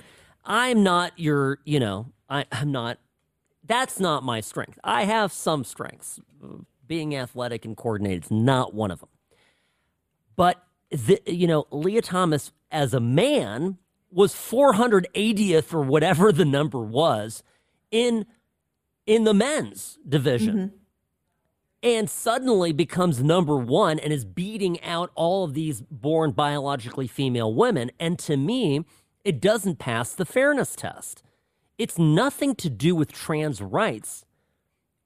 I'm 0.44 0.82
not 0.82 1.18
your, 1.18 1.58
you 1.64 1.80
know, 1.80 2.12
I, 2.28 2.44
I'm 2.52 2.70
not. 2.70 2.98
That's 3.64 3.98
not 4.00 4.22
my 4.22 4.40
strength. 4.40 4.78
I 4.84 5.04
have 5.04 5.32
some 5.32 5.64
strengths. 5.64 6.20
Being 6.86 7.14
athletic 7.14 7.66
and 7.66 7.76
coordinated 7.76 8.24
is 8.24 8.30
not 8.30 8.72
one 8.72 8.90
of 8.90 9.00
them. 9.00 9.10
But 10.36 10.62
the, 10.90 11.20
you 11.26 11.46
know, 11.46 11.66
Lia 11.70 12.00
Thomas 12.00 12.52
as 12.70 12.94
a 12.94 13.00
man 13.00 13.76
was 14.10 14.34
480th 14.34 15.74
or 15.74 15.82
whatever 15.82 16.32
the 16.32 16.44
number 16.44 16.80
was 16.80 17.42
in 17.90 18.26
in 19.06 19.24
the 19.24 19.34
men's 19.34 19.98
division. 20.06 20.56
Mm-hmm. 20.56 20.74
And 21.80 22.10
suddenly 22.10 22.72
becomes 22.72 23.22
number 23.22 23.56
one 23.56 24.00
and 24.00 24.12
is 24.12 24.24
beating 24.24 24.82
out 24.82 25.12
all 25.14 25.44
of 25.44 25.54
these 25.54 25.80
born 25.80 26.32
biologically 26.32 27.06
female 27.06 27.54
women. 27.54 27.92
And 28.00 28.18
to 28.20 28.36
me, 28.36 28.84
it 29.24 29.40
doesn't 29.40 29.78
pass 29.78 30.12
the 30.12 30.24
fairness 30.24 30.74
test. 30.74 31.22
It's 31.78 31.96
nothing 31.96 32.56
to 32.56 32.68
do 32.68 32.96
with 32.96 33.12
trans 33.12 33.62
rights 33.62 34.24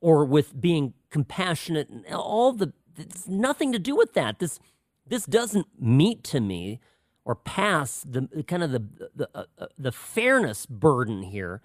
or 0.00 0.24
with 0.24 0.59
being 0.59 0.94
compassionate 1.11 1.90
and 1.90 2.07
all 2.07 2.53
the 2.53 2.72
it's 2.96 3.28
nothing 3.28 3.72
to 3.72 3.78
do 3.78 3.94
with 3.94 4.14
that. 4.14 4.38
This 4.38 4.59
this 5.07 5.26
doesn't 5.26 5.66
meet 5.78 6.24
to 6.24 6.40
me 6.40 6.80
or 7.25 7.35
pass 7.35 8.05
the 8.09 8.45
kind 8.47 8.62
of 8.62 8.73
the 8.73 8.83
the, 9.14 9.29
uh, 9.35 9.45
uh, 9.59 9.66
the 9.79 9.93
fairness 9.93 10.66
burden 10.66 11.23
here, 11.23 11.61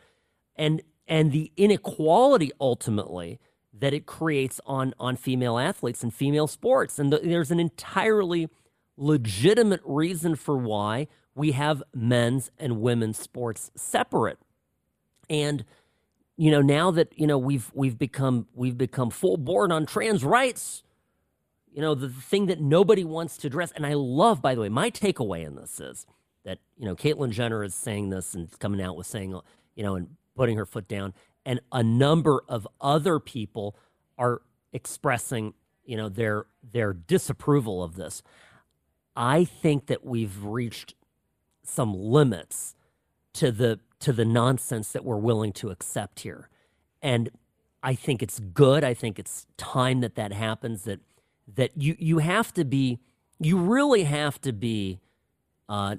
and 0.55 0.81
and 1.07 1.31
the 1.31 1.51
inequality 1.57 2.51
ultimately 2.59 3.39
that 3.73 3.93
it 3.93 4.05
creates 4.05 4.59
on 4.65 4.93
on 4.99 5.15
female 5.15 5.57
athletes 5.57 6.03
and 6.03 6.13
female 6.13 6.47
sports. 6.47 6.99
And 6.99 7.11
the, 7.11 7.19
there's 7.19 7.51
an 7.51 7.59
entirely 7.59 8.49
legitimate 8.97 9.81
reason 9.83 10.35
for 10.35 10.57
why 10.57 11.07
we 11.35 11.51
have 11.51 11.83
men's 11.93 12.51
and 12.57 12.81
women's 12.81 13.17
sports 13.19 13.71
separate. 13.75 14.39
And 15.29 15.65
you 16.37 16.51
know 16.51 16.61
now 16.61 16.91
that 16.91 17.11
you 17.17 17.27
know 17.27 17.37
we've 17.37 17.71
we've 17.73 17.97
become 17.97 18.47
we've 18.53 18.77
become 18.77 19.09
full 19.09 19.37
board 19.37 19.71
on 19.71 19.85
trans 19.85 20.23
rights 20.23 20.83
you 21.77 21.83
know, 21.83 21.93
the 21.93 22.09
thing 22.09 22.47
that 22.47 22.59
nobody 22.59 23.03
wants 23.03 23.37
to 23.37 23.45
address. 23.45 23.71
And 23.75 23.85
I 23.85 23.93
love, 23.93 24.41
by 24.41 24.55
the 24.55 24.61
way, 24.61 24.67
my 24.67 24.89
takeaway 24.89 25.45
in 25.45 25.53
this 25.53 25.79
is 25.79 26.07
that, 26.43 26.57
you 26.75 26.85
know, 26.85 26.95
Caitlyn 26.95 27.29
Jenner 27.29 27.63
is 27.63 27.75
saying 27.75 28.09
this 28.09 28.33
and 28.33 28.49
coming 28.57 28.81
out 28.81 28.97
with 28.97 29.05
saying, 29.05 29.39
you 29.75 29.83
know, 29.83 29.95
and 29.95 30.07
putting 30.35 30.57
her 30.57 30.65
foot 30.65 30.87
down. 30.87 31.13
And 31.45 31.59
a 31.71 31.83
number 31.83 32.41
of 32.49 32.67
other 32.81 33.19
people 33.19 33.75
are 34.17 34.41
expressing, 34.73 35.53
you 35.85 35.95
know, 35.95 36.09
their 36.09 36.47
their 36.63 36.93
disapproval 36.93 37.83
of 37.83 37.95
this. 37.95 38.23
I 39.15 39.43
think 39.43 39.85
that 39.85 40.03
we've 40.03 40.43
reached 40.43 40.95
some 41.61 41.93
limits 41.93 42.73
to 43.33 43.51
the 43.51 43.81
to 43.99 44.11
the 44.11 44.25
nonsense 44.25 44.91
that 44.93 45.05
we're 45.05 45.17
willing 45.17 45.53
to 45.53 45.69
accept 45.69 46.21
here. 46.21 46.49
And 47.03 47.29
I 47.83 47.93
think 47.93 48.23
it's 48.23 48.39
good. 48.39 48.83
I 48.83 48.95
think 48.95 49.19
it's 49.19 49.45
time 49.57 49.99
that 50.01 50.15
that 50.15 50.33
happens 50.33 50.81
that 50.85 51.01
that 51.55 51.71
you 51.75 51.95
you 51.99 52.19
have 52.19 52.53
to 52.53 52.65
be 52.65 52.99
you 53.39 53.57
really 53.57 54.03
have 54.03 54.39
to 54.41 54.51
be 54.53 54.99
uh, 55.69 55.95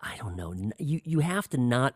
I 0.00 0.16
don't 0.16 0.36
know 0.36 0.54
you 0.78 1.00
you 1.04 1.20
have 1.20 1.48
to 1.50 1.58
not 1.58 1.94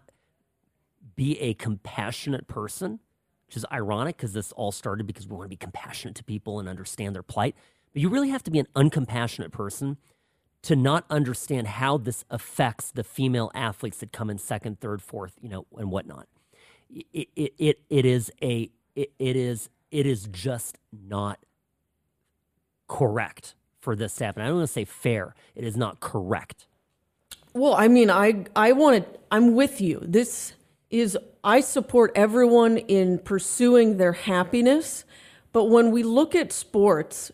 be 1.16 1.38
a 1.40 1.55
compassionate 1.55 2.46
person, 2.48 3.00
which 3.46 3.57
is 3.57 3.66
ironic 3.72 4.16
because 4.16 4.32
this 4.32 4.53
all 4.53 4.72
started 4.72 5.07
because 5.07 5.28
we 5.28 5.36
want 5.36 5.46
to 5.46 5.50
be 5.50 5.57
compassionate 5.57 6.14
to 6.16 6.24
people 6.24 6.59
and 6.59 6.68
understand 6.68 7.14
their 7.14 7.22
plight. 7.22 7.55
But 7.92 8.03
you 8.03 8.09
really 8.09 8.30
have 8.30 8.42
to 8.44 8.50
be 8.50 8.59
an 8.59 8.68
uncompassionate 8.74 9.53
person 9.53 9.98
to 10.62 10.76
not 10.76 11.05
understand 11.11 11.66
how 11.66 11.98
this 11.98 12.24
affects 12.30 12.90
the 12.90 13.05
female 13.05 13.50
athletes 13.55 13.98
that 13.98 14.12
come 14.12 14.30
in 14.30 14.38
second, 14.38 14.80
third, 14.80 15.03
fourth, 15.03 15.34
you 15.40 15.48
know, 15.48 15.66
and 15.76 15.90
whatnot. 15.90 16.28
It 16.88 17.28
it 17.34 17.53
it, 17.59 17.78
it 17.90 18.05
is 18.05 18.30
a 18.42 18.70
it, 18.94 19.12
it 19.18 19.36
is 19.36 19.68
it 19.90 20.07
is 20.07 20.28
just 20.30 20.78
not 20.92 21.38
correct 22.93 23.55
for 23.80 23.97
this 23.97 24.14
to 24.16 24.26
happen. 24.26 24.43
I 24.43 24.49
don't 24.49 24.59
want 24.59 24.68
to 24.68 24.72
say 24.72 24.84
fair. 24.84 25.34
It 25.55 25.64
is 25.64 25.76
not 25.76 26.01
correct. 26.01 26.66
Well, 27.55 27.74
I 27.74 27.88
mean, 27.88 28.11
I 28.11 28.45
I 28.55 28.72
want 28.72 29.05
to. 29.05 29.18
I'm 29.30 29.55
with 29.55 29.80
you. 29.80 30.01
This 30.03 30.53
is 30.90 31.16
I 31.43 31.61
support 31.61 32.12
everyone 32.14 32.76
in 32.76 33.18
pursuing 33.18 33.97
their 33.97 34.12
happiness, 34.12 35.05
but 35.53 35.64
when 35.64 35.90
we 35.90 36.03
look 36.03 36.34
at 36.34 36.53
sports 36.53 37.32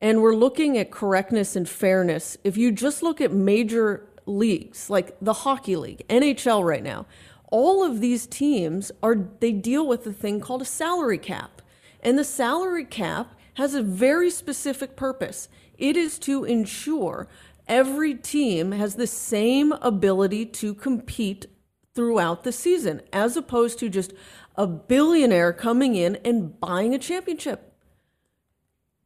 and 0.00 0.22
we're 0.22 0.34
looking 0.34 0.76
at 0.76 0.90
correctness 0.90 1.56
and 1.56 1.68
fairness, 1.68 2.36
if 2.44 2.56
you 2.56 2.70
just 2.70 3.02
look 3.02 3.20
at 3.20 3.32
major 3.32 4.06
leagues 4.26 4.90
like 4.90 5.16
the 5.20 5.32
hockey 5.32 5.76
league, 5.76 6.06
NHL 6.08 6.64
right 6.64 6.82
now, 6.82 7.06
all 7.50 7.82
of 7.82 8.00
these 8.00 8.26
teams 8.26 8.92
are 9.02 9.16
they 9.40 9.52
deal 9.52 9.88
with 9.88 10.06
a 10.06 10.12
thing 10.12 10.38
called 10.38 10.62
a 10.62 10.66
salary 10.66 11.18
cap. 11.18 11.62
And 12.00 12.18
the 12.18 12.24
salary 12.24 12.84
cap 12.84 13.34
has 13.58 13.74
a 13.74 13.82
very 13.82 14.30
specific 14.30 14.94
purpose. 14.94 15.48
It 15.76 15.96
is 15.96 16.16
to 16.20 16.44
ensure 16.44 17.26
every 17.66 18.14
team 18.14 18.70
has 18.70 18.94
the 18.94 19.06
same 19.08 19.72
ability 19.72 20.46
to 20.46 20.72
compete 20.74 21.46
throughout 21.92 22.44
the 22.44 22.52
season, 22.52 23.02
as 23.12 23.36
opposed 23.36 23.80
to 23.80 23.88
just 23.88 24.12
a 24.54 24.64
billionaire 24.68 25.52
coming 25.52 25.96
in 25.96 26.16
and 26.24 26.58
buying 26.60 26.94
a 26.94 27.00
championship. 27.00 27.72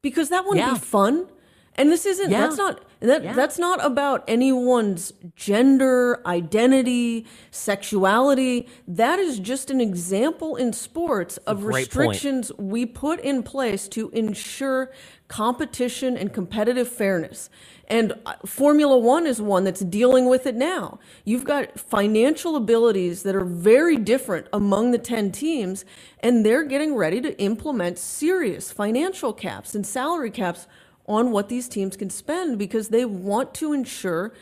Because 0.03 0.29
that 0.29 0.45
wouldn't 0.45 0.67
yeah. 0.67 0.75
be 0.75 0.79
fun. 0.79 1.29
And 1.77 1.91
this 1.91 2.05
isn't 2.05 2.31
yeah. 2.31 2.41
that's 2.41 2.57
not 2.57 2.85
that 3.01 3.25
yeah. 3.25 3.33
that's 3.33 3.59
not 3.59 3.85
about 3.85 4.25
anyone's 4.29 5.13
gender, 5.35 6.21
identity, 6.27 7.27
sexuality. 7.51 8.69
That 8.87 9.19
is 9.19 9.39
just 9.39 9.71
an 9.71 9.81
example 9.81 10.57
in 10.57 10.73
sports 10.73 11.39
of 11.39 11.65
restrictions 11.65 12.53
point. 12.53 12.71
we 12.71 12.87
put 12.87 13.21
in 13.21 13.43
place 13.43 13.89
to 13.89 14.11
ensure 14.11 14.93
competition 15.29 16.15
and 16.15 16.33
competitive 16.35 16.89
fairness. 16.89 17.49
And 17.89 18.13
uh, 18.27 18.35
Formula 18.45 18.99
One 18.99 19.27
is 19.27 19.41
one 19.41 19.65
that's 19.65 19.81
dealing 19.81 20.29
with 20.29 20.47
it 20.47 20.55
now. 20.55 20.99
You've 21.25 21.45
got 21.45 21.81
financial 21.81 22.55
abilities 22.55 23.23
that 23.23 23.35
are 23.35 23.45
very 23.45 23.97
different 23.97 24.47
among 24.53 24.91
the 24.91 24.99
10 24.99 25.33
teams, 25.33 25.87
and 26.21 26.45
they're 26.45 26.65
getting 26.65 26.95
ready 26.95 27.21
to 27.23 27.39
implement 27.41 27.99
serious 27.99 28.71
financial 28.71 29.33
caps 29.33 29.75
and 29.75 29.87
salary 29.87 30.31
caps 30.31 30.67
on 31.07 31.31
what 31.31 31.49
these 31.49 31.69
teams 31.69 31.97
can 31.97 32.11
spend 32.11 32.59
because 32.59 32.89
they 32.89 33.05
want 33.05 33.55
to 33.55 33.73
ensure 33.73 34.33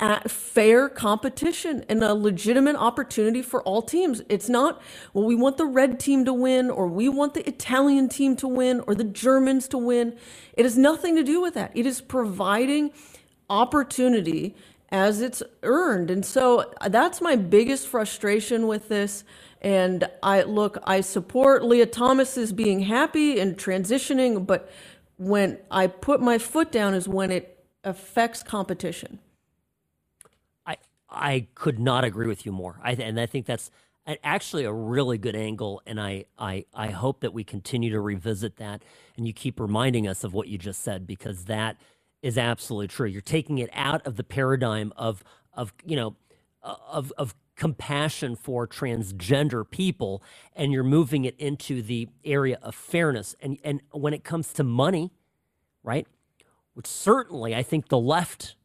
uh, 0.00 0.20
fair 0.26 0.88
competition 0.88 1.84
and 1.88 2.02
a 2.02 2.14
legitimate 2.14 2.76
opportunity 2.76 3.42
for 3.42 3.62
all 3.62 3.82
teams. 3.82 4.22
It's 4.28 4.48
not, 4.48 4.82
well, 5.12 5.24
we 5.24 5.36
want 5.36 5.58
the 5.58 5.66
red 5.66 6.00
team 6.00 6.24
to 6.24 6.32
win, 6.32 6.70
or 6.70 6.88
we 6.88 7.08
want 7.08 7.34
the 7.34 7.46
Italian 7.46 8.08
team 8.08 8.34
to 8.36 8.48
win, 8.48 8.82
or 8.86 8.94
the 8.94 9.04
Germans 9.04 9.68
to 9.68 9.78
win. 9.78 10.16
It 10.54 10.64
has 10.64 10.76
nothing 10.76 11.14
to 11.16 11.22
do 11.22 11.40
with 11.40 11.54
that. 11.54 11.70
It 11.74 11.86
is 11.86 12.00
providing 12.00 12.90
opportunity 13.48 14.56
as 14.88 15.20
it's 15.20 15.42
earned. 15.62 16.10
And 16.10 16.24
so 16.24 16.72
uh, 16.80 16.88
that's 16.88 17.20
my 17.20 17.36
biggest 17.36 17.86
frustration 17.86 18.66
with 18.66 18.88
this. 18.88 19.24
And 19.60 20.08
I 20.22 20.42
look, 20.42 20.78
I 20.84 21.00
support 21.00 21.64
Lia 21.64 21.86
Thomas's 21.86 22.52
being 22.52 22.80
happy 22.80 23.38
and 23.38 23.56
transitioning, 23.56 24.44
but 24.44 24.70
when 25.16 25.58
I 25.70 25.86
put 25.86 26.20
my 26.20 26.38
foot 26.38 26.72
down 26.72 26.94
is 26.94 27.08
when 27.08 27.30
it 27.30 27.64
affects 27.84 28.42
competition. 28.42 29.18
I 30.66 30.76
I 31.08 31.46
could 31.54 31.78
not 31.78 32.04
agree 32.04 32.26
with 32.26 32.46
you 32.46 32.52
more. 32.52 32.78
I 32.82 32.92
and 32.92 33.20
I 33.20 33.26
think 33.26 33.46
that's 33.46 33.70
actually 34.24 34.64
a 34.64 34.72
really 34.72 35.16
good 35.16 35.36
angle 35.36 35.80
and 35.86 36.00
I, 36.00 36.24
I 36.38 36.64
I 36.74 36.88
hope 36.88 37.20
that 37.20 37.32
we 37.32 37.44
continue 37.44 37.90
to 37.90 38.00
revisit 38.00 38.56
that 38.56 38.82
and 39.16 39.26
you 39.26 39.32
keep 39.32 39.60
reminding 39.60 40.08
us 40.08 40.24
of 40.24 40.34
what 40.34 40.48
you 40.48 40.58
just 40.58 40.82
said 40.82 41.06
because 41.06 41.44
that 41.44 41.76
is 42.22 42.38
absolutely 42.38 42.88
true. 42.88 43.06
You're 43.06 43.20
taking 43.20 43.58
it 43.58 43.70
out 43.72 44.04
of 44.06 44.16
the 44.16 44.24
paradigm 44.24 44.92
of 44.96 45.22
of 45.54 45.72
you 45.84 45.96
know 45.96 46.16
of 46.62 47.12
of 47.18 47.34
compassion 47.56 48.34
for 48.36 48.66
transgender 48.66 49.68
people 49.68 50.22
and 50.54 50.72
you're 50.72 50.82
moving 50.82 51.24
it 51.24 51.36
into 51.38 51.82
the 51.82 52.08
area 52.24 52.58
of 52.62 52.74
fairness 52.74 53.36
and 53.40 53.58
and 53.62 53.80
when 53.90 54.14
it 54.14 54.24
comes 54.24 54.52
to 54.52 54.64
money 54.64 55.12
right 55.82 56.06
which 56.74 56.86
certainly 56.86 57.54
i 57.54 57.62
think 57.62 57.88
the 57.88 57.98
left 57.98 58.56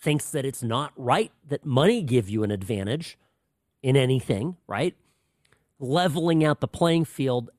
thinks 0.00 0.30
that 0.30 0.44
it's 0.44 0.62
not 0.62 0.92
right 0.96 1.30
that 1.46 1.64
money 1.64 2.02
give 2.02 2.28
you 2.28 2.42
an 2.42 2.50
advantage 2.50 3.18
in 3.82 3.96
anything, 3.96 4.56
right? 4.66 4.94
Leveling 5.78 6.44
out 6.44 6.60
the 6.60 6.68
playing 6.68 7.04
field 7.04 7.50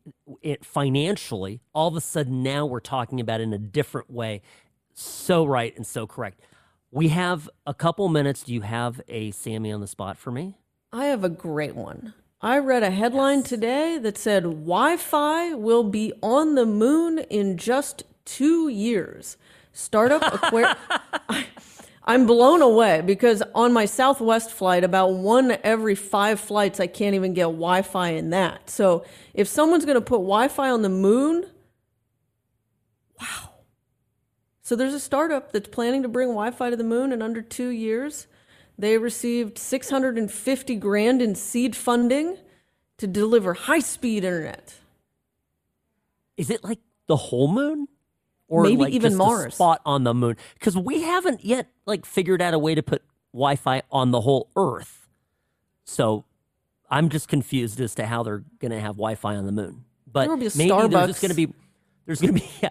it 0.42 0.66
financially, 0.66 1.62
all 1.74 1.90
of 1.90 1.96
a 1.96 2.02
sudden 2.02 2.42
now 2.42 2.66
we're 2.66 2.80
talking 2.80 3.20
about 3.20 3.42
in 3.42 3.54
a 3.54 3.58
different 3.58 4.10
way. 4.10 4.42
So 4.94 5.46
right 5.46 5.76
and 5.76 5.86
so 5.86 6.08
correct. 6.08 6.42
We 6.92 7.10
have 7.10 7.50
a 7.66 7.74
couple 7.74 8.08
minutes. 8.08 8.44
Do 8.44 8.54
you 8.54 8.62
have 8.62 9.02
a 9.08 9.32
Sammy 9.32 9.72
on 9.72 9.82
the 9.82 9.88
spot 9.88 10.18
for 10.18 10.32
me? 10.32 10.56
I 10.94 11.06
have 11.06 11.24
a 11.24 11.30
great 11.30 11.76
one. 11.76 12.14
I 12.40 12.60
read 12.60 12.84
a 12.84 12.92
headline 12.92 13.42
today 13.42 13.98
that 13.98 14.16
said 14.16 14.44
Wi 14.44 14.96
Fi 14.98 15.56
will 15.56 15.84
be 15.84 16.14
on 16.22 16.54
the 16.54 16.68
moon 16.68 17.18
in 17.32 17.58
just 17.58 18.04
two 18.26 18.68
years. 18.68 19.36
Startup 19.72 20.22
Aquarian. 20.22 20.76
I'm 22.06 22.28
blown 22.28 22.62
away 22.62 23.02
because 23.02 23.42
on 23.56 23.74
my 23.74 23.86
Southwest 23.86 24.52
flight, 24.52 24.84
about 24.84 25.14
one 25.14 25.58
every 25.64 25.96
five 25.96 26.40
flights, 26.40 26.80
I 26.80 26.86
can't 26.86 27.16
even 27.16 27.34
get 27.34 27.46
Wi 27.46 27.82
Fi 27.82 28.10
in 28.10 28.30
that. 28.30 28.70
So 28.70 29.04
if 29.34 29.48
someone's 29.48 29.86
going 29.86 29.96
to 29.96 30.02
put 30.02 30.18
Wi 30.18 30.48
Fi 30.48 30.70
on 30.70 30.84
the 30.84 30.90
moon, 30.90 31.48
wow. 33.20 33.50
So 34.62 34.76
there's 34.76 34.94
a 34.94 35.00
startup 35.00 35.54
that's 35.54 35.70
planning 35.70 36.04
to 36.04 36.10
bring 36.10 36.28
Wi 36.28 36.52
Fi 36.52 36.70
to 36.70 36.76
the 36.76 36.84
moon 36.84 37.12
in 37.12 37.24
under 37.24 37.42
two 37.42 37.70
years. 37.70 38.28
They 38.78 38.98
received 38.98 39.58
650 39.58 40.76
grand 40.78 41.22
in 41.22 41.36
seed 41.36 41.76
funding 41.76 42.38
to 42.98 43.08
deliver 43.08 43.54
high 43.54 43.80
speed 43.80 44.24
internet. 44.24 44.76
Is 46.38 46.50
it 46.50 46.64
like 46.64 46.80
the 47.08 47.16
whole 47.16 47.48
moon? 47.48 47.88
Or 48.48 48.64
Maybe 48.64 48.78
like 48.78 48.94
even 48.94 49.16
Mars. 49.16 49.56
spot 49.56 49.82
on 49.86 50.04
the 50.04 50.14
moon? 50.14 50.38
Because 50.56 50.78
we 50.78 51.02
haven't 51.02 51.44
yet 51.44 51.68
like 51.86 52.06
figured 52.06 52.42
out 52.42 52.54
a 52.54 52.60
way 52.60 52.76
to 52.76 52.84
put 52.84 53.02
Wi-Fi 53.34 53.82
on 53.92 54.12
the 54.12 54.22
whole 54.22 54.50
Earth. 54.56 55.08
So 55.86 56.26
I'm 56.90 57.10
just 57.10 57.28
confused 57.28 57.80
as 57.82 57.96
to 57.96 58.06
how 58.06 58.22
they're 58.22 58.44
going 58.60 58.72
to 58.72 58.80
have 58.80 58.96
Wi-Fi 58.96 59.36
on 59.36 59.46
the 59.46 59.52
moon. 59.52 59.86
But 60.12 60.22
There 60.22 60.30
will 60.30 60.38
be 60.38 60.48
a 60.48 60.52
maybe 60.56 60.88
there's 60.94 61.08
just 61.08 61.22
going 61.22 61.30
to 61.30 61.36
be 61.36 61.52
there's 62.06 62.22
going 62.22 62.36
to 62.36 62.40
be. 62.40 62.50
Yeah, 62.62 62.70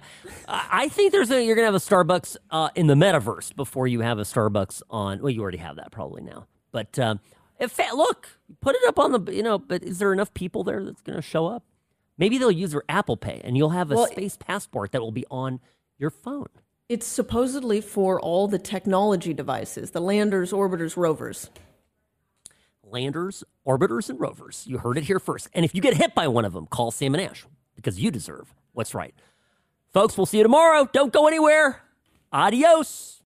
I 0.48 0.88
think 0.88 1.12
there's 1.12 1.30
a 1.30 1.42
you're 1.44 1.54
going 1.54 1.66
to 1.66 1.72
have 1.72 1.74
a 1.74 1.78
Starbucks 1.78 2.36
uh, 2.50 2.70
in 2.74 2.86
the 2.86 2.94
metaverse 2.94 3.54
before 3.54 3.86
you 3.86 4.00
have 4.00 4.18
a 4.18 4.22
Starbucks 4.22 4.82
on. 4.90 5.20
Well, 5.20 5.30
you 5.30 5.42
already 5.42 5.58
have 5.58 5.76
that 5.76 5.90
probably 5.92 6.22
now. 6.22 6.46
But 6.70 6.98
um, 6.98 7.20
if 7.58 7.78
look, 7.94 8.28
put 8.60 8.74
it 8.74 8.82
up 8.86 8.98
on 8.98 9.12
the 9.12 9.32
you 9.32 9.42
know. 9.42 9.58
But 9.58 9.82
is 9.82 9.98
there 9.98 10.12
enough 10.12 10.32
people 10.34 10.64
there 10.64 10.84
that's 10.84 11.02
going 11.02 11.16
to 11.16 11.22
show 11.22 11.46
up? 11.46 11.64
Maybe 12.18 12.38
they'll 12.38 12.50
use 12.50 12.72
their 12.72 12.84
Apple 12.88 13.16
Pay, 13.16 13.40
and 13.44 13.56
you'll 13.56 13.70
have 13.70 13.90
a 13.90 13.94
Well, 13.94 14.06
space 14.06 14.36
passport 14.36 14.92
that 14.92 15.00
will 15.00 15.12
be 15.12 15.26
on 15.30 15.60
your 15.98 16.10
phone. 16.10 16.48
It's 16.88 17.06
supposedly 17.06 17.80
for 17.80 18.20
all 18.20 18.48
the 18.48 18.58
technology 18.58 19.32
devices, 19.32 19.92
the 19.92 20.00
landers, 20.00 20.52
orbiters, 20.52 20.96
rovers. 20.96 21.50
Landers, 22.84 23.44
orbiters, 23.66 24.10
and 24.10 24.20
rovers. 24.20 24.64
You 24.66 24.78
heard 24.78 24.98
it 24.98 25.04
here 25.04 25.18
first. 25.18 25.48
And 25.54 25.64
if 25.64 25.74
you 25.74 25.80
get 25.80 25.94
hit 25.94 26.14
by 26.14 26.28
one 26.28 26.44
of 26.44 26.52
them, 26.52 26.66
call 26.66 26.90
Sam 26.90 27.14
and 27.14 27.22
Ash 27.22 27.46
because 27.74 27.98
you 27.98 28.10
deserve 28.10 28.54
what's 28.72 28.94
right. 28.94 29.14
Folks, 29.92 30.16
we'll 30.16 30.26
see 30.26 30.38
you 30.38 30.42
tomorrow. 30.42 30.88
Don't 30.92 31.12
go 31.12 31.26
anywhere. 31.26 31.82
Adios. 32.32 33.21